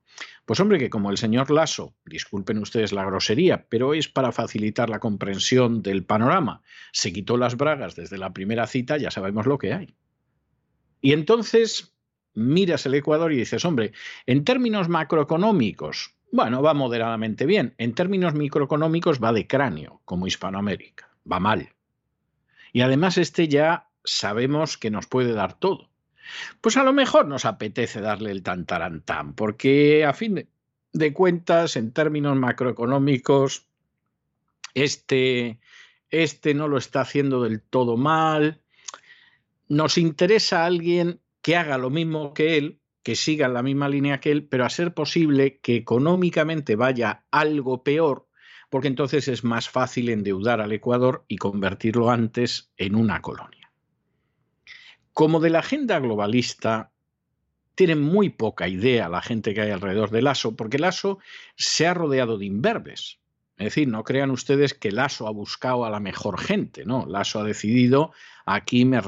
Pues 0.45 0.61
hombre, 0.61 0.79
que 0.79 0.91
como 0.91 1.11
el 1.11 1.17
señor 1.17 1.51
Lasso, 1.51 1.95
disculpen 2.05 2.59
ustedes 2.59 2.93
la 2.93 3.05
grosería, 3.05 3.67
pero 3.69 3.95
es 3.95 4.09
para 4.09 4.33
facilitar 4.33 4.91
la 4.91 5.01
comprensión 5.01 5.83
del 5.83 6.05
panorama, 6.05 6.63
se 6.93 7.13
quitó 7.13 7.37
las 7.37 7.57
bragas 7.57 7.97
desde 7.97 8.19
la 8.19 8.33
primera 8.33 8.67
cita, 8.67 8.99
ya 8.99 9.11
sabemos 9.11 9.47
lo 9.47 9.57
que 9.59 9.73
hay. 9.73 9.95
Y 11.01 11.13
entonces 11.13 11.95
miras 12.35 12.85
el 12.87 12.95
Ecuador 12.95 13.33
y 13.33 13.37
dices, 13.37 13.65
hombre, 13.65 13.93
en 14.27 14.45
términos 14.45 14.89
macroeconómicos, 14.89 16.15
bueno, 16.33 16.63
va 16.63 16.75
moderadamente 16.75 17.47
bien. 17.47 17.75
En 17.79 17.95
términos 17.95 18.35
microeconómicos 18.35 19.23
va 19.23 19.33
de 19.33 19.47
cráneo, 19.47 20.01
como 20.05 20.27
Hispanoamérica. 20.27 21.09
Va 21.31 21.39
mal. 21.39 21.75
Y 22.73 22.81
además 22.81 23.19
este 23.19 23.47
ya 23.47 23.89
sabemos 24.03 24.77
que 24.77 24.91
nos 24.91 25.07
puede 25.07 25.33
dar 25.33 25.55
todo. 25.55 25.91
Pues 26.61 26.77
a 26.77 26.85
lo 26.85 26.93
mejor 26.93 27.27
nos 27.27 27.45
apetece 27.45 28.01
darle 28.01 28.31
el 28.31 28.43
tantarantán, 28.43 29.35
porque 29.35 30.05
a 30.05 30.12
fin 30.12 30.49
de 30.93 31.12
cuentas, 31.12 31.77
en 31.77 31.93
términos 31.93 32.37
macroeconómicos, 32.37 33.66
este, 34.75 35.59
este 36.11 36.55
no 36.55 36.68
lo 36.68 36.79
está 36.79 37.01
haciendo 37.03 37.43
del 37.43 37.61
todo 37.61 37.97
mal. 37.97 38.61
Nos 39.68 39.99
interesa 39.99 40.64
alguien 40.64 41.20
que 41.43 41.57
haga 41.57 41.79
lo 41.79 41.91
mismo 41.91 42.35
que 42.35 42.57
él, 42.57 42.81
que 43.03 43.16
siga 43.16 43.49
la 43.49 43.62
misma 43.62 43.89
línea 43.89 44.20
que 44.20 44.31
él, 44.31 44.47
pero 44.47 44.64
a 44.64 44.70
ser 44.70 44.95
posible 44.95 45.59
que 45.59 45.77
económicamente 45.77 46.75
vaya 46.77 47.25
algo 47.31 47.83
peor, 47.83 48.27
porque 48.70 48.89
entonces 48.89 49.29
es 49.29 49.45
más 49.45 49.68
fácil 49.68 50.09
endeudar 50.09 50.61
al 50.61 50.72
Ecuador 50.72 51.25
y 51.29 51.37
convertirlo 51.37 52.11
antes 52.11 52.72
en 52.77 52.95
una 52.95 53.20
colonia. 53.20 53.64
Como 55.15 55.41
de 55.41 55.51
la 55.51 55.61
agenda 55.61 55.99
globalista 56.01 56.91
tiene 57.75 57.95
muy 57.95 58.31
poca 58.31 58.69
idea 58.69 59.09
la 59.09 59.23
gente 59.23 59.55
que 59.55 59.62
hay 59.62 59.71
alrededor 59.71 60.11
del 60.11 60.27
ASO, 60.27 60.57
porque 60.57 60.77
el 60.77 60.85
ASO 60.85 61.19
se 61.57 61.87
ha 61.87 61.95
rodeado 61.95 62.37
de 62.37 62.47
imberbes. 62.47 63.21
Es 63.57 63.67
decir, 63.67 63.87
no 63.87 64.03
crean 64.03 64.33
ustedes 64.33 64.75
que 64.75 64.89
el 64.89 64.99
ASO 64.99 65.29
ha 65.29 65.31
buscado 65.31 65.85
a 65.85 65.91
la 65.91 66.01
mejor 66.01 66.41
gente, 66.41 66.85
¿no? 66.85 67.07
El 67.07 67.15
ASO 67.15 67.41
ha 67.41 67.45
decidido, 67.45 68.12
aquí 68.45 68.85
me, 68.85 69.01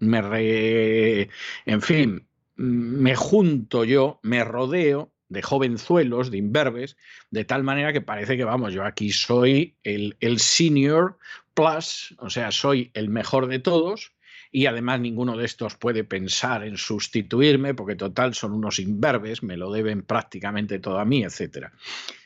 me 0.00 1.28
en 1.64 1.82
fin, 1.82 2.28
me 2.56 3.16
junto 3.16 3.84
yo, 3.84 4.20
me 4.22 4.44
rodeo 4.44 5.10
de 5.30 5.40
jovenzuelos, 5.40 6.30
de 6.30 6.38
imberbes, 6.38 6.98
de 7.30 7.46
tal 7.46 7.64
manera 7.64 7.94
que 7.94 8.02
parece 8.02 8.36
que, 8.36 8.44
vamos, 8.44 8.74
yo 8.74 8.84
aquí 8.84 9.10
soy 9.10 9.76
el, 9.82 10.16
el 10.20 10.38
senior 10.38 11.18
plus, 11.54 12.14
o 12.18 12.28
sea, 12.28 12.52
soy 12.52 12.90
el 12.92 13.08
mejor 13.08 13.46
de 13.46 13.58
todos, 13.58 14.12
y 14.54 14.66
además 14.66 15.00
ninguno 15.00 15.36
de 15.36 15.46
estos 15.46 15.74
puede 15.74 16.04
pensar 16.04 16.62
en 16.62 16.76
sustituirme 16.76 17.74
porque 17.74 17.96
total 17.96 18.34
son 18.34 18.52
unos 18.52 18.78
imberbes, 18.78 19.42
me 19.42 19.56
lo 19.56 19.72
deben 19.72 20.04
prácticamente 20.04 20.78
todo 20.78 21.00
a 21.00 21.04
mí, 21.04 21.24
etc. 21.24 21.70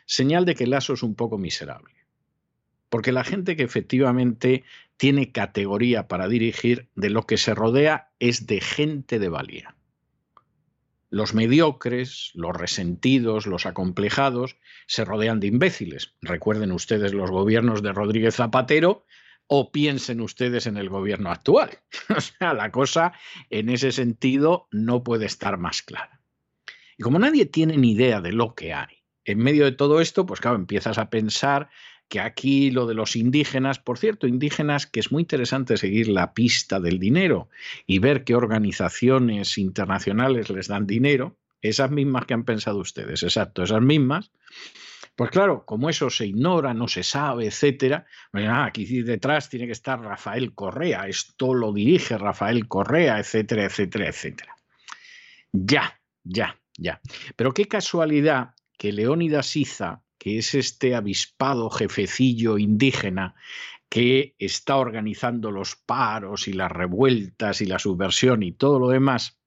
Señal 0.05 0.45
de 0.45 0.55
que 0.55 0.65
el 0.65 0.75
ASO 0.75 0.93
es 0.93 1.03
un 1.03 1.15
poco 1.15 1.39
miserable. 1.39 1.95
Porque 2.91 3.13
la 3.13 3.25
gente 3.25 3.57
que 3.57 3.63
efectivamente 3.63 4.65
tiene 4.99 5.33
categoría 5.33 6.07
para 6.07 6.29
dirigir, 6.29 6.91
de 6.95 7.09
lo 7.09 7.23
que 7.23 7.39
se 7.39 7.55
rodea 7.55 8.11
es 8.19 8.47
de 8.47 8.61
gente 8.61 9.19
de 9.19 9.31
valía. 9.31 9.75
Los 11.09 11.33
mediocres, 11.33 12.33
los 12.35 12.55
resentidos, 12.55 13.47
los 13.47 13.65
acomplejados, 13.65 14.59
se 14.87 15.07
rodean 15.07 15.41
de 15.41 15.47
imbéciles. 15.47 16.13
Recuerden 16.21 16.73
ustedes 16.73 17.15
los 17.15 17.31
gobiernos 17.31 17.83
de 17.83 17.95
Rodríguez 17.95 18.35
Zapatero 18.35 19.07
o 19.49 19.73
piensen 19.73 20.21
ustedes 20.21 20.67
en 20.67 20.77
el 20.77 20.89
gobierno 20.89 21.31
actual. 21.31 21.71
o 22.17 22.21
sea, 22.21 22.55
la 22.55 22.71
cosa 22.71 23.13
en 23.51 23.69
ese 23.71 23.91
sentido 23.91 24.69
no 24.71 25.03
puede 25.03 25.27
estar 25.27 25.59
más 25.59 25.83
clara. 25.83 26.21
Y 26.97 27.03
como 27.03 27.19
nadie 27.19 27.47
tiene 27.47 27.77
ni 27.77 27.93
idea 27.93 28.21
de 28.21 28.33
lo 28.33 28.55
que 28.55 28.73
hay, 28.73 29.03
en 29.25 29.39
medio 29.39 29.65
de 29.65 29.73
todo 29.73 30.01
esto, 30.01 30.27
pues 30.27 30.41
claro, 30.41 30.57
empiezas 30.57 30.99
a 30.99 31.11
pensar 31.11 31.69
que 32.09 32.21
aquí 32.21 32.71
lo 32.71 32.87
de 32.87 32.95
los 32.95 33.17
indígenas, 33.17 33.79
por 33.79 33.99
cierto, 33.99 34.27
indígenas 34.27 34.87
que 34.87 35.01
es 35.01 35.13
muy 35.13 35.23
interesante 35.23 35.77
seguir 35.77 36.09
la 36.09 36.33
pista 36.33 36.81
del 36.81 36.99
dinero 36.99 37.49
y 37.87 37.99
ver 37.99 38.25
qué 38.25 38.35
organizaciones 38.35 39.59
internacionales 39.59 40.49
les 40.49 40.69
dan 40.69 40.87
dinero, 40.87 41.37
esas 41.61 41.91
mismas 41.91 42.25
que 42.25 42.35
han 42.35 42.45
pensado 42.45 42.79
ustedes, 42.79 43.23
exacto, 43.23 43.63
esas 43.63 43.83
mismas. 43.83 44.31
Pues 45.19 45.33
claro, 45.33 45.65
como 45.67 45.91
eso 45.91 46.11
se 46.11 46.27
ignora, 46.27 46.73
no 46.73 46.87
se 46.87 47.03
sabe, 47.03 47.47
etcétera, 47.47 48.07
ah, 48.35 48.67
aquí 48.67 49.03
detrás 49.03 49.49
tiene 49.49 49.67
que 49.67 49.73
estar 49.73 50.01
Rafael 50.01 50.55
Correa, 50.55 51.09
esto 51.09 51.55
lo 51.55 51.73
dirige 51.73 52.17
Rafael 52.17 52.69
Correa, 52.69 53.19
etcétera, 53.19 53.65
etcétera, 53.65 54.09
etcétera. 54.11 54.55
Ya, 55.51 56.01
ya, 56.23 56.57
ya. 56.77 57.01
Pero 57.35 57.53
qué 57.53 57.67
casualidad 57.67 58.55
que 58.79 58.93
Leónidas 58.93 59.57
Iza 59.57 60.05
que 60.19 60.39
es 60.39 60.55
este 60.55 60.95
avispado 60.95 61.69
jefecillo 61.69 62.57
indígena 62.57 63.35
que 63.89 64.37
está 64.39 64.77
organizando 64.77 65.51
los 65.51 65.75
paros 65.75 66.47
y 66.47 66.53
las 66.53 66.71
revueltas 66.71 67.61
y 67.61 67.67
la 67.67 67.81
subversión 67.81 68.45
y 68.45 68.53
todo 68.53 68.79
lo 68.79 68.91
demás, 68.91 69.41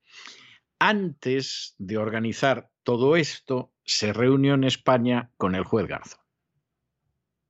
antes 0.80 1.76
de 1.78 1.98
organizar 1.98 2.71
todo 2.84 3.16
esto, 3.16 3.72
se 3.84 4.14
reunió 4.14 4.54
en 4.54 4.64
España 4.64 5.32
con 5.38 5.56
el 5.56 5.64
juez 5.64 5.88
Garzo. 5.88 6.18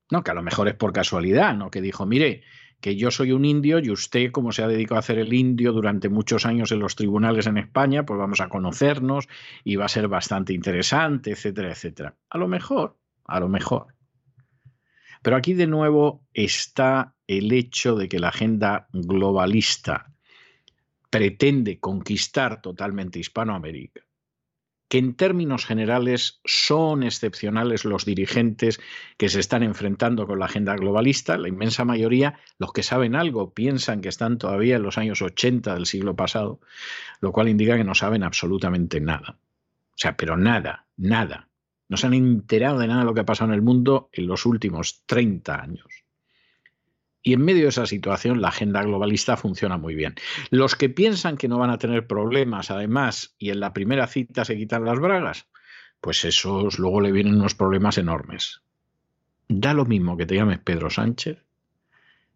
No, 0.09 0.23
que 0.23 0.31
a 0.31 0.33
lo 0.33 0.43
mejor 0.43 0.67
es 0.67 0.75
por 0.75 0.91
casualidad, 0.91 1.55
¿no? 1.55 1.71
Que 1.71 1.81
dijo, 1.81 2.05
mire, 2.05 2.43
que 2.81 2.95
yo 2.95 3.11
soy 3.11 3.31
un 3.31 3.45
indio 3.45 3.79
y 3.79 3.91
usted, 3.91 4.31
como 4.31 4.51
se 4.51 4.63
ha 4.63 4.67
dedicado 4.67 4.97
a 4.97 4.99
hacer 4.99 5.19
el 5.19 5.33
indio 5.33 5.71
durante 5.71 6.09
muchos 6.09 6.45
años 6.45 6.71
en 6.71 6.79
los 6.79 6.95
tribunales 6.95 7.47
en 7.47 7.57
España, 7.57 8.05
pues 8.05 8.19
vamos 8.19 8.41
a 8.41 8.49
conocernos 8.49 9.29
y 9.63 9.77
va 9.77 9.85
a 9.85 9.89
ser 9.89 10.07
bastante 10.07 10.53
interesante, 10.53 11.31
etcétera, 11.31 11.71
etcétera. 11.71 12.15
A 12.29 12.37
lo 12.37 12.47
mejor 12.47 12.97
a 13.31 13.39
lo 13.39 13.47
mejor. 13.47 13.95
Pero 15.21 15.37
aquí 15.37 15.53
de 15.53 15.67
nuevo 15.67 16.25
está 16.33 17.15
el 17.27 17.51
hecho 17.53 17.95
de 17.95 18.09
que 18.09 18.19
la 18.19 18.29
agenda 18.29 18.87
globalista 18.91 20.13
pretende 21.09 21.79
conquistar 21.79 22.61
totalmente 22.61 23.19
Hispanoamérica, 23.19 24.01
que 24.91 24.97
en 24.97 25.13
términos 25.13 25.65
generales 25.65 26.41
son 26.43 27.03
excepcionales 27.03 27.85
los 27.85 28.03
dirigentes 28.03 28.81
que 29.15 29.29
se 29.29 29.39
están 29.39 29.63
enfrentando 29.63 30.27
con 30.27 30.39
la 30.39 30.47
agenda 30.47 30.75
globalista, 30.75 31.37
la 31.37 31.47
inmensa 31.47 31.85
mayoría, 31.85 32.37
los 32.59 32.73
que 32.73 32.83
saben 32.83 33.15
algo, 33.15 33.53
piensan 33.53 34.01
que 34.01 34.09
están 34.09 34.37
todavía 34.37 34.75
en 34.75 34.83
los 34.83 34.97
años 34.97 35.21
80 35.21 35.75
del 35.75 35.85
siglo 35.85 36.17
pasado, 36.17 36.59
lo 37.21 37.31
cual 37.31 37.47
indica 37.47 37.77
que 37.77 37.85
no 37.85 37.95
saben 37.95 38.21
absolutamente 38.21 38.99
nada. 38.99 39.37
O 39.91 39.97
sea, 39.97 40.17
pero 40.17 40.35
nada, 40.35 40.87
nada 40.97 41.47
no 41.87 41.95
se 41.95 42.07
han 42.07 42.13
enterado 42.13 42.79
de 42.79 42.87
nada 42.87 42.99
de 42.99 43.05
lo 43.05 43.13
que 43.13 43.21
ha 43.21 43.25
pasado 43.25 43.51
en 43.51 43.55
el 43.55 43.61
mundo 43.61 44.09
en 44.11 44.27
los 44.27 44.45
últimos 44.45 45.03
30 45.05 45.55
años. 45.55 46.00
Y 47.23 47.33
en 47.33 47.41
medio 47.41 47.63
de 47.63 47.69
esa 47.69 47.85
situación 47.85 48.41
la 48.41 48.49
agenda 48.49 48.81
globalista 48.83 49.37
funciona 49.37 49.77
muy 49.77 49.95
bien. 49.95 50.15
Los 50.49 50.75
que 50.75 50.89
piensan 50.89 51.37
que 51.37 51.47
no 51.47 51.59
van 51.59 51.69
a 51.69 51.77
tener 51.77 52.07
problemas, 52.07 52.71
además, 52.71 53.35
y 53.37 53.51
en 53.51 53.59
la 53.59 53.73
primera 53.73 54.07
cita 54.07 54.45
se 54.45 54.57
quitan 54.57 54.85
las 54.85 54.99
bragas, 54.99 55.47
pues 55.99 56.25
esos 56.25 56.79
luego 56.79 57.01
le 57.01 57.11
vienen 57.11 57.35
unos 57.35 57.53
problemas 57.53 57.97
enormes. 57.97 58.61
Da 59.47 59.73
lo 59.73 59.85
mismo 59.85 60.17
que 60.17 60.25
te 60.25 60.35
llames 60.35 60.59
Pedro 60.59 60.89
Sánchez 60.89 61.43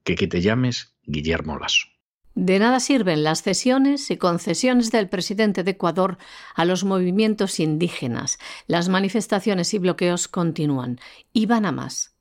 que 0.05 0.15
que 0.15 0.27
te 0.27 0.41
llames 0.41 0.95
Guillermo 1.03 1.59
Lasso. 1.59 1.87
De 2.35 2.59
nada 2.59 2.79
sirven 2.79 3.23
las 3.23 3.41
cesiones 3.41 4.11
y 4.11 4.17
concesiones 4.17 4.91
del 4.91 5.09
presidente 5.09 5.63
de 5.63 5.71
Ecuador 5.71 6.17
a 6.53 6.65
los 6.65 6.83
movimientos 6.83 7.59
indígenas. 7.59 8.37
Las 8.67 8.87
manifestaciones 8.87 9.73
y 9.73 9.79
bloqueos 9.79 10.27
continúan 10.27 10.99
y 11.33 11.45
van 11.47 11.65
a 11.65 11.71
más. 11.71 12.14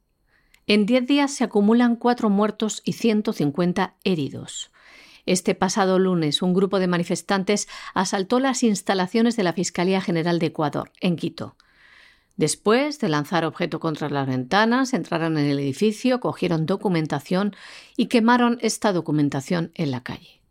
En 0.67 0.87
diez 0.87 1.07
días 1.07 1.35
se 1.35 1.45
acumulan 1.45 1.97
cuatro 1.97 2.31
muertos 2.31 2.81
y 2.85 2.95
150 2.95 3.97
heridos. 4.03 4.71
Este 5.27 5.55
pasado 5.55 5.99
lunes, 5.99 6.41
un 6.41 6.55
grupo 6.55 6.79
de 6.79 6.87
manifestantes 6.87 7.69
asaltó 7.93 8.41
las 8.41 8.63
instalaciones 8.63 9.37
de 9.37 9.43
la 9.43 9.53
Fiscalía 9.53 10.01
General 10.01 10.39
de 10.39 10.47
Ecuador, 10.47 10.91
en 11.01 11.17
Quito. 11.17 11.57
Después 12.37 12.99
de 12.99 13.09
lanzar 13.09 13.45
objeto 13.45 13.79
contra 13.79 14.09
las 14.09 14.27
ventanas, 14.27 14.93
entraron 14.93 15.39
en 15.39 15.47
el 15.47 15.59
edificio, 15.59 16.19
cogieron 16.19 16.67
documentación 16.67 17.55
y 17.97 18.07
quemaron 18.07 18.59
esta 18.61 18.93
documentación 18.93 19.71
en 19.75 19.91
la 19.91 20.03
calle. 20.03 20.44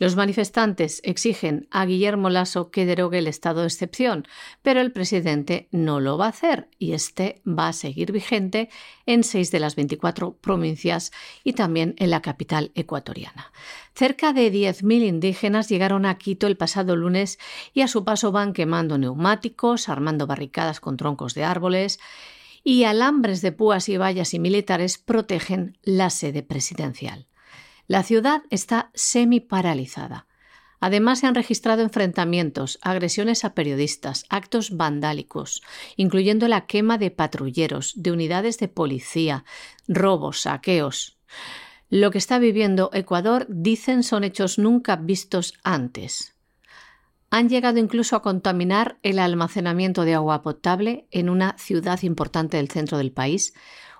Los 0.00 0.16
manifestantes 0.16 1.02
exigen 1.04 1.68
a 1.70 1.84
Guillermo 1.84 2.30
Lasso 2.30 2.70
que 2.70 2.86
derogue 2.86 3.18
el 3.18 3.26
estado 3.26 3.60
de 3.60 3.66
excepción, 3.66 4.26
pero 4.62 4.80
el 4.80 4.92
presidente 4.92 5.68
no 5.72 6.00
lo 6.00 6.16
va 6.16 6.24
a 6.24 6.30
hacer 6.30 6.70
y 6.78 6.94
este 6.94 7.42
va 7.46 7.68
a 7.68 7.74
seguir 7.74 8.10
vigente 8.10 8.70
en 9.04 9.24
seis 9.24 9.50
de 9.50 9.60
las 9.60 9.76
24 9.76 10.38
provincias 10.38 11.12
y 11.44 11.52
también 11.52 11.96
en 11.98 12.08
la 12.08 12.22
capital 12.22 12.72
ecuatoriana. 12.74 13.52
Cerca 13.94 14.32
de 14.32 14.50
10.000 14.50 15.06
indígenas 15.06 15.68
llegaron 15.68 16.06
a 16.06 16.16
Quito 16.16 16.46
el 16.46 16.56
pasado 16.56 16.96
lunes 16.96 17.38
y 17.74 17.82
a 17.82 17.88
su 17.88 18.02
paso 18.02 18.32
van 18.32 18.54
quemando 18.54 18.96
neumáticos, 18.96 19.90
armando 19.90 20.26
barricadas 20.26 20.80
con 20.80 20.96
troncos 20.96 21.34
de 21.34 21.44
árboles 21.44 22.00
y 22.64 22.84
alambres 22.84 23.42
de 23.42 23.52
púas 23.52 23.90
y 23.90 23.98
vallas 23.98 24.32
y 24.32 24.38
militares 24.38 24.96
protegen 24.96 25.76
la 25.82 26.08
sede 26.08 26.42
presidencial. 26.42 27.26
La 27.90 28.04
ciudad 28.04 28.42
está 28.50 28.92
semi 28.94 29.40
paralizada. 29.40 30.28
Además, 30.78 31.18
se 31.18 31.26
han 31.26 31.34
registrado 31.34 31.82
enfrentamientos, 31.82 32.78
agresiones 32.82 33.44
a 33.44 33.52
periodistas, 33.52 34.26
actos 34.28 34.76
vandálicos, 34.76 35.60
incluyendo 35.96 36.46
la 36.46 36.66
quema 36.66 36.98
de 36.98 37.10
patrulleros, 37.10 37.94
de 37.96 38.12
unidades 38.12 38.58
de 38.58 38.68
policía, 38.68 39.44
robos, 39.88 40.42
saqueos. 40.42 41.18
Lo 41.88 42.12
que 42.12 42.18
está 42.18 42.38
viviendo 42.38 42.90
Ecuador, 42.92 43.46
dicen, 43.48 44.04
son 44.04 44.22
hechos 44.22 44.56
nunca 44.56 44.94
vistos 44.94 45.54
antes. 45.64 46.36
Han 47.30 47.48
llegado 47.48 47.80
incluso 47.80 48.14
a 48.14 48.22
contaminar 48.22 49.00
el 49.02 49.18
almacenamiento 49.18 50.04
de 50.04 50.14
agua 50.14 50.42
potable 50.42 51.08
en 51.10 51.28
una 51.28 51.58
ciudad 51.58 52.00
importante 52.04 52.56
del 52.56 52.70
centro 52.70 52.98
del 52.98 53.10
país, 53.10 53.52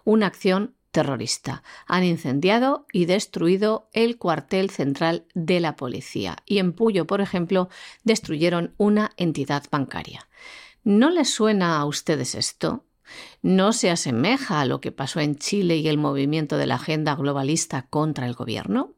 una 0.05 0.29
acción 0.29 0.77
terrorista. 0.91 1.63
Han 1.87 2.05
incendiado 2.05 2.87
y 2.93 3.05
destruido 3.05 3.89
el 3.93 4.19
cuartel 4.19 4.71
central 4.71 5.27
de 5.35 5.61
la 5.61 5.77
policía 5.77 6.37
y 6.47 6.59
en 6.59 6.73
Puyo, 6.73 7.07
por 7.07 7.21
ejemplo, 7.21 7.69
destruyeron 8.05 8.75
una 8.77 9.13
entidad 9.17 9.65
bancaria. 9.71 10.29
¿No 10.83 11.11
les 11.11 11.33
suena 11.33 11.79
a 11.79 11.85
ustedes 11.85 12.35
esto? 12.35 12.85
¿No 13.43 13.73
se 13.73 13.91
asemeja 13.91 14.61
a 14.61 14.65
lo 14.65 14.81
que 14.81 14.93
pasó 14.93 15.21
en 15.21 15.37
Chile 15.37 15.77
y 15.77 15.89
el 15.89 15.99
movimiento 15.99 16.57
de 16.57 16.67
la 16.67 16.77
agenda 16.77 17.15
globalista 17.17 17.83
contra 17.83 18.27
el 18.27 18.35
gobierno? 18.35 18.95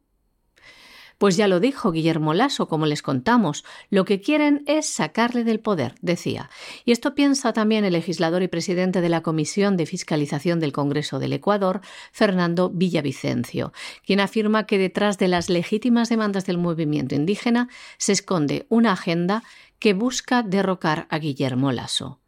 Pues 1.22 1.36
ya 1.36 1.46
lo 1.46 1.60
dijo 1.60 1.92
Guillermo 1.92 2.34
Lasso, 2.34 2.66
como 2.66 2.84
les 2.84 3.00
contamos, 3.00 3.64
lo 3.90 4.04
que 4.04 4.20
quieren 4.20 4.64
es 4.66 4.86
sacarle 4.86 5.44
del 5.44 5.60
poder, 5.60 5.94
decía. 6.00 6.50
Y 6.84 6.90
esto 6.90 7.14
piensa 7.14 7.52
también 7.52 7.84
el 7.84 7.92
legislador 7.92 8.42
y 8.42 8.48
presidente 8.48 9.00
de 9.00 9.08
la 9.08 9.22
Comisión 9.22 9.76
de 9.76 9.86
Fiscalización 9.86 10.58
del 10.58 10.72
Congreso 10.72 11.20
del 11.20 11.32
Ecuador, 11.32 11.80
Fernando 12.10 12.70
Villavicencio, 12.70 13.72
quien 14.04 14.18
afirma 14.18 14.66
que 14.66 14.78
detrás 14.78 15.16
de 15.16 15.28
las 15.28 15.48
legítimas 15.48 16.08
demandas 16.08 16.44
del 16.44 16.58
movimiento 16.58 17.14
indígena 17.14 17.68
se 17.98 18.10
esconde 18.10 18.66
una 18.68 18.90
agenda 18.90 19.44
que 19.78 19.94
busca 19.94 20.42
derrocar 20.42 21.06
a 21.08 21.20
Guillermo 21.20 21.70
Lasso. 21.70 22.18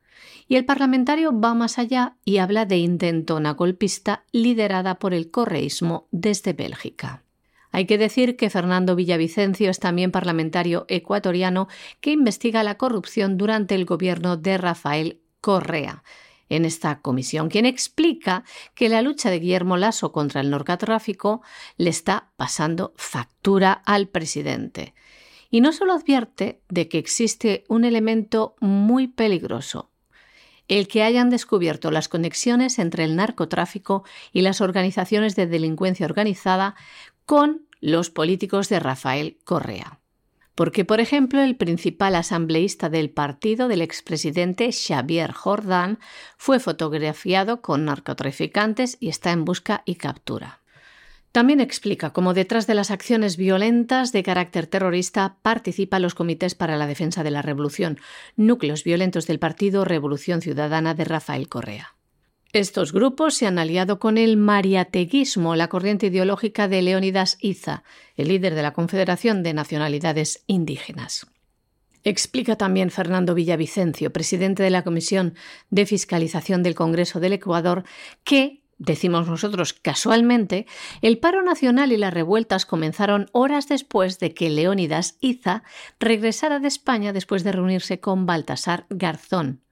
Y 0.46 0.54
el 0.54 0.66
parlamentario 0.66 1.32
va 1.36 1.54
más 1.54 1.80
allá 1.80 2.14
y 2.24 2.36
habla 2.36 2.64
de 2.64 2.76
intentona 2.76 3.54
golpista 3.54 4.22
liderada 4.30 5.00
por 5.00 5.14
el 5.14 5.32
correísmo 5.32 6.06
desde 6.12 6.52
Bélgica. 6.52 7.24
Hay 7.74 7.86
que 7.86 7.98
decir 7.98 8.36
que 8.36 8.50
Fernando 8.50 8.94
Villavicencio 8.94 9.68
es 9.68 9.80
también 9.80 10.12
parlamentario 10.12 10.84
ecuatoriano 10.86 11.66
que 12.00 12.12
investiga 12.12 12.62
la 12.62 12.78
corrupción 12.78 13.36
durante 13.36 13.74
el 13.74 13.84
gobierno 13.84 14.36
de 14.36 14.58
Rafael 14.58 15.20
Correa 15.40 16.04
en 16.48 16.66
esta 16.66 17.00
comisión, 17.00 17.48
quien 17.48 17.66
explica 17.66 18.44
que 18.76 18.88
la 18.88 19.02
lucha 19.02 19.28
de 19.28 19.40
Guillermo 19.40 19.76
Lasso 19.76 20.12
contra 20.12 20.40
el 20.40 20.50
narcotráfico 20.50 21.42
le 21.76 21.90
está 21.90 22.30
pasando 22.36 22.94
factura 22.94 23.72
al 23.72 24.06
presidente. 24.06 24.94
Y 25.50 25.60
no 25.60 25.72
solo 25.72 25.94
advierte 25.94 26.60
de 26.68 26.88
que 26.88 26.98
existe 26.98 27.64
un 27.68 27.84
elemento 27.84 28.54
muy 28.60 29.08
peligroso, 29.08 29.90
el 30.68 30.88
que 30.88 31.02
hayan 31.02 31.28
descubierto 31.28 31.90
las 31.90 32.08
conexiones 32.08 32.78
entre 32.78 33.04
el 33.04 33.16
narcotráfico 33.16 34.04
y 34.32 34.42
las 34.42 34.60
organizaciones 34.60 35.36
de 35.36 35.46
delincuencia 35.46 36.06
organizada 36.06 36.74
con 37.26 37.66
los 37.80 38.10
políticos 38.10 38.68
de 38.68 38.80
Rafael 38.80 39.38
Correa. 39.44 40.00
Porque, 40.54 40.84
por 40.84 41.00
ejemplo, 41.00 41.42
el 41.42 41.56
principal 41.56 42.14
asambleísta 42.14 42.88
del 42.88 43.10
partido 43.10 43.66
del 43.66 43.82
expresidente 43.82 44.70
Xavier 44.70 45.32
Jordán 45.32 45.98
fue 46.38 46.60
fotografiado 46.60 47.60
con 47.60 47.84
narcotraficantes 47.84 48.96
y 49.00 49.08
está 49.08 49.32
en 49.32 49.44
busca 49.44 49.82
y 49.84 49.96
captura. 49.96 50.60
También 51.32 51.60
explica 51.60 52.10
cómo 52.10 52.32
detrás 52.32 52.68
de 52.68 52.76
las 52.76 52.92
acciones 52.92 53.36
violentas 53.36 54.12
de 54.12 54.22
carácter 54.22 54.68
terrorista 54.68 55.38
participan 55.42 56.02
los 56.02 56.14
comités 56.14 56.54
para 56.54 56.76
la 56.76 56.86
defensa 56.86 57.24
de 57.24 57.32
la 57.32 57.42
revolución, 57.42 57.98
núcleos 58.36 58.84
violentos 58.84 59.26
del 59.26 59.40
partido 59.40 59.84
Revolución 59.84 60.42
Ciudadana 60.42 60.94
de 60.94 61.04
Rafael 61.04 61.48
Correa. 61.48 61.93
Estos 62.54 62.92
grupos 62.92 63.34
se 63.34 63.48
han 63.48 63.58
aliado 63.58 63.98
con 63.98 64.16
el 64.16 64.36
mariateguismo, 64.36 65.56
la 65.56 65.66
corriente 65.66 66.06
ideológica 66.06 66.68
de 66.68 66.82
Leónidas 66.82 67.36
Iza, 67.40 67.82
el 68.14 68.28
líder 68.28 68.54
de 68.54 68.62
la 68.62 68.72
Confederación 68.72 69.42
de 69.42 69.52
Nacionalidades 69.52 70.44
Indígenas. 70.46 71.26
Explica 72.04 72.54
también 72.54 72.92
Fernando 72.92 73.34
Villavicencio, 73.34 74.12
presidente 74.12 74.62
de 74.62 74.70
la 74.70 74.84
Comisión 74.84 75.34
de 75.70 75.84
Fiscalización 75.84 76.62
del 76.62 76.76
Congreso 76.76 77.18
del 77.18 77.32
Ecuador, 77.32 77.82
que, 78.22 78.62
decimos 78.78 79.26
nosotros 79.26 79.72
casualmente, 79.72 80.66
el 81.02 81.18
paro 81.18 81.42
nacional 81.42 81.90
y 81.90 81.96
las 81.96 82.14
revueltas 82.14 82.66
comenzaron 82.66 83.26
horas 83.32 83.66
después 83.66 84.20
de 84.20 84.32
que 84.32 84.48
Leónidas 84.48 85.16
Iza 85.20 85.64
regresara 85.98 86.60
de 86.60 86.68
España 86.68 87.12
después 87.12 87.42
de 87.42 87.50
reunirse 87.50 87.98
con 87.98 88.26
Baltasar 88.26 88.86
Garzón, 88.90 89.64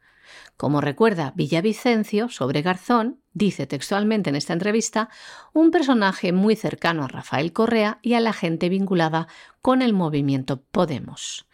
como 0.63 0.81
recuerda 0.81 1.33
Villavicencio 1.35 2.29
sobre 2.29 2.63
Garzón, 2.63 3.19
dice 3.33 3.67
textualmente 3.67 4.31
en 4.31 4.37
esta 4.37 4.53
entrevista, 4.53 5.09
un 5.53 5.73
personaje 5.73 6.31
muy 6.31 6.55
cercano 6.55 7.03
a 7.03 7.09
Rafael 7.09 7.53
Correa 7.53 7.99
y 8.01 8.15
a 8.15 8.21
la 8.21 8.33
gente 8.33 8.69
vinculada 8.69 9.27
con 9.61 9.83
el 9.83 9.93
movimiento 9.93 10.63
Podemos. 10.63 11.49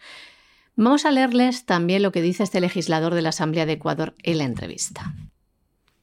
Vamos 0.75 1.05
a 1.05 1.11
leerles 1.11 1.65
también 1.65 2.03
lo 2.03 2.11
que 2.11 2.21
dice 2.21 2.43
este 2.43 2.61
legislador 2.61 3.15
de 3.15 3.23
la 3.23 3.29
Asamblea 3.29 3.65
de 3.65 3.73
Ecuador 3.73 4.13
en 4.21 4.37
la 4.37 4.43
entrevista. 4.43 5.15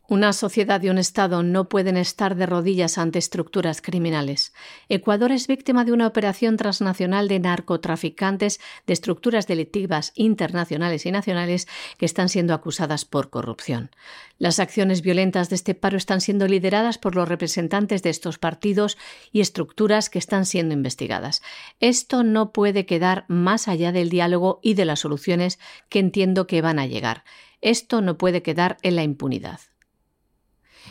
Una 0.08 0.32
sociedad 0.32 0.80
y 0.82 0.88
un 0.88 0.98
Estado 0.98 1.42
no 1.42 1.68
pueden 1.68 1.96
estar 1.96 2.36
de 2.36 2.46
rodillas 2.46 2.96
ante 2.96 3.18
estructuras 3.18 3.82
criminales. 3.82 4.52
Ecuador 4.88 5.32
es 5.32 5.48
víctima 5.48 5.84
de 5.84 5.90
una 5.90 6.06
operación 6.06 6.56
transnacional 6.56 7.26
de 7.26 7.40
narcotraficantes 7.40 8.60
de 8.86 8.92
estructuras 8.92 9.48
delictivas 9.48 10.12
internacionales 10.14 11.06
y 11.06 11.10
nacionales 11.10 11.66
que 11.98 12.06
están 12.06 12.28
siendo 12.28 12.54
acusadas 12.54 13.04
por 13.04 13.30
corrupción. 13.30 13.90
Las 14.38 14.60
acciones 14.60 15.02
violentas 15.02 15.50
de 15.50 15.56
este 15.56 15.74
paro 15.74 15.96
están 15.96 16.20
siendo 16.20 16.46
lideradas 16.46 16.98
por 16.98 17.16
los 17.16 17.28
representantes 17.28 18.04
de 18.04 18.10
estos 18.10 18.38
partidos 18.38 18.98
y 19.32 19.40
estructuras 19.40 20.08
que 20.08 20.20
están 20.20 20.46
siendo 20.46 20.72
investigadas. 20.72 21.42
Esto 21.80 22.22
no 22.22 22.52
puede 22.52 22.86
quedar 22.86 23.24
más 23.26 23.66
allá 23.66 23.90
del 23.90 24.08
diálogo 24.08 24.60
y 24.62 24.74
de 24.74 24.84
las 24.84 25.00
soluciones 25.00 25.58
que 25.88 25.98
entiendo 25.98 26.46
que 26.46 26.62
van 26.62 26.78
a 26.78 26.86
llegar. 26.86 27.24
Esto 27.60 28.02
no 28.02 28.16
puede 28.16 28.42
quedar 28.42 28.76
en 28.82 28.94
la 28.94 29.02
impunidad. 29.02 29.58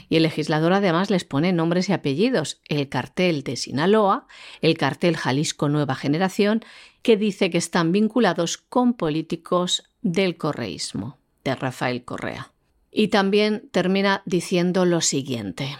Y 0.09 0.17
el 0.17 0.23
legislador 0.23 0.73
además 0.73 1.09
les 1.09 1.23
pone 1.23 1.53
nombres 1.53 1.89
y 1.89 1.93
apellidos, 1.93 2.61
el 2.67 2.89
cartel 2.89 3.43
de 3.43 3.55
Sinaloa, 3.55 4.27
el 4.61 4.77
cartel 4.77 5.17
Jalisco 5.17 5.69
Nueva 5.69 5.95
Generación, 5.95 6.63
que 7.01 7.17
dice 7.17 7.49
que 7.49 7.57
están 7.57 7.91
vinculados 7.91 8.57
con 8.57 8.93
políticos 8.93 9.83
del 10.01 10.37
correísmo, 10.37 11.17
de 11.43 11.55
Rafael 11.55 12.03
Correa. 12.03 12.51
Y 12.91 13.09
también 13.09 13.69
termina 13.71 14.21
diciendo 14.25 14.85
lo 14.85 15.01
siguiente. 15.01 15.77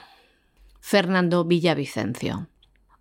Fernando 0.81 1.45
Villavicencio. 1.45 2.47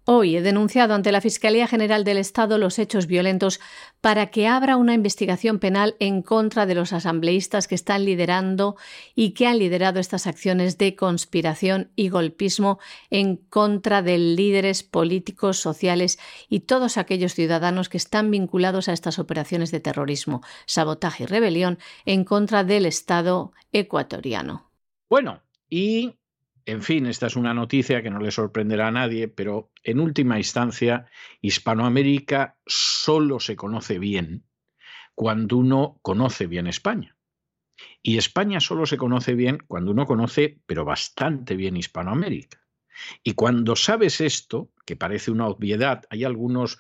Hoy 0.07 0.37
he 0.37 0.43
denunciado 0.43 0.93
ante 0.93 1.13
la 1.13 1.23
Fiscalía 1.23 1.67
General 1.67 2.05
del 2.05 2.19
Estado 2.19 2.59
los 2.59 2.79
hechos 2.79 3.07
violentos 3.07 3.59
para 4.03 4.27
que 4.27 4.47
abra 4.47 4.77
una 4.77 4.93
investigación 4.93 5.59
penal 5.59 5.97
en 5.99 6.21
contra 6.21 6.67
de 6.67 6.75
los 6.75 6.93
asambleístas 6.93 7.69
que 7.69 7.75
están 7.75 8.05
liderando 8.05 8.77
y 9.15 9.31
que 9.31 9.47
han 9.47 9.59
liderado 9.59 10.01
estas 10.01 10.27
acciones 10.27 10.77
de 10.77 10.95
conspiración 10.95 11.91
y 11.97 12.11
golpismo 12.11 12.79
en 13.09 13.37
contra 13.37 14.03
de 14.03 14.19
líderes 14.19 14.83
políticos, 14.83 15.57
sociales 15.59 16.19
y 16.51 16.61
todos 16.61 16.99
aquellos 16.99 17.33
ciudadanos 17.33 17.89
que 17.89 17.97
están 17.97 18.31
vinculados 18.31 18.91
a 18.91 18.93
estas 18.93 19.19
operaciones 19.19 19.71
de 19.71 19.81
terrorismo, 19.81 20.43
sabotaje 20.67 21.23
y 21.23 21.27
rebelión 21.27 21.79
en 22.05 22.25
contra 22.25 22.63
del 22.63 22.85
Estado 22.85 23.53
ecuatoriano. 23.73 24.71
Bueno, 25.09 25.41
y 25.71 26.17
en 26.67 26.83
fin, 26.83 27.07
esta 27.07 27.27
es 27.27 27.37
una 27.37 27.53
noticia 27.53 28.03
que 28.03 28.11
no 28.11 28.19
le 28.19 28.31
sorprenderá 28.31 28.89
a 28.89 28.93
nadie, 28.93 29.29
pero 29.29 29.71
en 29.83 30.01
última 30.01 30.39
instancia, 30.39 31.07
Hispanoamérica 31.43 32.59
solo 32.67 33.39
se 33.39 33.55
conoce 33.55 33.99
bien 33.99 34.47
cuando 35.15 35.59
uno 35.59 35.99
conoce 36.03 36.47
bien 36.47 36.67
España. 36.67 37.17
Y 38.03 38.17
España 38.19 38.61
solo 38.61 38.87
se 38.87 38.97
conoce 38.97 39.35
bien 39.35 39.59
cuando 39.67 39.91
uno 39.91 40.07
conoce, 40.07 40.61
pero 40.67 40.85
bastante 40.85 41.55
bien 41.55 41.77
Hispanoamérica. 41.77 42.65
Y 43.23 43.35
cuando 43.35 43.77
sabes 43.77 44.21
esto, 44.21 44.73
que 44.87 44.97
parece 44.97 45.31
una 45.31 45.49
obviedad, 45.49 46.05
hay 46.09 46.25
algunos, 46.25 46.79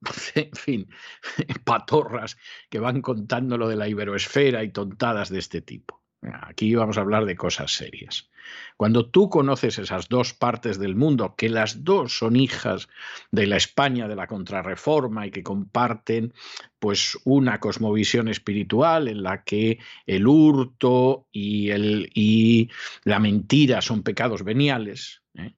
en 0.34 0.52
fin, 0.52 0.88
patorras 1.64 2.38
que 2.70 2.78
van 2.78 3.02
contando 3.02 3.58
lo 3.58 3.68
de 3.68 3.76
la 3.76 3.88
iberoesfera 3.88 4.62
y 4.62 4.70
tontadas 4.70 5.28
de 5.30 5.38
este 5.38 5.60
tipo. 5.60 6.02
Aquí 6.20 6.74
vamos 6.74 6.98
a 6.98 7.02
hablar 7.02 7.26
de 7.26 7.36
cosas 7.36 7.72
serias. 7.72 8.28
Cuando 8.76 9.08
tú 9.08 9.30
conoces 9.30 9.78
esas 9.78 10.08
dos 10.08 10.34
partes 10.34 10.78
del 10.78 10.96
mundo, 10.96 11.34
que 11.36 11.48
las 11.48 11.84
dos 11.84 12.18
son 12.18 12.34
hijas 12.34 12.88
de 13.30 13.46
la 13.46 13.56
España 13.56 14.08
de 14.08 14.16
la 14.16 14.26
contrarreforma 14.26 15.26
y 15.26 15.30
que 15.30 15.44
comparten 15.44 16.32
pues 16.80 17.18
una 17.24 17.60
cosmovisión 17.60 18.28
espiritual 18.28 19.06
en 19.06 19.22
la 19.22 19.44
que 19.44 19.78
el 20.06 20.26
hurto 20.26 21.28
y, 21.30 22.68
la 23.04 23.18
mentira 23.20 23.80
son 23.80 24.02
pecados 24.02 24.42
veniales, 24.42 25.22
¿eh? 25.34 25.54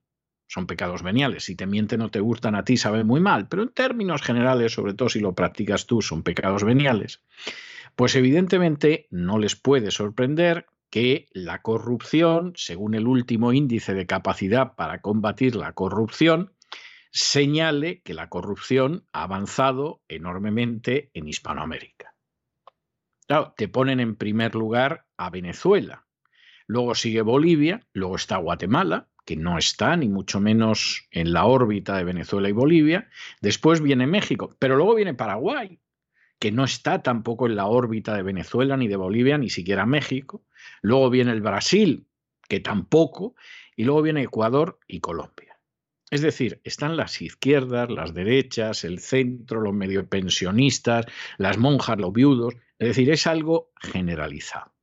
son 0.47 0.67
pecados 0.67 1.01
veniales. 1.01 1.45
Si 1.45 1.55
te 1.55 1.65
mienten 1.65 2.01
o 2.01 2.11
te 2.11 2.19
gustan 2.19 2.53
a 2.53 2.63
ti, 2.63 2.77
sabe 2.77 3.03
muy 3.03 3.19
mal, 3.19 3.47
pero 3.47 3.63
en 3.63 3.69
términos 3.69 4.21
generales, 4.21 4.73
sobre 4.73 4.93
todo 4.93 5.09
si 5.09 5.21
lo 5.21 5.33
practicas 5.33 5.87
tú, 5.87 6.01
son 6.01 6.21
pecados 6.21 6.63
veniales. 6.63 7.21
Pues 7.95 8.15
evidentemente 8.15 9.07
no 9.09 9.37
les 9.37 9.55
puede 9.55 9.91
sorprender 9.91 10.65
que 10.89 11.27
la 11.31 11.61
corrupción, 11.61 12.53
según 12.55 12.95
el 12.95 13.07
último 13.07 13.53
índice 13.53 13.93
de 13.93 14.05
capacidad 14.05 14.75
para 14.75 15.01
combatir 15.01 15.55
la 15.55 15.73
corrupción, 15.73 16.53
señale 17.11 18.01
que 18.01 18.13
la 18.13 18.29
corrupción 18.29 19.05
ha 19.13 19.23
avanzado 19.23 20.01
enormemente 20.07 21.09
en 21.13 21.27
Hispanoamérica. 21.27 22.13
Claro, 23.27 23.53
te 23.55 23.67
ponen 23.67 23.99
en 23.99 24.15
primer 24.15 24.55
lugar 24.55 25.05
a 25.17 25.29
Venezuela, 25.29 26.05
luego 26.67 26.95
sigue 26.95 27.21
Bolivia, 27.21 27.87
luego 27.93 28.17
está 28.17 28.37
Guatemala, 28.37 29.07
que 29.25 29.37
no 29.37 29.57
está 29.57 29.95
ni 29.95 30.09
mucho 30.09 30.39
menos 30.41 31.07
en 31.11 31.31
la 31.31 31.45
órbita 31.45 31.95
de 31.95 32.03
Venezuela 32.03 32.49
y 32.49 32.53
Bolivia, 32.53 33.09
después 33.41 33.81
viene 33.81 34.07
México, 34.07 34.55
pero 34.59 34.75
luego 34.75 34.95
viene 34.95 35.13
Paraguay, 35.13 35.79
que 36.41 36.51
no 36.51 36.63
está 36.63 37.03
tampoco 37.03 37.45
en 37.45 37.55
la 37.55 37.67
órbita 37.67 38.15
de 38.15 38.23
Venezuela 38.23 38.75
ni 38.75 38.87
de 38.87 38.95
Bolivia, 38.95 39.37
ni 39.37 39.51
siquiera 39.51 39.85
México, 39.85 40.43
luego 40.81 41.11
viene 41.11 41.33
el 41.33 41.41
Brasil, 41.41 42.07
que 42.49 42.59
tampoco, 42.59 43.35
y 43.75 43.83
luego 43.83 44.01
viene 44.01 44.23
Ecuador 44.23 44.79
y 44.87 45.01
Colombia. 45.01 45.59
Es 46.09 46.21
decir, 46.21 46.59
están 46.63 46.97
las 46.97 47.21
izquierdas, 47.21 47.91
las 47.91 48.15
derechas, 48.15 48.83
el 48.83 48.97
centro, 48.97 49.61
los 49.61 49.75
medio 49.75 50.09
pensionistas, 50.09 51.05
las 51.37 51.59
monjas, 51.59 51.99
los 51.99 52.11
viudos. 52.11 52.55
Es 52.79 52.87
decir, 52.87 53.11
es 53.11 53.27
algo 53.27 53.71
generalizado. 53.79 54.73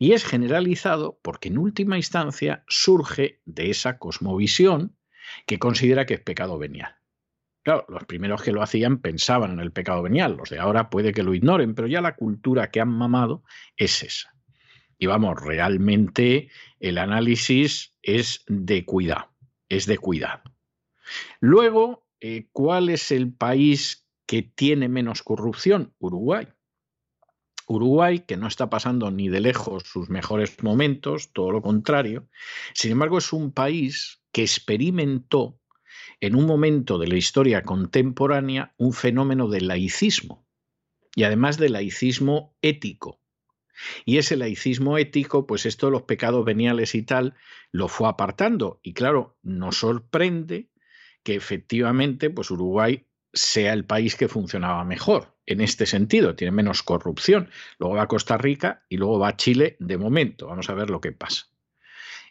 Y 0.00 0.14
es 0.14 0.24
generalizado 0.24 1.20
porque 1.22 1.46
en 1.48 1.58
última 1.58 1.96
instancia 1.96 2.64
surge 2.66 3.40
de 3.44 3.70
esa 3.70 3.98
cosmovisión 3.98 4.96
que 5.46 5.60
considera 5.60 6.06
que 6.06 6.14
es 6.14 6.20
pecado 6.20 6.58
venial. 6.58 6.97
Claro, 7.68 7.84
los 7.90 8.06
primeros 8.06 8.40
que 8.40 8.52
lo 8.52 8.62
hacían 8.62 8.96
pensaban 8.96 9.52
en 9.52 9.60
el 9.60 9.72
pecado 9.72 10.02
venial, 10.02 10.38
los 10.38 10.48
de 10.48 10.58
ahora 10.58 10.88
puede 10.88 11.12
que 11.12 11.22
lo 11.22 11.34
ignoren, 11.34 11.74
pero 11.74 11.86
ya 11.86 12.00
la 12.00 12.16
cultura 12.16 12.70
que 12.70 12.80
han 12.80 12.88
mamado 12.88 13.44
es 13.76 14.02
esa. 14.02 14.34
Y 14.96 15.04
vamos, 15.04 15.38
realmente 15.38 16.48
el 16.80 16.96
análisis 16.96 17.94
es 18.00 18.42
de 18.46 18.86
cuidado, 18.86 19.34
es 19.68 19.84
de 19.84 19.98
cuidado. 19.98 20.44
Luego, 21.40 22.06
eh, 22.20 22.48
¿cuál 22.52 22.88
es 22.88 23.10
el 23.10 23.34
país 23.34 24.08
que 24.24 24.42
tiene 24.42 24.88
menos 24.88 25.22
corrupción? 25.22 25.92
Uruguay. 25.98 26.48
Uruguay, 27.66 28.20
que 28.20 28.38
no 28.38 28.46
está 28.46 28.70
pasando 28.70 29.10
ni 29.10 29.28
de 29.28 29.42
lejos 29.42 29.82
sus 29.82 30.08
mejores 30.08 30.62
momentos, 30.62 31.34
todo 31.34 31.50
lo 31.50 31.60
contrario. 31.60 32.30
Sin 32.72 32.92
embargo, 32.92 33.18
es 33.18 33.30
un 33.34 33.52
país 33.52 34.22
que 34.32 34.40
experimentó 34.40 35.57
en 36.20 36.34
un 36.34 36.46
momento 36.46 36.98
de 36.98 37.08
la 37.08 37.16
historia 37.16 37.62
contemporánea 37.62 38.74
un 38.76 38.92
fenómeno 38.92 39.48
de 39.48 39.60
laicismo 39.60 40.46
y 41.14 41.24
además 41.24 41.58
de 41.58 41.68
laicismo 41.68 42.56
ético. 42.62 43.20
Y 44.04 44.18
ese 44.18 44.36
laicismo 44.36 44.98
ético, 44.98 45.46
pues 45.46 45.66
esto 45.66 45.86
de 45.86 45.92
los 45.92 46.02
pecados 46.02 46.44
veniales 46.44 46.94
y 46.94 47.02
tal, 47.02 47.34
lo 47.70 47.88
fue 47.88 48.08
apartando. 48.08 48.80
Y 48.82 48.92
claro, 48.92 49.36
nos 49.42 49.78
sorprende 49.78 50.70
que 51.22 51.34
efectivamente 51.34 52.30
pues 52.30 52.50
Uruguay 52.50 53.06
sea 53.32 53.72
el 53.72 53.84
país 53.84 54.16
que 54.16 54.28
funcionaba 54.28 54.84
mejor 54.84 55.36
en 55.46 55.60
este 55.60 55.86
sentido, 55.86 56.34
tiene 56.34 56.50
menos 56.50 56.82
corrupción. 56.82 57.50
Luego 57.78 57.96
va 57.96 58.06
Costa 58.06 58.36
Rica 58.36 58.84
y 58.88 58.96
luego 58.96 59.18
va 59.18 59.36
Chile 59.36 59.76
de 59.78 59.96
momento. 59.96 60.46
Vamos 60.46 60.68
a 60.68 60.74
ver 60.74 60.90
lo 60.90 61.00
que 61.00 61.12
pasa. 61.12 61.46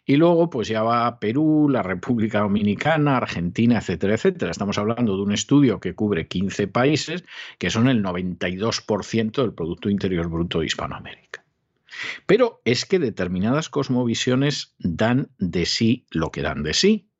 Y 0.08 0.16
luego, 0.16 0.48
pues 0.48 0.68
ya 0.68 0.82
va 0.82 1.20
Perú, 1.20 1.68
la 1.70 1.82
República 1.82 2.40
Dominicana, 2.40 3.18
Argentina, 3.18 3.76
etcétera, 3.76 4.14
etcétera. 4.14 4.50
Estamos 4.50 4.78
hablando 4.78 5.14
de 5.14 5.22
un 5.22 5.32
estudio 5.32 5.80
que 5.80 5.94
cubre 5.94 6.28
15 6.28 6.66
países, 6.66 7.24
que 7.58 7.68
son 7.68 7.90
el 7.90 8.02
92% 8.02 9.42
del 9.42 9.52
Producto 9.52 9.90
Interior 9.90 10.30
Bruto 10.30 10.60
de 10.60 10.66
Hispanoamérica. 10.66 11.44
Pero 12.24 12.62
es 12.64 12.86
que 12.86 12.98
determinadas 12.98 13.68
cosmovisiones 13.68 14.74
dan 14.78 15.28
de 15.36 15.66
sí 15.66 16.06
lo 16.10 16.30
que 16.30 16.40
dan 16.40 16.62
de 16.62 16.72
sí. 16.72 17.10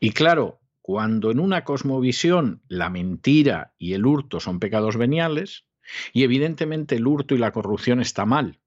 Y 0.00 0.10
claro, 0.10 0.58
cuando 0.82 1.30
en 1.30 1.38
una 1.38 1.62
cosmovisión 1.62 2.62
la 2.66 2.90
mentira 2.90 3.74
y 3.78 3.92
el 3.92 4.06
hurto 4.06 4.40
son 4.40 4.58
pecados 4.58 4.96
veniales, 4.96 5.66
y 6.12 6.24
evidentemente 6.24 6.96
el 6.96 7.06
hurto 7.06 7.36
y 7.36 7.38
la 7.38 7.52
corrupción 7.52 8.00
está 8.00 8.26
mal, 8.26 8.58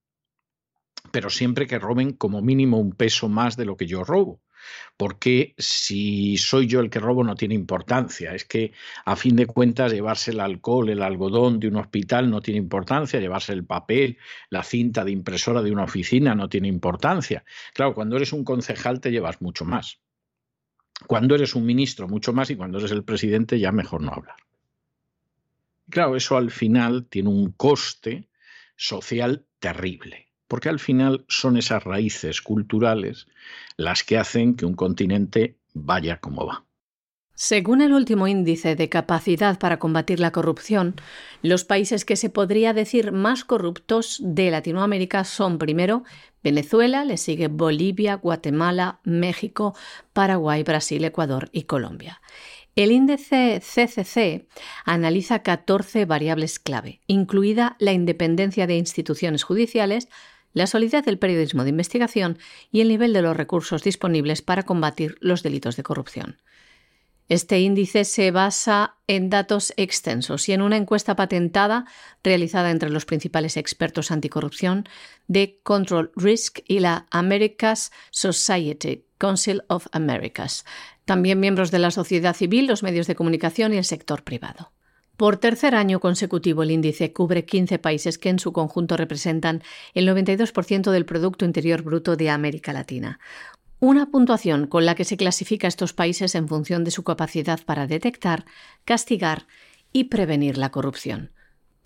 pero 1.11 1.29
siempre 1.29 1.67
que 1.67 1.79
roben 1.79 2.13
como 2.13 2.41
mínimo 2.41 2.79
un 2.79 2.91
peso 2.91 3.29
más 3.29 3.57
de 3.57 3.65
lo 3.65 3.77
que 3.77 3.87
yo 3.87 4.03
robo. 4.03 4.41
Porque 4.97 5.53
si 5.57 6.37
soy 6.37 6.67
yo 6.67 6.79
el 6.79 6.89
que 6.89 6.99
robo 6.99 7.23
no 7.23 7.35
tiene 7.35 7.55
importancia. 7.55 8.33
Es 8.33 8.43
que 8.45 8.73
a 9.05 9.15
fin 9.15 9.35
de 9.35 9.45
cuentas 9.45 9.93
llevarse 9.93 10.31
el 10.31 10.39
alcohol, 10.39 10.89
el 10.89 11.01
algodón 11.01 11.59
de 11.59 11.67
un 11.67 11.77
hospital 11.77 12.29
no 12.29 12.41
tiene 12.41 12.57
importancia, 12.57 13.19
llevarse 13.19 13.53
el 13.53 13.65
papel, 13.65 14.17
la 14.49 14.63
cinta 14.63 15.05
de 15.05 15.11
impresora 15.11 15.61
de 15.61 15.71
una 15.71 15.83
oficina 15.83 16.35
no 16.35 16.49
tiene 16.49 16.67
importancia. 16.67 17.45
Claro, 17.73 17.93
cuando 17.93 18.17
eres 18.17 18.33
un 18.33 18.43
concejal 18.43 18.99
te 18.99 19.11
llevas 19.11 19.41
mucho 19.41 19.63
más. 19.63 19.99
Cuando 21.05 21.35
eres 21.35 21.53
un 21.55 21.65
ministro, 21.65 22.07
mucho 22.07 22.33
más, 22.33 22.49
y 22.49 22.55
cuando 22.55 22.79
eres 22.79 22.91
el 22.91 23.03
presidente, 23.03 23.59
ya 23.59 23.71
mejor 23.71 24.01
no 24.01 24.13
hablar. 24.13 24.37
Claro, 25.89 26.15
eso 26.15 26.35
al 26.35 26.51
final 26.51 27.05
tiene 27.05 27.29
un 27.29 27.51
coste 27.51 28.29
social 28.75 29.45
terrible, 29.59 30.26
porque 30.47 30.69
al 30.69 30.79
final 30.79 31.25
son 31.27 31.57
esas 31.57 31.83
raíces 31.83 32.41
culturales 32.41 33.27
las 33.75 34.03
que 34.03 34.17
hacen 34.17 34.55
que 34.55 34.65
un 34.65 34.75
continente 34.75 35.57
vaya 35.73 36.19
como 36.19 36.45
va. 36.45 36.63
Según 37.39 37.81
el 37.81 37.93
último 37.93 38.27
índice 38.27 38.75
de 38.75 38.89
capacidad 38.89 39.59
para 39.59 39.77
combatir 39.77 40.19
la 40.19 40.31
corrupción, 40.31 40.95
los 41.43 41.65
países 41.65 42.03
que 42.03 42.15
se 42.15 42.31
podría 42.31 42.73
decir 42.73 43.11
más 43.11 43.43
corruptos 43.43 44.19
de 44.23 44.49
Latinoamérica 44.49 45.23
son 45.23 45.59
primero 45.59 46.03
Venezuela, 46.43 47.05
le 47.05 47.17
sigue 47.17 47.47
Bolivia, 47.47 48.15
Guatemala, 48.15 49.01
México, 49.03 49.75
Paraguay, 50.13 50.63
Brasil, 50.63 51.05
Ecuador 51.05 51.49
y 51.51 51.65
Colombia. 51.65 52.21
El 52.75 52.91
índice 52.91 53.59
CCC 53.59 54.47
analiza 54.85 55.43
14 55.43 56.05
variables 56.05 56.57
clave, 56.57 57.01
incluida 57.05 57.75
la 57.79 57.91
independencia 57.91 58.65
de 58.65 58.77
instituciones 58.77 59.43
judiciales, 59.43 60.09
la 60.57 60.67
solidez 60.67 61.05
del 61.05 61.19
periodismo 61.19 61.63
de 61.63 61.69
investigación 61.69 62.37
y 62.71 62.81
el 62.81 62.89
nivel 62.89 63.13
de 63.13 63.21
los 63.21 63.37
recursos 63.37 63.83
disponibles 63.83 64.41
para 64.41 64.63
combatir 64.63 65.17
los 65.21 65.43
delitos 65.43 65.77
de 65.77 65.83
corrupción. 65.83 66.41
Este 67.29 67.59
índice 67.59 68.05
se 68.05 68.31
basa 68.31 68.95
en 69.07 69.29
datos 69.29 69.73
extensos 69.75 70.47
y 70.47 70.53
en 70.53 70.61
una 70.61 70.77
encuesta 70.77 71.15
patentada 71.15 71.85
realizada 72.23 72.71
entre 72.71 72.89
los 72.89 73.05
principales 73.05 73.57
expertos 73.57 74.11
anticorrupción 74.11 74.87
de 75.27 75.59
Control 75.63 76.11
Risk 76.15 76.59
y 76.67 76.79
la 76.79 77.05
Americas 77.11 77.91
Society, 78.11 79.05
Council 79.17 79.63
of 79.67 79.87
Americas, 79.91 80.63
también 81.03 81.41
miembros 81.41 81.69
de 81.69 81.79
la 81.79 81.91
sociedad 81.91 82.35
civil, 82.35 82.65
los 82.65 82.81
medios 82.81 83.07
de 83.07 83.15
comunicación 83.15 83.73
y 83.73 83.77
el 83.77 83.85
sector 83.85 84.23
privado. 84.23 84.71
Por 85.17 85.37
tercer 85.37 85.73
año 85.73 85.99
consecutivo, 85.99 86.61
el 86.61 86.69
índice 86.69 87.11
cubre 87.11 87.43
15 87.43 87.79
países 87.79 88.19
que 88.19 88.29
en 88.29 88.37
su 88.37 88.53
conjunto 88.53 88.97
representan 88.97 89.63
el 89.95 90.07
92% 90.07 90.91
del 90.91 91.05
Producto 91.05 91.43
Interior 91.43 91.81
Bruto 91.81 92.15
de 92.15 92.29
América 92.29 92.71
Latina, 92.71 93.19
una 93.79 94.11
puntuación 94.11 94.67
con 94.67 94.85
la 94.85 94.93
que 94.93 95.05
se 95.05 95.17
clasifica 95.17 95.65
a 95.65 95.69
estos 95.69 95.93
países 95.93 96.35
en 96.35 96.47
función 96.47 96.83
de 96.83 96.91
su 96.91 97.03
capacidad 97.03 97.59
para 97.65 97.87
detectar, 97.87 98.45
castigar 98.85 99.47
y 99.91 100.05
prevenir 100.05 100.59
la 100.59 100.69
corrupción. 100.69 101.31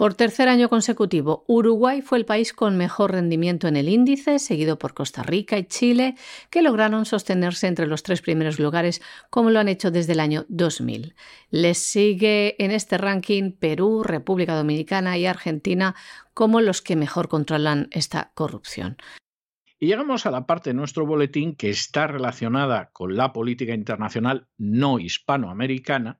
Por 0.01 0.15
tercer 0.15 0.49
año 0.49 0.67
consecutivo, 0.67 1.45
Uruguay 1.45 2.01
fue 2.01 2.17
el 2.17 2.25
país 2.25 2.53
con 2.53 2.75
mejor 2.75 3.11
rendimiento 3.11 3.67
en 3.67 3.75
el 3.75 3.87
índice, 3.87 4.39
seguido 4.39 4.79
por 4.79 4.95
Costa 4.95 5.21
Rica 5.21 5.59
y 5.59 5.65
Chile, 5.65 6.15
que 6.49 6.63
lograron 6.63 7.05
sostenerse 7.05 7.67
entre 7.67 7.85
los 7.85 8.01
tres 8.01 8.23
primeros 8.23 8.57
lugares, 8.57 8.99
como 9.29 9.51
lo 9.51 9.59
han 9.59 9.67
hecho 9.67 9.91
desde 9.91 10.13
el 10.13 10.19
año 10.19 10.45
2000. 10.49 11.13
Les 11.51 11.77
sigue 11.77 12.55
en 12.57 12.71
este 12.71 12.97
ranking 12.97 13.51
Perú, 13.51 14.01
República 14.01 14.55
Dominicana 14.55 15.19
y 15.19 15.27
Argentina 15.27 15.93
como 16.33 16.61
los 16.61 16.81
que 16.81 16.95
mejor 16.95 17.27
controlan 17.27 17.87
esta 17.91 18.31
corrupción. 18.33 18.97
Y 19.77 19.85
llegamos 19.85 20.25
a 20.25 20.31
la 20.31 20.47
parte 20.47 20.71
de 20.71 20.73
nuestro 20.73 21.05
boletín 21.05 21.55
que 21.55 21.69
está 21.69 22.07
relacionada 22.07 22.89
con 22.91 23.15
la 23.15 23.31
política 23.33 23.75
internacional 23.75 24.47
no 24.57 24.97
hispanoamericana 24.97 26.19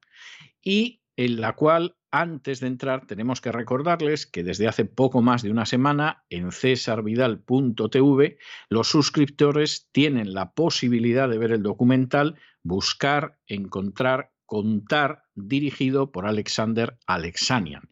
y 0.61 1.01
en 1.15 1.41
la 1.41 1.53
cual 1.53 1.95
antes 2.11 2.59
de 2.59 2.67
entrar 2.67 3.07
tenemos 3.07 3.41
que 3.41 3.51
recordarles 3.51 4.27
que 4.27 4.43
desde 4.43 4.67
hace 4.67 4.85
poco 4.85 5.21
más 5.21 5.41
de 5.41 5.51
una 5.51 5.65
semana 5.65 6.23
en 6.29 6.51
cesarvidal.tv 6.51 8.37
los 8.69 8.87
suscriptores 8.87 9.87
tienen 9.91 10.33
la 10.33 10.51
posibilidad 10.51 11.29
de 11.29 11.37
ver 11.37 11.51
el 11.51 11.63
documental, 11.63 12.35
buscar, 12.63 13.39
encontrar, 13.47 14.31
contar 14.45 15.23
dirigido 15.33 16.11
por 16.11 16.25
Alexander 16.25 16.97
Alexanian. 17.07 17.89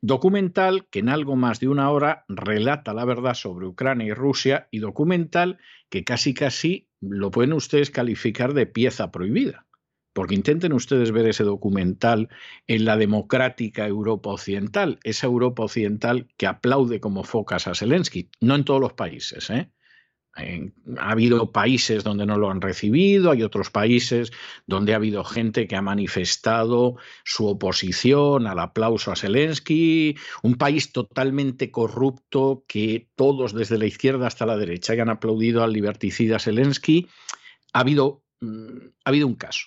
Documental 0.00 0.88
que 0.90 0.98
en 0.98 1.08
algo 1.08 1.36
más 1.36 1.60
de 1.60 1.68
una 1.68 1.90
hora 1.90 2.24
relata 2.28 2.92
la 2.92 3.04
verdad 3.04 3.34
sobre 3.34 3.66
Ucrania 3.66 4.08
y 4.08 4.12
Rusia 4.12 4.66
y 4.72 4.80
documental 4.80 5.58
que 5.88 6.02
casi 6.02 6.34
casi 6.34 6.88
lo 7.00 7.30
pueden 7.30 7.52
ustedes 7.52 7.90
calificar 7.90 8.52
de 8.54 8.66
pieza 8.66 9.12
prohibida. 9.12 9.66
Porque 10.12 10.34
intenten 10.34 10.72
ustedes 10.72 11.12
ver 11.12 11.26
ese 11.26 11.44
documental 11.44 12.28
en 12.66 12.84
la 12.84 12.96
democrática 12.96 13.86
Europa 13.86 14.30
Occidental, 14.30 14.98
esa 15.04 15.26
Europa 15.26 15.64
Occidental 15.64 16.28
que 16.36 16.46
aplaude 16.46 17.00
como 17.00 17.24
focas 17.24 17.66
a 17.66 17.74
Zelensky, 17.74 18.30
no 18.40 18.54
en 18.54 18.64
todos 18.64 18.80
los 18.80 18.92
países, 18.94 19.50
¿eh? 19.50 19.70
ha 20.98 21.10
habido 21.10 21.50
países 21.52 22.04
donde 22.04 22.24
no 22.24 22.38
lo 22.38 22.50
han 22.50 22.60
recibido, 22.60 23.30
hay 23.30 23.42
otros 23.42 23.70
países 23.70 24.32
donde 24.66 24.92
ha 24.92 24.96
habido 24.96 25.24
gente 25.24 25.66
que 25.66 25.76
ha 25.76 25.82
manifestado 25.82 26.96
su 27.24 27.46
oposición 27.48 28.46
al 28.46 28.60
aplauso 28.60 29.10
a 29.10 29.16
Zelensky, 29.16 30.16
un 30.42 30.54
país 30.54 30.92
totalmente 30.92 31.70
corrupto 31.70 32.64
que 32.66 33.08
todos 33.16 33.54
desde 33.54 33.78
la 33.78 33.86
izquierda 33.86 34.26
hasta 34.26 34.46
la 34.46 34.56
derecha 34.56 34.92
hayan 34.92 35.10
aplaudido 35.10 35.62
al 35.62 35.72
liberticida 35.72 36.38
Zelensky. 36.38 37.08
Ha 37.72 37.80
habido, 37.80 38.22
mm, 38.40 38.88
ha 39.04 39.10
habido 39.10 39.26
un 39.26 39.34
caso, 39.34 39.66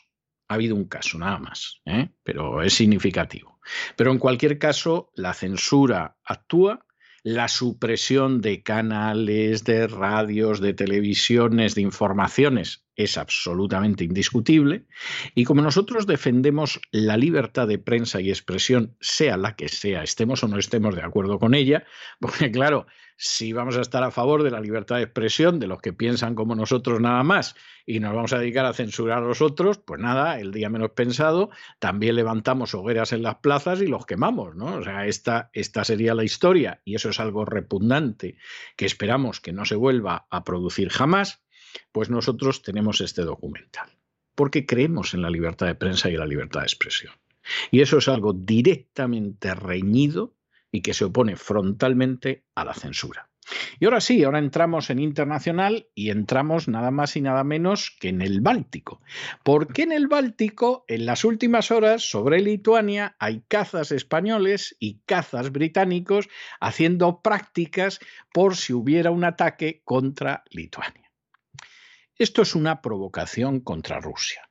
ha 0.54 0.56
habido 0.56 0.76
un 0.76 0.86
caso 0.86 1.18
nada 1.18 1.40
más, 1.40 1.82
¿eh? 1.86 2.10
pero 2.24 2.62
es 2.62 2.74
significativo. 2.74 3.60
Pero 3.96 4.12
en 4.12 4.20
cualquier 4.20 4.58
caso, 4.58 5.12
la 5.16 5.34
censura 5.34 6.18
actúa 6.24 6.86
la 7.24 7.48
supresión 7.48 8.42
de 8.42 8.64
canales, 8.64 9.64
de 9.64 9.88
radios, 9.88 10.60
de 10.60 10.74
televisiones, 10.74 11.74
de 11.74 11.82
informaciones 11.82 12.84
es 12.96 13.18
absolutamente 13.18 14.04
indiscutible. 14.04 14.86
Y 15.34 15.46
como 15.46 15.62
nosotros 15.62 16.06
defendemos 16.06 16.80
la 16.92 17.18
libertad 17.18 17.68
de 17.68 17.80
prensa 17.80 18.22
y 18.22 18.30
expresión, 18.30 18.96
sea 19.00 19.38
la 19.38 19.56
que 19.56 19.70
sea, 19.70 20.04
estemos 20.04 20.44
o 20.44 20.48
no 20.48 20.58
estemos 20.58 20.96
de 20.96 21.02
acuerdo 21.02 21.40
con 21.40 21.56
ella, 21.56 21.86
porque 22.20 22.52
claro, 22.52 22.86
si 23.18 23.54
vamos 23.54 23.78
a 23.78 23.82
estar 23.82 24.04
a 24.04 24.12
favor 24.12 24.44
de 24.44 24.52
la 24.52 24.60
libertad 24.60 24.98
de 24.98 25.04
expresión 25.04 25.60
de 25.60 25.68
los 25.68 25.82
que 25.82 25.94
piensan 25.94 26.36
como 26.36 26.56
nosotros 26.56 27.00
nada 27.00 27.24
más 27.24 27.56
y 27.86 28.00
nos 28.00 28.14
vamos 28.14 28.34
a 28.34 28.40
dedicar 28.40 28.66
a 28.66 28.74
censurar 28.74 29.20
a 29.20 29.28
los 29.28 29.42
otros, 29.42 29.78
pues 29.78 30.00
nada, 30.00 30.40
el 30.40 30.52
día 30.52 30.70
menos 30.70 30.92
pensado, 30.92 31.50
también 31.80 32.16
levantamos 32.16 32.74
hogueras 32.74 33.14
en 33.14 33.24
las 33.24 33.36
plazas 33.36 33.82
y 33.82 33.88
los 33.88 34.06
quemamos, 34.06 34.56
¿no? 34.56 34.78
O 34.78 34.84
sea, 34.84 35.06
esta, 35.08 35.50
esta 35.54 35.84
sería 35.84 36.16
la 36.16 36.24
historia 36.24 36.82
y 36.86 36.96
eso 36.96 37.10
es 37.10 37.20
algo 37.20 37.46
repugnante 37.46 38.38
que 38.76 38.86
esperamos 38.86 39.40
que 39.40 39.54
no 39.54 39.66
se 39.66 39.76
vuelva 39.76 40.28
a 40.30 40.44
producir 40.44 40.90
jamás, 40.90 41.44
pues 41.92 42.10
nosotros 42.10 42.62
tenemos 42.62 43.02
este 43.02 43.24
documental, 43.24 43.90
porque 44.36 44.66
creemos 44.66 45.14
en 45.14 45.22
la 45.22 45.30
libertad 45.30 45.68
de 45.68 45.76
prensa 45.76 46.10
y 46.10 46.18
la 46.18 46.26
libertad 46.26 46.62
de 46.62 46.68
expresión. 46.68 47.14
Y 47.72 47.82
eso 47.82 47.98
es 47.98 48.08
algo 48.08 48.34
directamente 48.34 49.54
reñido 49.54 50.34
y 50.74 50.82
que 50.82 50.94
se 50.94 51.06
opone 51.06 51.38
frontalmente 51.38 52.44
a 52.56 52.66
la 52.66 52.74
censura. 52.74 53.30
Y 53.80 53.86
ahora 53.86 54.02
sí, 54.02 54.24
ahora 54.24 54.40
entramos 54.40 54.90
en 54.90 55.00
internacional 55.00 55.88
y 55.94 56.10
entramos 56.10 56.68
nada 56.68 56.92
más 56.92 57.16
y 57.16 57.22
nada 57.22 57.44
menos 57.44 57.96
que 58.00 58.10
en 58.10 58.22
el 58.22 58.42
Báltico. 58.42 59.02
Porque 59.44 59.84
en 59.84 59.92
el 59.92 60.08
Báltico, 60.08 60.84
en 60.88 61.06
las 61.06 61.24
últimas 61.26 61.70
horas, 61.70 62.10
sobre 62.10 62.42
Lituania, 62.42 63.16
hay 63.20 63.44
cazas 63.48 63.92
españoles 63.92 64.76
y 64.80 65.00
cazas 65.06 65.52
británicos 65.52 66.28
haciendo 66.60 67.22
prácticas 67.22 68.00
por 68.34 68.56
si 68.56 68.74
hubiera 68.74 69.12
un 69.12 69.26
ataque 69.26 69.82
contra 69.84 70.44
Lituania. 70.50 71.12
Esto 72.18 72.42
es 72.42 72.56
una 72.56 72.82
provocación 72.82 73.60
contra 73.60 74.00
Rusia. 74.00 74.50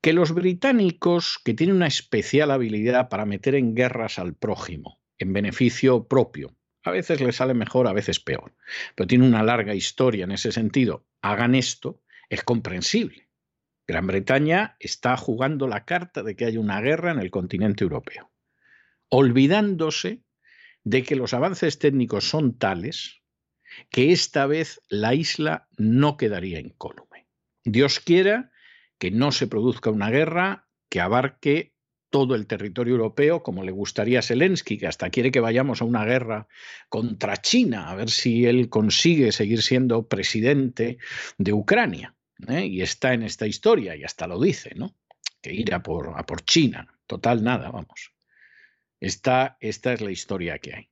Que 0.00 0.12
los 0.12 0.32
británicos, 0.32 1.40
que 1.44 1.54
tienen 1.54 1.76
una 1.76 1.88
especial 1.88 2.50
habilidad 2.50 3.08
para 3.08 3.26
meter 3.26 3.56
en 3.56 3.74
guerras 3.74 4.18
al 4.18 4.34
prójimo, 4.34 5.00
en 5.18 5.32
beneficio 5.32 6.06
propio. 6.06 6.56
A 6.82 6.90
veces 6.90 7.20
le 7.20 7.32
sale 7.32 7.54
mejor, 7.54 7.88
a 7.88 7.92
veces 7.92 8.20
peor, 8.20 8.54
pero 8.94 9.06
tiene 9.06 9.26
una 9.26 9.42
larga 9.42 9.74
historia 9.74 10.24
en 10.24 10.32
ese 10.32 10.52
sentido. 10.52 11.06
Hagan 11.20 11.54
esto, 11.54 12.00
es 12.28 12.42
comprensible. 12.42 13.28
Gran 13.86 14.06
Bretaña 14.06 14.76
está 14.80 15.16
jugando 15.16 15.68
la 15.68 15.84
carta 15.84 16.22
de 16.22 16.34
que 16.34 16.44
hay 16.44 16.56
una 16.56 16.80
guerra 16.80 17.12
en 17.12 17.20
el 17.20 17.30
continente 17.30 17.84
europeo, 17.84 18.32
olvidándose 19.08 20.22
de 20.82 21.02
que 21.02 21.16
los 21.16 21.34
avances 21.34 21.78
técnicos 21.78 22.28
son 22.28 22.58
tales 22.58 23.22
que 23.90 24.12
esta 24.12 24.46
vez 24.46 24.80
la 24.88 25.14
isla 25.14 25.68
no 25.76 26.16
quedaría 26.16 26.60
incólume. 26.60 27.28
Dios 27.64 28.00
quiera 28.00 28.52
que 28.98 29.10
no 29.10 29.32
se 29.32 29.46
produzca 29.46 29.90
una 29.90 30.10
guerra 30.10 30.68
que 30.88 31.00
abarque 31.00 31.74
todo 32.10 32.34
el 32.34 32.46
territorio 32.46 32.94
europeo, 32.94 33.42
como 33.42 33.62
le 33.64 33.72
gustaría 33.72 34.20
a 34.20 34.22
Zelensky, 34.22 34.78
que 34.78 34.86
hasta 34.86 35.10
quiere 35.10 35.30
que 35.30 35.40
vayamos 35.40 35.80
a 35.80 35.84
una 35.84 36.04
guerra 36.04 36.48
contra 36.88 37.36
China, 37.36 37.90
a 37.90 37.94
ver 37.94 38.10
si 38.10 38.46
él 38.46 38.68
consigue 38.68 39.32
seguir 39.32 39.62
siendo 39.62 40.06
presidente 40.06 40.98
de 41.38 41.52
Ucrania. 41.52 42.14
¿eh? 42.48 42.66
Y 42.66 42.82
está 42.82 43.12
en 43.12 43.22
esta 43.22 43.46
historia, 43.46 43.96
y 43.96 44.04
hasta 44.04 44.26
lo 44.26 44.40
dice, 44.40 44.74
¿no? 44.76 44.94
Que 45.42 45.52
ir 45.52 45.74
a 45.74 45.82
por, 45.82 46.12
a 46.16 46.24
por 46.24 46.42
China. 46.44 46.86
Total, 47.06 47.42
nada, 47.42 47.70
vamos. 47.70 48.12
Esta, 49.00 49.56
esta 49.60 49.92
es 49.92 50.00
la 50.00 50.10
historia 50.10 50.58
que 50.58 50.74
hay. 50.74 50.90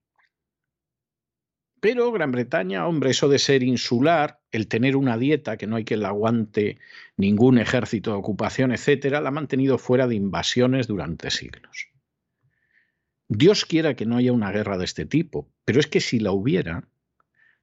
Pero 1.85 2.11
Gran 2.13 2.33
Bretaña, 2.33 2.87
hombre, 2.87 3.11
eso 3.11 3.29
de 3.29 3.39
ser 3.39 3.63
insular, 3.63 4.41
el 4.53 4.69
tener 4.69 4.97
una 4.97 5.19
dieta 5.19 5.59
que 5.59 5.67
no 5.67 5.77
hay 5.77 5.85
que 5.85 5.99
la 5.99 6.09
aguante 6.09 6.79
ningún 7.19 7.59
ejército 7.59 8.13
de 8.13 8.17
ocupación, 8.17 8.73
etcétera, 8.73 9.21
la 9.21 9.29
ha 9.29 9.33
mantenido 9.33 9.77
fuera 9.77 10.07
de 10.07 10.15
invasiones 10.15 10.87
durante 10.87 11.31
siglos. 11.31 11.89
Dios 13.29 13.67
quiera 13.67 13.95
que 13.97 14.07
no 14.07 14.17
haya 14.17 14.33
una 14.33 14.51
guerra 14.51 14.79
de 14.79 14.87
este 14.87 15.05
tipo, 15.05 15.53
pero 15.67 15.79
es 15.79 15.87
que 15.87 16.01
si 16.01 16.21
la 16.21 16.33
hubiera, 16.33 16.89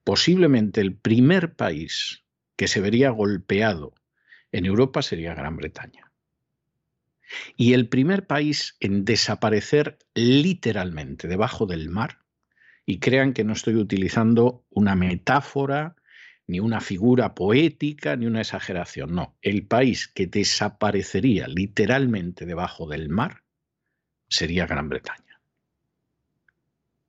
posiblemente 0.04 0.82
el 0.82 0.96
primer 0.96 1.56
país 1.56 2.24
que 2.56 2.68
se 2.68 2.80
vería 2.80 3.10
golpeado 3.10 3.96
en 4.52 4.68
Europa 4.68 5.02
sería 5.02 5.34
Gran 5.34 5.58
Bretaña. 5.58 6.12
Y 7.58 7.74
el 7.74 7.90
primer 7.90 8.28
país 8.28 8.78
en 8.82 9.04
desaparecer 9.04 9.98
literalmente 10.14 11.28
debajo 11.28 11.66
del 11.66 11.90
mar 11.90 12.21
y 12.92 13.00
crean 13.00 13.32
que 13.32 13.46
no 13.46 13.54
estoy 13.54 13.76
utilizando 13.76 14.66
una 14.70 14.96
metáfora, 14.96 15.96
ni 16.46 16.60
una 16.60 16.82
figura 16.82 17.34
poética, 17.34 18.18
ni 18.18 18.26
una 18.26 18.42
exageración. 18.42 19.16
No, 19.16 19.38
el 19.42 19.66
país 19.66 20.10
que 20.10 20.28
desaparecería 20.28 21.48
literalmente 21.48 22.46
debajo 22.46 22.90
del 22.90 23.08
mar 23.08 23.44
sería 24.28 24.68
Gran 24.68 24.90
Bretaña. 24.90 25.40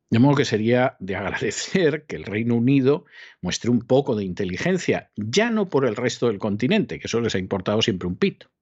De 0.08 0.20
modo 0.20 0.36
que 0.36 0.44
sería 0.44 0.96
de 1.00 1.16
agradecer 1.16 2.06
que 2.06 2.14
el 2.14 2.26
Reino 2.26 2.54
Unido 2.54 3.04
muestre 3.40 3.68
un 3.68 3.80
poco 3.80 4.14
de 4.14 4.22
inteligencia, 4.22 5.10
ya 5.16 5.50
no 5.50 5.68
por 5.68 5.84
el 5.84 5.96
resto 5.96 6.28
del 6.28 6.38
continente, 6.38 7.00
que 7.00 7.08
eso 7.08 7.20
les 7.20 7.34
ha 7.34 7.40
importado 7.40 7.82
siempre 7.82 8.06
un 8.06 8.14
pito, 8.14 8.52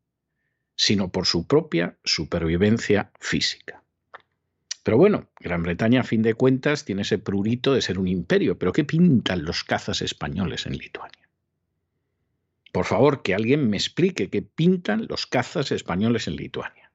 sino 0.74 1.12
por 1.12 1.26
su 1.26 1.46
propia 1.46 1.98
supervivencia 2.02 3.12
física. 3.20 3.79
Pero 4.82 4.96
bueno, 4.96 5.28
Gran 5.38 5.62
Bretaña 5.62 6.00
a 6.00 6.04
fin 6.04 6.22
de 6.22 6.34
cuentas 6.34 6.84
tiene 6.84 7.02
ese 7.02 7.18
prurito 7.18 7.74
de 7.74 7.82
ser 7.82 7.98
un 7.98 8.08
imperio, 8.08 8.58
pero 8.58 8.72
¿qué 8.72 8.84
pintan 8.84 9.44
los 9.44 9.62
cazas 9.64 10.00
españoles 10.00 10.66
en 10.66 10.76
Lituania? 10.76 11.28
Por 12.72 12.86
favor, 12.86 13.22
que 13.22 13.34
alguien 13.34 13.68
me 13.68 13.76
explique 13.76 14.30
qué 14.30 14.42
pintan 14.42 15.06
los 15.08 15.26
cazas 15.26 15.72
españoles 15.72 16.28
en 16.28 16.36
Lituania. 16.36 16.92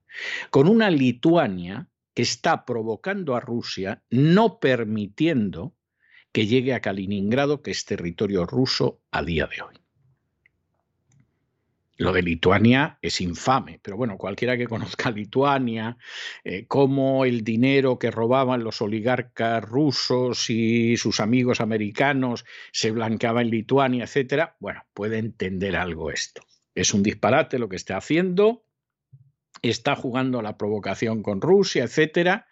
Con 0.49 0.67
una 0.67 0.89
Lituania 0.89 1.89
que 2.13 2.21
está 2.21 2.65
provocando 2.65 3.35
a 3.35 3.41
Rusia, 3.41 4.01
no 4.09 4.59
permitiendo 4.59 5.75
que 6.31 6.47
llegue 6.47 6.73
a 6.73 6.81
Kaliningrado, 6.81 7.61
que 7.61 7.71
es 7.71 7.85
territorio 7.85 8.45
ruso 8.45 9.01
a 9.11 9.21
día 9.21 9.47
de 9.47 9.61
hoy. 9.61 9.75
Lo 11.97 12.11
de 12.11 12.21
Lituania 12.21 12.97
es 13.01 13.21
infame, 13.21 13.79
pero 13.81 13.95
bueno, 13.95 14.17
cualquiera 14.17 14.57
que 14.57 14.67
conozca 14.67 15.11
Lituania, 15.11 15.97
eh, 16.43 16.65
cómo 16.67 17.23
el 17.23 17.43
dinero 17.43 17.97
que 17.97 18.11
robaban 18.11 18.63
los 18.63 18.81
oligarcas 18.81 19.63
rusos 19.63 20.49
y 20.49 20.97
sus 20.97 21.21
amigos 21.21 21.61
americanos 21.61 22.45
se 22.73 22.91
blanqueaba 22.91 23.41
en 23.41 23.49
Lituania, 23.49 24.03
etcétera, 24.03 24.57
bueno, 24.59 24.83
puede 24.93 25.19
entender 25.19 25.77
algo 25.77 26.11
esto. 26.11 26.41
Es 26.73 26.93
un 26.93 27.01
disparate 27.01 27.59
lo 27.59 27.69
que 27.69 27.77
está 27.77 27.95
haciendo, 27.95 28.65
está 29.61 29.95
jugando 29.95 30.41
la 30.41 30.57
provocación 30.57 31.23
con 31.23 31.39
Rusia, 31.39 31.85
etcétera. 31.85 32.47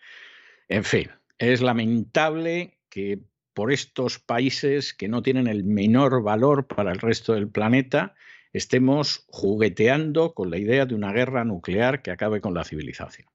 En 0.69 0.85
fin, 0.85 1.09
es 1.37 1.61
lamentable 1.61 2.79
que 2.89 3.19
por 3.53 3.71
estos 3.71 4.19
países 4.19 4.93
que 4.93 5.09
no 5.09 5.21
tienen 5.21 5.47
el 5.47 5.63
menor 5.63 6.23
valor 6.23 6.67
para 6.67 6.91
el 6.91 6.99
resto 6.99 7.33
del 7.33 7.49
planeta, 7.49 8.15
estemos 8.53 9.25
jugueteando 9.27 10.33
con 10.33 10.49
la 10.49 10.57
idea 10.57 10.85
de 10.85 10.95
una 10.95 11.11
guerra 11.11 11.43
nuclear 11.43 12.01
que 12.01 12.11
acabe 12.11 12.39
con 12.39 12.53
la 12.53 12.63
civilización. 12.63 13.27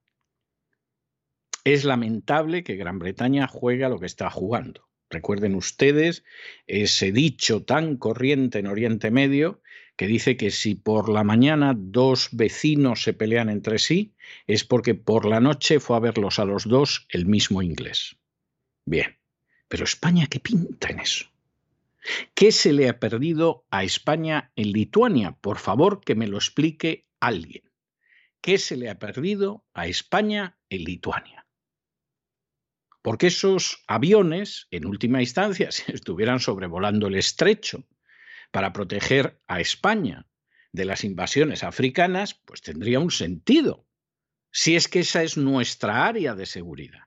Es 1.63 1.83
lamentable 1.83 2.63
que 2.63 2.77
Gran 2.77 2.99
Bretaña 2.99 3.47
juegue 3.47 3.83
a 3.83 3.89
lo 3.89 3.99
que 3.99 4.05
está 4.05 4.29
jugando. 4.29 4.87
Recuerden 5.09 5.55
ustedes 5.55 6.23
ese 6.67 7.11
dicho 7.11 7.63
tan 7.63 7.97
corriente 7.97 8.59
en 8.59 8.67
Oriente 8.67 9.11
Medio 9.11 9.61
que 9.97 10.07
dice 10.07 10.37
que 10.37 10.49
si 10.49 10.75
por 10.75 11.09
la 11.09 11.25
mañana 11.25 11.73
dos 11.75 12.29
vecinos 12.31 13.03
se 13.03 13.13
pelean 13.13 13.49
entre 13.49 13.79
sí, 13.79 14.13
es 14.47 14.63
porque 14.63 14.95
por 14.95 15.25
la 15.25 15.41
noche 15.41 15.81
fue 15.81 15.97
a 15.97 15.99
verlos 15.99 16.39
a 16.39 16.45
los 16.45 16.63
dos 16.63 17.05
el 17.09 17.25
mismo 17.25 17.61
inglés. 17.61 18.15
Bien, 18.85 19.17
pero 19.67 19.83
España, 19.83 20.27
¿qué 20.27 20.39
pinta 20.39 20.89
en 20.89 20.99
eso? 20.99 21.25
¿Qué 22.33 22.51
se 22.51 22.73
le 22.73 22.89
ha 22.89 22.99
perdido 22.99 23.65
a 23.71 23.83
España 23.83 24.51
en 24.55 24.71
Lituania? 24.71 25.33
Por 25.33 25.57
favor, 25.57 26.01
que 26.01 26.15
me 26.15 26.27
lo 26.27 26.37
explique 26.37 27.07
alguien. 27.19 27.63
qué 28.41 28.57
se 28.57 28.77
le 28.77 28.89
ha 28.89 28.97
perdido 28.97 29.65
a 29.73 29.87
España 29.87 30.57
en 30.69 30.85
Lituania. 30.85 31.45
Porque 33.01 33.27
esos 33.27 33.83
aviones, 33.87 34.67
en 34.71 34.85
última 34.85 35.21
instancia, 35.21 35.71
si 35.71 35.83
estuvieran 35.91 36.39
sobrevolando 36.39 37.07
el 37.07 37.15
estrecho 37.15 37.85
para 38.51 38.71
proteger 38.71 39.41
a 39.47 39.59
España 39.59 40.25
de 40.71 40.85
las 40.85 41.03
invasiones 41.03 41.63
africanas, 41.63 42.35
pues 42.45 42.61
tendría 42.61 42.99
un 43.01 43.11
sentido, 43.11 43.87
si 44.51 44.75
es 44.75 44.87
que 44.87 44.99
esa 44.99 45.23
es 45.23 45.35
nuestra 45.35 46.05
área 46.05 46.33
de 46.33 46.45
seguridad. 46.45 47.03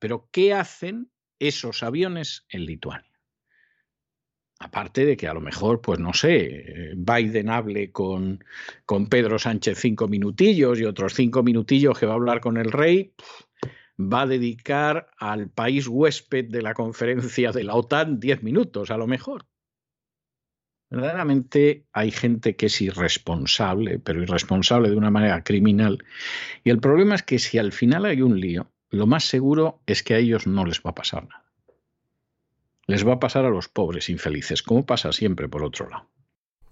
Pero 0.00 0.28
¿qué 0.32 0.52
hacen 0.52 1.12
esos 1.38 1.82
aviones 1.82 2.44
en 2.48 2.66
Lituania? 2.66 3.13
Aparte 4.64 5.04
de 5.04 5.14
que 5.18 5.28
a 5.28 5.34
lo 5.34 5.42
mejor, 5.42 5.82
pues 5.82 6.00
no 6.00 6.14
sé, 6.14 6.94
Biden 6.96 7.50
hable 7.50 7.92
con, 7.92 8.42
con 8.86 9.08
Pedro 9.08 9.38
Sánchez 9.38 9.78
cinco 9.78 10.08
minutillos 10.08 10.80
y 10.80 10.86
otros 10.86 11.12
cinco 11.12 11.42
minutillos 11.42 11.98
que 11.98 12.06
va 12.06 12.12
a 12.12 12.16
hablar 12.16 12.40
con 12.40 12.56
el 12.56 12.72
rey, 12.72 13.12
va 14.00 14.22
a 14.22 14.26
dedicar 14.26 15.10
al 15.18 15.50
país 15.50 15.86
huésped 15.86 16.46
de 16.46 16.62
la 16.62 16.72
conferencia 16.72 17.52
de 17.52 17.62
la 17.62 17.74
OTAN 17.74 18.18
diez 18.18 18.42
minutos, 18.42 18.90
a 18.90 18.96
lo 18.96 19.06
mejor. 19.06 19.44
Verdaderamente 20.88 21.84
hay 21.92 22.10
gente 22.10 22.56
que 22.56 22.66
es 22.66 22.80
irresponsable, 22.80 23.98
pero 23.98 24.22
irresponsable 24.22 24.88
de 24.88 24.96
una 24.96 25.10
manera 25.10 25.44
criminal. 25.44 26.02
Y 26.64 26.70
el 26.70 26.80
problema 26.80 27.16
es 27.16 27.22
que 27.22 27.38
si 27.38 27.58
al 27.58 27.72
final 27.72 28.06
hay 28.06 28.22
un 28.22 28.40
lío, 28.40 28.72
lo 28.88 29.06
más 29.06 29.24
seguro 29.24 29.82
es 29.84 30.02
que 30.02 30.14
a 30.14 30.18
ellos 30.18 30.46
no 30.46 30.64
les 30.64 30.80
va 30.80 30.90
a 30.90 30.94
pasar 30.94 31.28
nada. 31.28 31.43
Les 32.86 33.06
va 33.06 33.14
a 33.14 33.20
pasar 33.20 33.44
a 33.44 33.50
los 33.50 33.68
pobres 33.68 34.08
infelices, 34.08 34.62
como 34.62 34.86
pasa 34.86 35.12
siempre 35.12 35.48
por 35.48 35.64
otro 35.64 35.88
lado. 35.88 36.13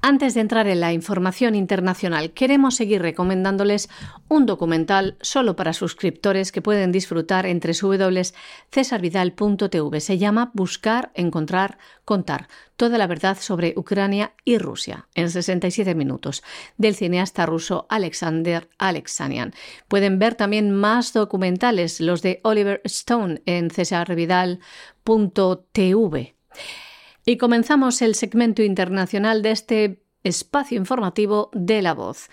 Antes 0.04 0.34
de 0.34 0.40
entrar 0.40 0.66
en 0.66 0.80
la 0.80 0.92
información 0.92 1.54
internacional, 1.54 2.32
queremos 2.32 2.74
seguir 2.74 3.02
recomendándoles 3.02 3.88
un 4.26 4.46
documental 4.46 5.16
solo 5.20 5.54
para 5.54 5.72
suscriptores 5.72 6.50
que 6.50 6.60
pueden 6.60 6.90
disfrutar 6.90 7.46
entre 7.46 7.72
www.cesarvidal.tv. 7.72 10.00
Se 10.00 10.18
llama 10.18 10.50
Buscar, 10.54 11.12
Encontrar, 11.14 11.78
Contar. 12.04 12.48
Toda 12.74 12.98
la 12.98 13.06
verdad 13.06 13.38
sobre 13.40 13.74
Ucrania 13.76 14.34
y 14.44 14.58
Rusia 14.58 15.06
en 15.14 15.30
67 15.30 15.94
minutos 15.94 16.42
del 16.76 16.96
cineasta 16.96 17.46
ruso 17.46 17.86
Alexander 17.88 18.68
Alexanian. 18.78 19.54
Pueden 19.86 20.18
ver 20.18 20.34
también 20.34 20.72
más 20.72 21.12
documentales, 21.12 22.00
los 22.00 22.22
de 22.22 22.40
Oliver 22.42 22.80
Stone 22.84 23.40
en 23.46 23.70
cesarvidal.tv. 23.70 26.34
Y 27.24 27.36
comenzamos 27.36 28.02
el 28.02 28.14
segmento 28.14 28.62
internacional 28.62 29.42
de 29.42 29.52
este 29.52 30.02
espacio 30.24 30.76
informativo 30.76 31.50
de 31.52 31.82
La 31.82 31.94
Voz. 31.94 32.28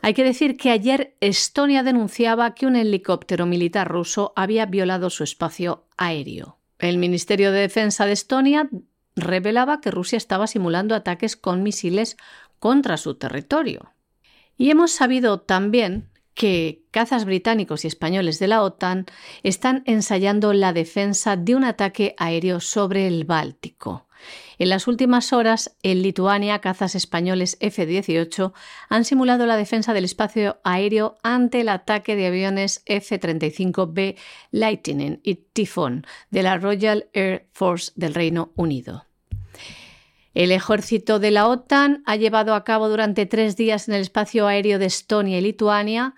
Hay 0.00 0.14
que 0.14 0.22
decir 0.22 0.56
que 0.56 0.70
ayer 0.70 1.16
Estonia 1.20 1.82
denunciaba 1.82 2.54
que 2.54 2.66
un 2.66 2.76
helicóptero 2.76 3.46
militar 3.46 3.88
ruso 3.88 4.32
había 4.36 4.66
violado 4.66 5.10
su 5.10 5.24
espacio 5.24 5.86
aéreo. 5.96 6.58
El 6.78 6.98
Ministerio 6.98 7.50
de 7.50 7.60
Defensa 7.60 8.06
de 8.06 8.12
Estonia 8.12 8.68
revelaba 9.16 9.80
que 9.80 9.90
Rusia 9.90 10.16
estaba 10.16 10.46
simulando 10.46 10.94
ataques 10.94 11.36
con 11.36 11.64
misiles 11.64 12.16
contra 12.60 12.96
su 12.96 13.16
territorio. 13.16 13.92
Y 14.56 14.70
hemos 14.70 14.92
sabido 14.92 15.40
también 15.40 16.10
que 16.34 16.84
cazas 16.92 17.24
británicos 17.24 17.84
y 17.84 17.88
españoles 17.88 18.38
de 18.38 18.46
la 18.46 18.62
OTAN 18.62 19.06
están 19.42 19.82
ensayando 19.86 20.52
la 20.52 20.72
defensa 20.72 21.36
de 21.36 21.56
un 21.56 21.64
ataque 21.64 22.14
aéreo 22.16 22.60
sobre 22.60 23.08
el 23.08 23.24
Báltico. 23.24 24.07
En 24.58 24.70
las 24.70 24.88
últimas 24.88 25.32
horas, 25.32 25.76
en 25.82 26.02
Lituania, 26.02 26.58
cazas 26.60 26.96
españoles 26.96 27.56
F-18 27.60 28.52
han 28.88 29.04
simulado 29.04 29.46
la 29.46 29.56
defensa 29.56 29.94
del 29.94 30.04
espacio 30.04 30.58
aéreo 30.64 31.16
ante 31.22 31.60
el 31.60 31.68
ataque 31.68 32.16
de 32.16 32.26
aviones 32.26 32.82
F-35B 32.86 34.16
Lightning 34.50 35.20
y 35.22 35.36
Typhoon 35.36 36.04
de 36.30 36.42
la 36.42 36.58
Royal 36.58 37.08
Air 37.12 37.46
Force 37.52 37.92
del 37.94 38.14
Reino 38.14 38.52
Unido. 38.56 39.04
El 40.34 40.52
ejército 40.52 41.18
de 41.18 41.30
la 41.30 41.48
OTAN 41.48 42.02
ha 42.04 42.16
llevado 42.16 42.54
a 42.54 42.64
cabo 42.64 42.88
durante 42.88 43.26
tres 43.26 43.56
días 43.56 43.88
en 43.88 43.94
el 43.94 44.02
espacio 44.02 44.46
aéreo 44.46 44.78
de 44.78 44.86
Estonia 44.86 45.38
y 45.38 45.40
Lituania 45.40 46.14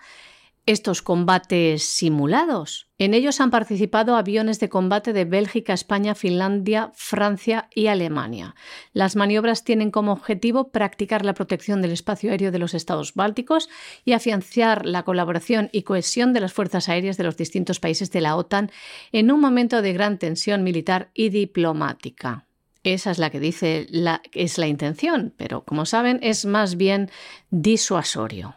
estos 0.65 1.01
combates 1.01 1.83
simulados. 1.83 2.87
En 2.97 3.15
ellos 3.15 3.41
han 3.41 3.49
participado 3.49 4.15
aviones 4.15 4.59
de 4.59 4.69
combate 4.69 5.11
de 5.11 5.25
Bélgica, 5.25 5.73
España, 5.73 6.13
Finlandia, 6.13 6.91
Francia 6.93 7.67
y 7.73 7.87
Alemania. 7.87 8.55
Las 8.93 9.15
maniobras 9.15 9.63
tienen 9.63 9.89
como 9.89 10.11
objetivo 10.11 10.69
practicar 10.69 11.25
la 11.25 11.33
protección 11.33 11.81
del 11.81 11.91
espacio 11.91 12.29
aéreo 12.29 12.51
de 12.51 12.59
los 12.59 12.75
estados 12.75 13.15
bálticos 13.15 13.69
y 14.05 14.13
afianzar 14.13 14.85
la 14.85 15.03
colaboración 15.03 15.69
y 15.71 15.81
cohesión 15.81 16.31
de 16.31 16.41
las 16.41 16.53
fuerzas 16.53 16.89
aéreas 16.89 17.17
de 17.17 17.23
los 17.23 17.37
distintos 17.37 17.79
países 17.79 18.11
de 18.11 18.21
la 18.21 18.35
OTAN 18.35 18.71
en 19.11 19.31
un 19.31 19.39
momento 19.39 19.81
de 19.81 19.93
gran 19.93 20.19
tensión 20.19 20.63
militar 20.63 21.09
y 21.15 21.29
diplomática. 21.29 22.45
Esa 22.83 23.11
es 23.11 23.19
la 23.19 23.29
que 23.29 23.39
dice 23.39 23.87
la, 23.89 24.21
es 24.31 24.57
la 24.57 24.67
intención, 24.67 25.33
pero 25.37 25.63
como 25.63 25.85
saben 25.85 26.19
es 26.21 26.45
más 26.45 26.77
bien 26.77 27.09
disuasorio 27.49 28.55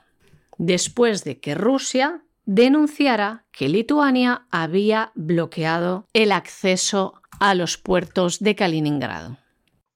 después 0.58 1.24
de 1.24 1.40
que 1.40 1.54
Rusia 1.54 2.22
denunciara 2.46 3.44
que 3.52 3.68
Lituania 3.68 4.46
había 4.50 5.12
bloqueado 5.14 6.06
el 6.12 6.32
acceso 6.32 7.14
a 7.40 7.54
los 7.54 7.78
puertos 7.78 8.40
de 8.40 8.54
Kaliningrado. 8.54 9.38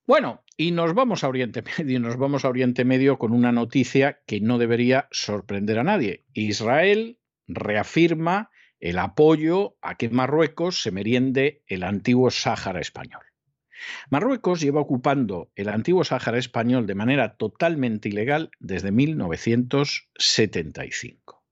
Bueno, 0.06 0.42
y 0.56 0.72
nos 0.72 0.94
vamos 0.94 1.22
a 1.22 1.28
Oriente 1.28 1.62
Medio, 1.78 2.84
Medio 2.84 3.18
con 3.18 3.32
una 3.32 3.52
noticia 3.52 4.20
que 4.26 4.40
no 4.40 4.58
debería 4.58 5.08
sorprender 5.10 5.78
a 5.78 5.84
nadie. 5.84 6.24
Israel 6.32 7.18
reafirma 7.46 8.50
el 8.80 8.98
apoyo 8.98 9.76
a 9.82 9.96
que 9.96 10.08
Marruecos 10.08 10.82
se 10.82 10.90
meriende 10.90 11.62
el 11.66 11.82
antiguo 11.82 12.30
Sáhara 12.30 12.80
español. 12.80 13.22
Marruecos 14.10 14.60
lleva 14.60 14.80
ocupando 14.80 15.50
el 15.56 15.68
antiguo 15.68 16.04
Sáhara 16.04 16.38
español 16.38 16.86
de 16.86 16.94
manera 16.94 17.36
totalmente 17.36 18.08
ilegal 18.08 18.52
desde 18.58 18.92
1975. 18.92 21.44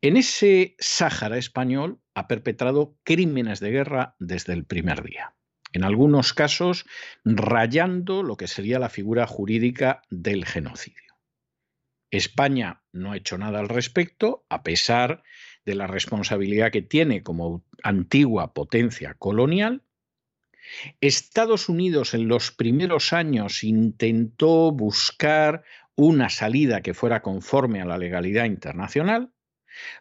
En 0.00 0.16
ese 0.16 0.76
Sáhara 0.78 1.38
español 1.38 2.00
ha 2.14 2.28
perpetrado 2.28 2.96
crímenes 3.04 3.60
de 3.60 3.70
guerra 3.70 4.16
desde 4.18 4.52
el 4.52 4.64
primer 4.64 5.02
día, 5.02 5.34
en 5.72 5.84
algunos 5.84 6.34
casos 6.34 6.84
rayando 7.24 8.22
lo 8.22 8.36
que 8.36 8.46
sería 8.46 8.78
la 8.78 8.90
figura 8.90 9.26
jurídica 9.26 10.02
del 10.10 10.44
genocidio. 10.44 11.00
España 12.10 12.82
no 12.92 13.12
ha 13.12 13.16
hecho 13.16 13.38
nada 13.38 13.58
al 13.58 13.68
respecto, 13.68 14.44
a 14.48 14.62
pesar 14.62 15.24
de 15.64 15.74
la 15.74 15.86
responsabilidad 15.86 16.70
que 16.70 16.82
tiene 16.82 17.22
como 17.22 17.64
antigua 17.82 18.54
potencia 18.54 19.14
colonial, 19.14 19.82
Estados 21.00 21.68
Unidos 21.68 22.14
en 22.14 22.28
los 22.28 22.50
primeros 22.50 23.12
años 23.12 23.64
intentó 23.64 24.72
buscar 24.72 25.62
una 25.96 26.28
salida 26.28 26.82
que 26.82 26.94
fuera 26.94 27.22
conforme 27.22 27.80
a 27.80 27.84
la 27.84 27.98
legalidad 27.98 28.44
internacional. 28.44 29.30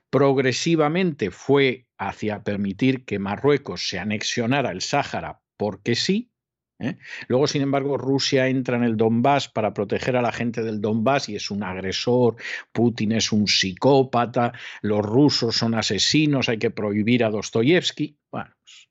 Progresivamente 0.09 1.31
fue 1.31 1.87
hacia 1.97 2.43
permitir 2.43 3.05
que 3.05 3.19
Marruecos 3.19 3.87
se 3.87 3.99
anexionara 3.99 4.71
el 4.71 4.81
Sáhara 4.81 5.41
porque 5.57 5.95
sí. 5.95 6.31
¿eh? 6.79 6.97
Luego, 7.27 7.47
sin 7.47 7.61
embargo, 7.61 7.97
Rusia 7.97 8.47
entra 8.47 8.77
en 8.77 8.83
el 8.83 8.97
Donbass 8.97 9.49
para 9.49 9.73
proteger 9.73 10.15
a 10.15 10.21
la 10.21 10.31
gente 10.31 10.63
del 10.63 10.81
Donbass 10.81 11.29
y 11.29 11.35
es 11.35 11.49
un 11.49 11.63
agresor, 11.63 12.35
Putin 12.71 13.13
es 13.13 13.31
un 13.31 13.47
psicópata, 13.47 14.53
los 14.81 15.03
rusos 15.03 15.55
son 15.55 15.73
asesinos, 15.73 16.49
hay 16.49 16.57
que 16.57 16.71
prohibir 16.71 17.23
a 17.23 17.29
Dostoyevsky. 17.29 18.17
Bueno, 18.31 18.51
pues 18.63 18.89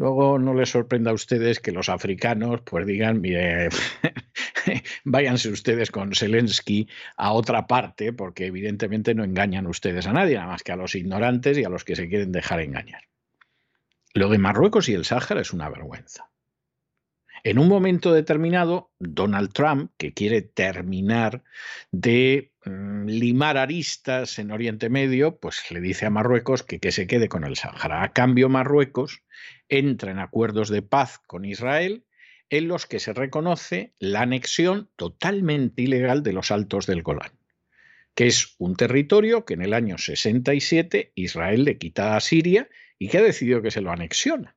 Luego 0.00 0.38
no 0.38 0.54
les 0.54 0.70
sorprenda 0.70 1.10
a 1.10 1.14
ustedes 1.14 1.60
que 1.60 1.72
los 1.72 1.90
africanos 1.90 2.62
pues 2.62 2.86
digan, 2.86 3.20
mire, 3.20 3.68
váyanse 5.04 5.50
ustedes 5.50 5.90
con 5.90 6.14
Zelensky 6.14 6.88
a 7.18 7.32
otra 7.32 7.66
parte, 7.66 8.14
porque 8.14 8.46
evidentemente 8.46 9.14
no 9.14 9.24
engañan 9.24 9.66
ustedes 9.66 10.06
a 10.06 10.14
nadie, 10.14 10.36
nada 10.36 10.46
más 10.46 10.62
que 10.62 10.72
a 10.72 10.76
los 10.76 10.94
ignorantes 10.94 11.58
y 11.58 11.64
a 11.64 11.68
los 11.68 11.84
que 11.84 11.96
se 11.96 12.08
quieren 12.08 12.32
dejar 12.32 12.60
engañar. 12.60 13.02
Lo 14.14 14.30
de 14.30 14.38
Marruecos 14.38 14.88
y 14.88 14.94
el 14.94 15.04
Sáhara 15.04 15.42
es 15.42 15.52
una 15.52 15.68
vergüenza. 15.68 16.30
En 17.44 17.58
un 17.58 17.68
momento 17.68 18.14
determinado, 18.14 18.92
Donald 18.98 19.52
Trump, 19.52 19.92
que 19.98 20.14
quiere 20.14 20.40
terminar 20.40 21.44
de 21.90 22.49
limar 22.64 23.56
aristas 23.56 24.38
en 24.38 24.50
Oriente 24.50 24.90
Medio, 24.90 25.36
pues 25.38 25.70
le 25.70 25.80
dice 25.80 26.06
a 26.06 26.10
Marruecos 26.10 26.62
que, 26.62 26.78
que 26.78 26.92
se 26.92 27.06
quede 27.06 27.28
con 27.28 27.44
el 27.44 27.56
Sáhara. 27.56 28.02
A 28.02 28.12
cambio, 28.12 28.48
Marruecos 28.48 29.22
entra 29.68 30.10
en 30.10 30.18
acuerdos 30.18 30.68
de 30.68 30.82
paz 30.82 31.18
con 31.26 31.44
Israel 31.44 32.04
en 32.50 32.68
los 32.68 32.86
que 32.86 32.98
se 32.98 33.12
reconoce 33.12 33.94
la 33.98 34.22
anexión 34.22 34.90
totalmente 34.96 35.82
ilegal 35.82 36.22
de 36.22 36.32
los 36.32 36.50
Altos 36.50 36.86
del 36.86 37.02
Golán, 37.02 37.32
que 38.14 38.26
es 38.26 38.56
un 38.58 38.76
territorio 38.76 39.44
que 39.44 39.54
en 39.54 39.62
el 39.62 39.72
año 39.72 39.96
67 39.96 41.12
Israel 41.14 41.64
le 41.64 41.78
quita 41.78 42.16
a 42.16 42.20
Siria 42.20 42.68
y 42.98 43.08
que 43.08 43.18
ha 43.18 43.22
decidido 43.22 43.62
que 43.62 43.70
se 43.70 43.80
lo 43.80 43.92
anexiona. 43.92 44.56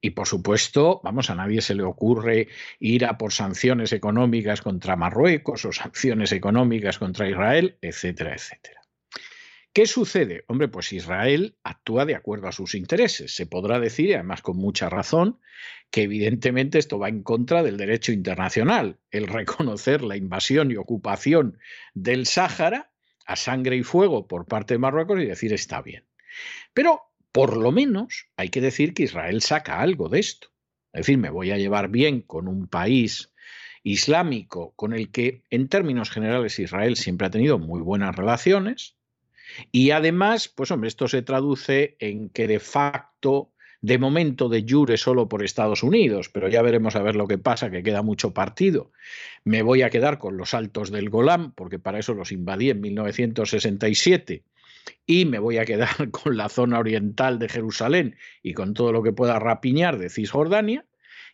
Y 0.00 0.10
por 0.10 0.28
supuesto, 0.28 1.00
vamos, 1.02 1.30
a 1.30 1.34
nadie 1.34 1.60
se 1.60 1.74
le 1.74 1.82
ocurre 1.82 2.48
ir 2.78 3.04
a 3.04 3.18
por 3.18 3.32
sanciones 3.32 3.92
económicas 3.92 4.62
contra 4.62 4.96
Marruecos 4.96 5.64
o 5.64 5.72
sanciones 5.72 6.32
económicas 6.32 6.98
contra 6.98 7.28
Israel, 7.28 7.78
etcétera, 7.82 8.34
etcétera. 8.34 8.80
¿Qué 9.72 9.86
sucede? 9.86 10.44
Hombre, 10.48 10.68
pues 10.68 10.92
Israel 10.92 11.56
actúa 11.62 12.04
de 12.04 12.14
acuerdo 12.14 12.48
a 12.48 12.52
sus 12.52 12.74
intereses. 12.74 13.34
Se 13.34 13.46
podrá 13.46 13.78
decir, 13.78 14.08
y 14.08 14.14
además 14.14 14.42
con 14.42 14.56
mucha 14.56 14.88
razón, 14.88 15.38
que 15.90 16.02
evidentemente 16.02 16.78
esto 16.78 16.98
va 16.98 17.08
en 17.08 17.22
contra 17.22 17.62
del 17.62 17.76
derecho 17.76 18.12
internacional, 18.12 18.98
el 19.10 19.26
reconocer 19.26 20.02
la 20.02 20.16
invasión 20.16 20.70
y 20.70 20.76
ocupación 20.76 21.58
del 21.94 22.26
Sáhara 22.26 22.90
a 23.26 23.36
sangre 23.36 23.76
y 23.76 23.82
fuego 23.82 24.26
por 24.26 24.46
parte 24.46 24.74
de 24.74 24.78
Marruecos 24.78 25.20
y 25.20 25.26
decir 25.26 25.52
está 25.52 25.82
bien. 25.82 26.04
Pero 26.72 27.02
por 27.38 27.56
lo 27.56 27.70
menos 27.70 28.26
hay 28.36 28.48
que 28.48 28.60
decir 28.60 28.94
que 28.94 29.04
Israel 29.04 29.42
saca 29.42 29.78
algo 29.78 30.08
de 30.08 30.18
esto. 30.18 30.48
Es 30.92 31.02
decir, 31.02 31.18
me 31.18 31.30
voy 31.30 31.52
a 31.52 31.56
llevar 31.56 31.88
bien 31.88 32.20
con 32.20 32.48
un 32.48 32.66
país 32.66 33.32
islámico 33.84 34.72
con 34.74 34.92
el 34.92 35.12
que 35.12 35.44
en 35.48 35.68
términos 35.68 36.10
generales 36.10 36.58
Israel 36.58 36.96
siempre 36.96 37.28
ha 37.28 37.30
tenido 37.30 37.60
muy 37.60 37.80
buenas 37.80 38.16
relaciones 38.16 38.96
y 39.70 39.92
además, 39.92 40.48
pues 40.48 40.72
hombre, 40.72 40.88
esto 40.88 41.06
se 41.06 41.22
traduce 41.22 41.96
en 42.00 42.28
que 42.28 42.48
de 42.48 42.58
facto 42.58 43.52
de 43.82 43.98
momento 43.98 44.48
de 44.48 44.66
jure 44.68 44.96
solo 44.96 45.28
por 45.28 45.44
Estados 45.44 45.84
Unidos, 45.84 46.30
pero 46.30 46.48
ya 46.48 46.60
veremos 46.60 46.96
a 46.96 47.02
ver 47.02 47.14
lo 47.14 47.28
que 47.28 47.38
pasa, 47.38 47.70
que 47.70 47.84
queda 47.84 48.02
mucho 48.02 48.34
partido. 48.34 48.90
Me 49.44 49.62
voy 49.62 49.82
a 49.82 49.90
quedar 49.90 50.18
con 50.18 50.36
los 50.36 50.54
altos 50.54 50.90
del 50.90 51.08
Golán, 51.08 51.52
porque 51.52 51.78
para 51.78 52.00
eso 52.00 52.14
los 52.14 52.32
invadí 52.32 52.70
en 52.70 52.80
1967 52.80 54.42
y 55.06 55.24
me 55.24 55.38
voy 55.38 55.58
a 55.58 55.64
quedar 55.64 56.10
con 56.10 56.36
la 56.36 56.48
zona 56.48 56.78
oriental 56.78 57.38
de 57.38 57.48
Jerusalén 57.48 58.16
y 58.42 58.54
con 58.54 58.74
todo 58.74 58.92
lo 58.92 59.02
que 59.02 59.12
pueda 59.12 59.38
rapiñar 59.38 59.98
de 59.98 60.10
Cisjordania, 60.10 60.86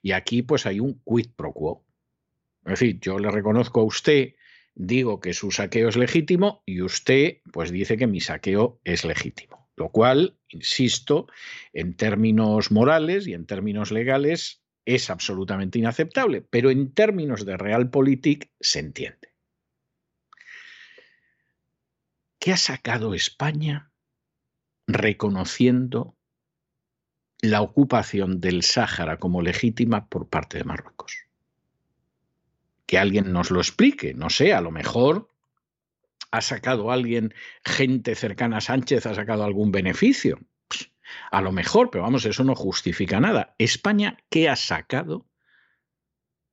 y 0.03 0.13
aquí 0.13 0.43
pues 0.43 0.67
hay 0.67 0.81
un 0.81 1.01
quid 1.05 1.29
pro 1.35 1.53
quo. 1.53 1.87
Es 2.65 2.81
decir, 2.81 3.01
yo 3.01 3.19
le 3.19 3.31
reconozco 3.31 3.81
a 3.81 3.85
usted, 3.85 4.35
digo 4.75 5.21
que 5.21 5.35
su 5.35 5.51
saqueo 5.51 5.89
es 5.89 5.97
legítimo 5.97 6.63
y 6.67 6.83
usted 6.83 7.39
pues 7.53 7.71
dice 7.71 7.97
que 7.97 8.07
mi 8.07 8.21
saqueo 8.21 8.81
es 8.85 9.05
legítimo. 9.05 9.69
Lo 9.77 9.91
cual, 9.91 10.39
insisto, 10.49 11.27
en 11.73 11.97
términos 11.97 12.71
morales 12.71 13.27
y 13.27 13.35
en 13.35 13.45
términos 13.45 13.91
legales 13.91 14.63
es 14.85 15.11
absolutamente 15.11 15.79
inaceptable, 15.79 16.43
pero 16.43 16.71
en 16.71 16.93
términos 16.93 17.45
de 17.45 17.57
realpolitik 17.57 18.51
se 18.61 18.81
entiende. 18.81 19.34
¿Qué 22.45 22.53
ha 22.53 22.59
sacado 22.59 23.15
España 23.15 23.91
reconociendo 24.87 26.15
la 27.41 27.63
ocupación 27.63 28.39
del 28.43 28.63
Sáhara 28.63 29.19
como 29.19 29.41
legítima 29.41 30.11
por 30.11 30.29
parte 30.29 30.59
de 30.59 30.65
Marruecos? 30.65 31.25
Que 32.85 32.99
alguien 32.99 33.33
nos 33.33 33.51
lo 33.51 33.61
explique, 33.61 34.13
no 34.13 34.29
sé, 34.29 34.53
a 34.53 34.61
lo 34.61 34.71
mejor 34.71 35.31
ha 36.33 36.43
sacado 36.43 36.91
alguien, 36.91 37.33
gente 37.65 38.15
cercana 38.15 38.59
a 38.59 38.61
Sánchez, 38.61 39.07
ha 39.07 39.15
sacado 39.15 39.45
algún 39.45 39.73
beneficio. 39.73 40.39
A 41.31 41.41
lo 41.41 41.51
mejor, 41.51 41.91
pero 41.91 42.05
vamos, 42.05 42.27
eso 42.27 42.45
no 42.45 42.55
justifica 42.55 43.21
nada. 43.21 43.55
España, 43.57 44.19
¿qué 44.29 44.51
ha 44.51 44.57
sacado 44.57 45.27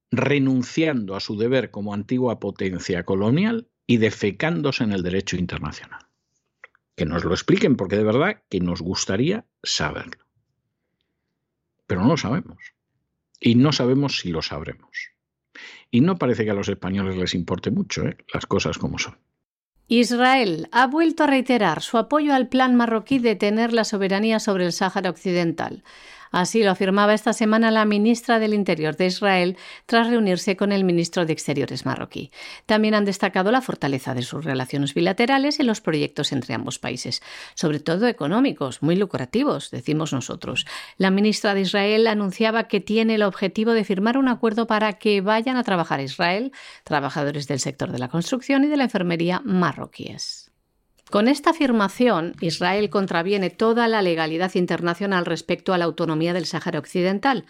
renunciando 0.10 1.18
a 1.18 1.20
su 1.20 1.38
deber 1.38 1.70
como 1.70 1.94
antigua 1.94 2.40
potencia 2.40 3.04
colonial 3.04 3.71
y 3.88 3.98
defecándose 3.98 4.84
en 4.84 4.94
el 4.94 5.04
derecho 5.04 5.36
internacional. 5.36 6.06
Que 6.96 7.06
nos 7.06 7.24
lo 7.24 7.34
expliquen 7.34 7.76
porque 7.76 7.98
de 7.98 8.04
verdad 8.04 8.44
que 8.50 8.60
nos 8.60 8.82
gustaría 8.82 9.46
saberlo. 9.64 10.26
Pero 11.88 12.02
no 12.02 12.10
lo 12.10 12.18
sabemos. 12.18 12.58
Y 13.40 13.56
no 13.56 13.72
sabemos 13.72 14.20
si 14.20 14.32
lo 14.32 14.42
sabremos. 14.42 15.12
Y 15.90 16.02
no 16.02 16.18
parece 16.18 16.46
que 16.46 16.52
a 16.52 16.56
los 16.56 16.70
españoles 16.70 17.18
les 17.18 17.34
importe 17.34 17.72
mucho 17.72 18.06
¿eh? 18.06 18.18
las 18.34 18.46
cosas 18.46 18.78
como 18.78 18.98
son. 18.98 19.18
Israel 19.88 20.70
ha 20.72 20.88
vuelto 20.88 21.24
a 21.24 21.28
reiterar 21.28 21.82
su 21.82 21.98
apoyo 21.98 22.34
al 22.34 22.48
plan 22.48 22.76
marroquí 22.76 23.20
de 23.20 23.36
tener 23.36 23.74
la 23.74 23.84
soberanía 23.84 24.40
sobre 24.40 24.66
el 24.66 24.72
Sáhara 24.72 25.10
Occidental. 25.10 25.84
Así 26.32 26.64
lo 26.64 26.72
afirmaba 26.72 27.14
esta 27.14 27.34
semana 27.34 27.72
la 27.72 27.84
ministra 27.84 28.40
del 28.40 28.54
Interior 28.54 28.96
de 28.96 29.08
Israel 29.08 29.58
tras 29.86 30.08
reunirse 30.08 30.56
con 30.56 30.72
el 30.72 30.86
ministro 30.86 31.26
de 31.26 31.34
Exteriores 31.34 31.86
marroquí. 31.86 32.32
También 32.66 32.94
han 32.94 33.06
destacado 33.06 33.52
la 33.52 33.62
fortaleza 33.62 34.14
de 34.14 34.22
sus 34.22 34.46
relaciones 34.46 34.94
bilaterales 34.94 35.60
y 35.60 35.64
los 35.64 35.82
proyectos 35.82 36.32
entre 36.32 36.54
ambos 36.54 36.80
países, 36.80 37.22
sobre 37.54 37.82
todo 37.82 38.08
económicos, 38.08 38.82
muy 38.82 38.96
lucrativos, 38.96 39.72
decimos 39.72 40.14
nosotros. 40.14 40.66
La 40.98 41.12
ministra 41.12 41.54
de 41.54 41.62
Israel 41.62 42.08
anunciaba 42.08 42.70
que 42.70 42.80
tiene 42.80 43.16
el 43.16 43.24
objetivo 43.24 43.74
de 43.74 43.84
firmar 43.84 44.18
un 44.18 44.30
acuerdo 44.30 44.68
para 44.68 44.94
que 44.94 45.22
vayan 45.22 45.58
a 45.58 45.64
trabajar 45.64 46.00
a 46.00 46.04
Israel 46.04 46.54
trabajadores 46.86 47.48
del 47.48 47.60
sector 47.60 47.92
de 47.92 48.00
la 48.00 48.08
construcción 48.08 48.64
y 48.64 48.68
de 48.68 48.78
la 48.78 48.86
enfermería 48.86 49.42
marroquíes. 49.44 50.41
Con 51.12 51.28
esta 51.28 51.50
afirmación, 51.50 52.36
Israel 52.40 52.90
contraviene 52.90 53.50
toda 53.50 53.90
la 53.90 54.02
legalidad 54.02 54.56
internacional 54.56 55.26
respecto 55.26 55.74
a 55.74 55.78
la 55.78 55.84
autonomía 55.84 56.34
del 56.34 56.46
Sáhara 56.46 56.80
Occidental. 56.80 57.46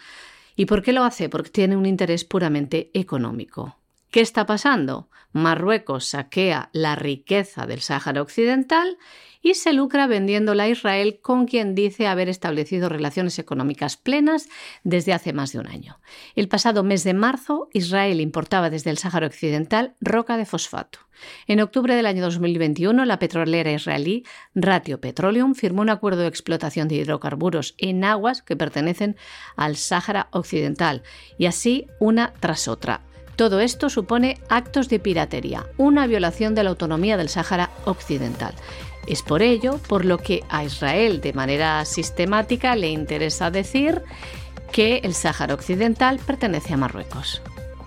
¿Y 0.56 0.66
por 0.66 0.82
qué 0.82 0.92
lo 0.92 1.04
hace? 1.04 1.28
Porque 1.28 1.50
tiene 1.50 1.76
un 1.76 1.86
interés 1.86 2.24
puramente 2.24 2.90
económico. 2.92 3.78
¿Qué 4.10 4.20
está 4.20 4.46
pasando? 4.46 5.10
Marruecos 5.30 6.06
saquea 6.06 6.70
la 6.72 6.96
riqueza 6.96 7.64
del 7.64 7.80
Sáhara 7.80 8.20
Occidental 8.20 8.98
y 9.42 9.54
se 9.54 9.72
lucra 9.72 10.06
vendiéndola 10.06 10.64
a 10.64 10.68
Israel 10.68 11.18
con 11.20 11.46
quien 11.46 11.74
dice 11.74 12.06
haber 12.06 12.28
establecido 12.28 12.88
relaciones 12.88 13.38
económicas 13.38 13.96
plenas 13.96 14.48
desde 14.84 15.12
hace 15.12 15.32
más 15.32 15.52
de 15.52 15.58
un 15.58 15.66
año. 15.66 15.98
El 16.36 16.48
pasado 16.48 16.84
mes 16.84 17.04
de 17.04 17.12
marzo, 17.12 17.68
Israel 17.72 18.20
importaba 18.20 18.70
desde 18.70 18.90
el 18.90 18.98
Sáhara 18.98 19.26
Occidental 19.26 19.94
roca 20.00 20.36
de 20.36 20.46
fosfato. 20.46 21.00
En 21.46 21.60
octubre 21.60 21.94
del 21.94 22.06
año 22.06 22.22
2021, 22.22 23.04
la 23.04 23.18
petrolera 23.18 23.72
israelí 23.72 24.24
Ratio 24.54 25.00
Petroleum 25.00 25.54
firmó 25.54 25.82
un 25.82 25.90
acuerdo 25.90 26.22
de 26.22 26.28
explotación 26.28 26.88
de 26.88 26.96
hidrocarburos 26.96 27.74
en 27.78 28.04
aguas 28.04 28.42
que 28.42 28.56
pertenecen 28.56 29.16
al 29.56 29.76
Sáhara 29.76 30.28
Occidental, 30.30 31.02
y 31.38 31.46
así 31.46 31.86
una 31.98 32.32
tras 32.40 32.68
otra. 32.68 33.02
Todo 33.36 33.60
esto 33.60 33.88
supone 33.88 34.38
actos 34.48 34.88
de 34.88 34.98
piratería, 34.98 35.66
una 35.78 36.06
violación 36.06 36.54
de 36.54 36.64
la 36.64 36.70
autonomía 36.70 37.16
del 37.16 37.28
Sáhara 37.28 37.70
Occidental. 37.86 38.54
Es 39.06 39.22
por 39.22 39.42
ello 39.42 39.78
por 39.88 40.04
lo 40.04 40.18
que 40.18 40.44
a 40.48 40.64
Israel 40.64 41.20
de 41.20 41.32
manera 41.32 41.84
sistemática 41.84 42.76
le 42.76 42.88
interesa 42.88 43.50
decir 43.50 44.02
que 44.72 45.00
el 45.04 45.14
Sáhara 45.14 45.54
Occidental 45.54 46.18
pertenece 46.24 46.74
a 46.74 46.76
Marruecos. 46.76 47.42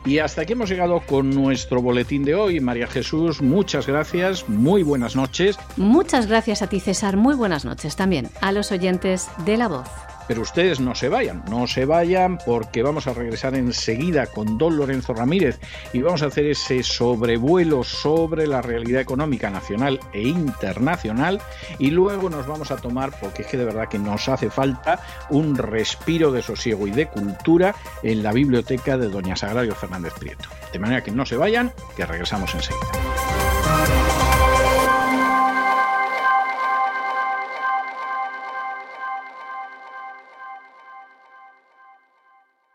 Y 0.06 0.20
hasta 0.20 0.42
aquí 0.42 0.54
hemos 0.54 0.70
llegado 0.70 1.02
con 1.08 1.32
nuestro 1.32 1.82
boletín 1.82 2.24
de 2.24 2.36
hoy. 2.36 2.60
María 2.60 2.86
Jesús, 2.86 3.42
muchas 3.42 3.88
gracias, 3.88 4.48
muy 4.48 4.84
buenas 4.84 5.16
noches. 5.16 5.58
Muchas 5.78 6.28
gracias 6.28 6.62
a 6.62 6.68
ti, 6.68 6.80
César, 6.80 7.18
muy 7.18 7.34
buenas 7.36 7.66
noches 7.66 7.96
también 7.96 8.30
a 8.42 8.52
los 8.52 8.72
oyentes 8.72 9.28
de 9.46 9.58
La 9.58 9.68
Voz. 9.68 9.90
Pero 10.28 10.42
ustedes 10.42 10.80
no 10.80 10.96
se 10.96 11.10
vayan, 11.10 11.44
no 11.50 11.68
se 11.68 11.86
vayan 11.86 12.38
porque 12.38 12.84
vamos 12.84 13.08
a 13.08 13.14
regresar 13.14 13.56
enseguida 13.56 14.28
con 14.28 14.58
Don 14.58 14.78
Lorenzo 14.78 15.14
Ramírez 15.14 15.60
y 15.94 16.02
vamos 16.02 16.24
a 16.24 16.28
hacer 16.28 16.46
ese 16.46 16.84
sobrevuelo 16.84 17.84
sobre 17.84 18.48
la 18.48 18.62
realidad 18.62 19.02
económica 19.02 19.50
nacional 19.50 20.00
e 20.14 20.22
internacional 20.24 21.42
y 21.80 21.92
luego 21.92 22.30
nos 22.30 22.48
vamos 22.48 22.72
a 22.72 22.78
tomar, 22.78 23.12
porque 23.20 23.44
es 23.44 23.48
que 23.48 23.58
de 23.58 23.66
verdad 23.66 23.90
que 23.90 24.00
nos 24.00 24.28
hace 24.30 24.50
falta 24.50 25.00
un 25.30 25.56
respiro 25.56 26.32
de 26.32 26.42
sosiego 26.42 26.88
y 26.88 26.92
de 26.92 27.08
cultura 27.08 27.76
en 28.04 28.24
la 28.24 28.32
biblioteca 28.32 28.98
de 28.98 29.10
Doña 29.10 29.36
Sagrario 29.36 29.76
Fernández 29.76 30.14
Prieto. 30.20 30.50
De 30.72 30.80
manera 30.80 31.04
que 31.04 31.12
no 31.12 31.26
se 31.26 31.38
vayan, 31.38 31.72
que 31.96 32.06
regresamos 32.06 32.54
enseguida. 32.54 33.35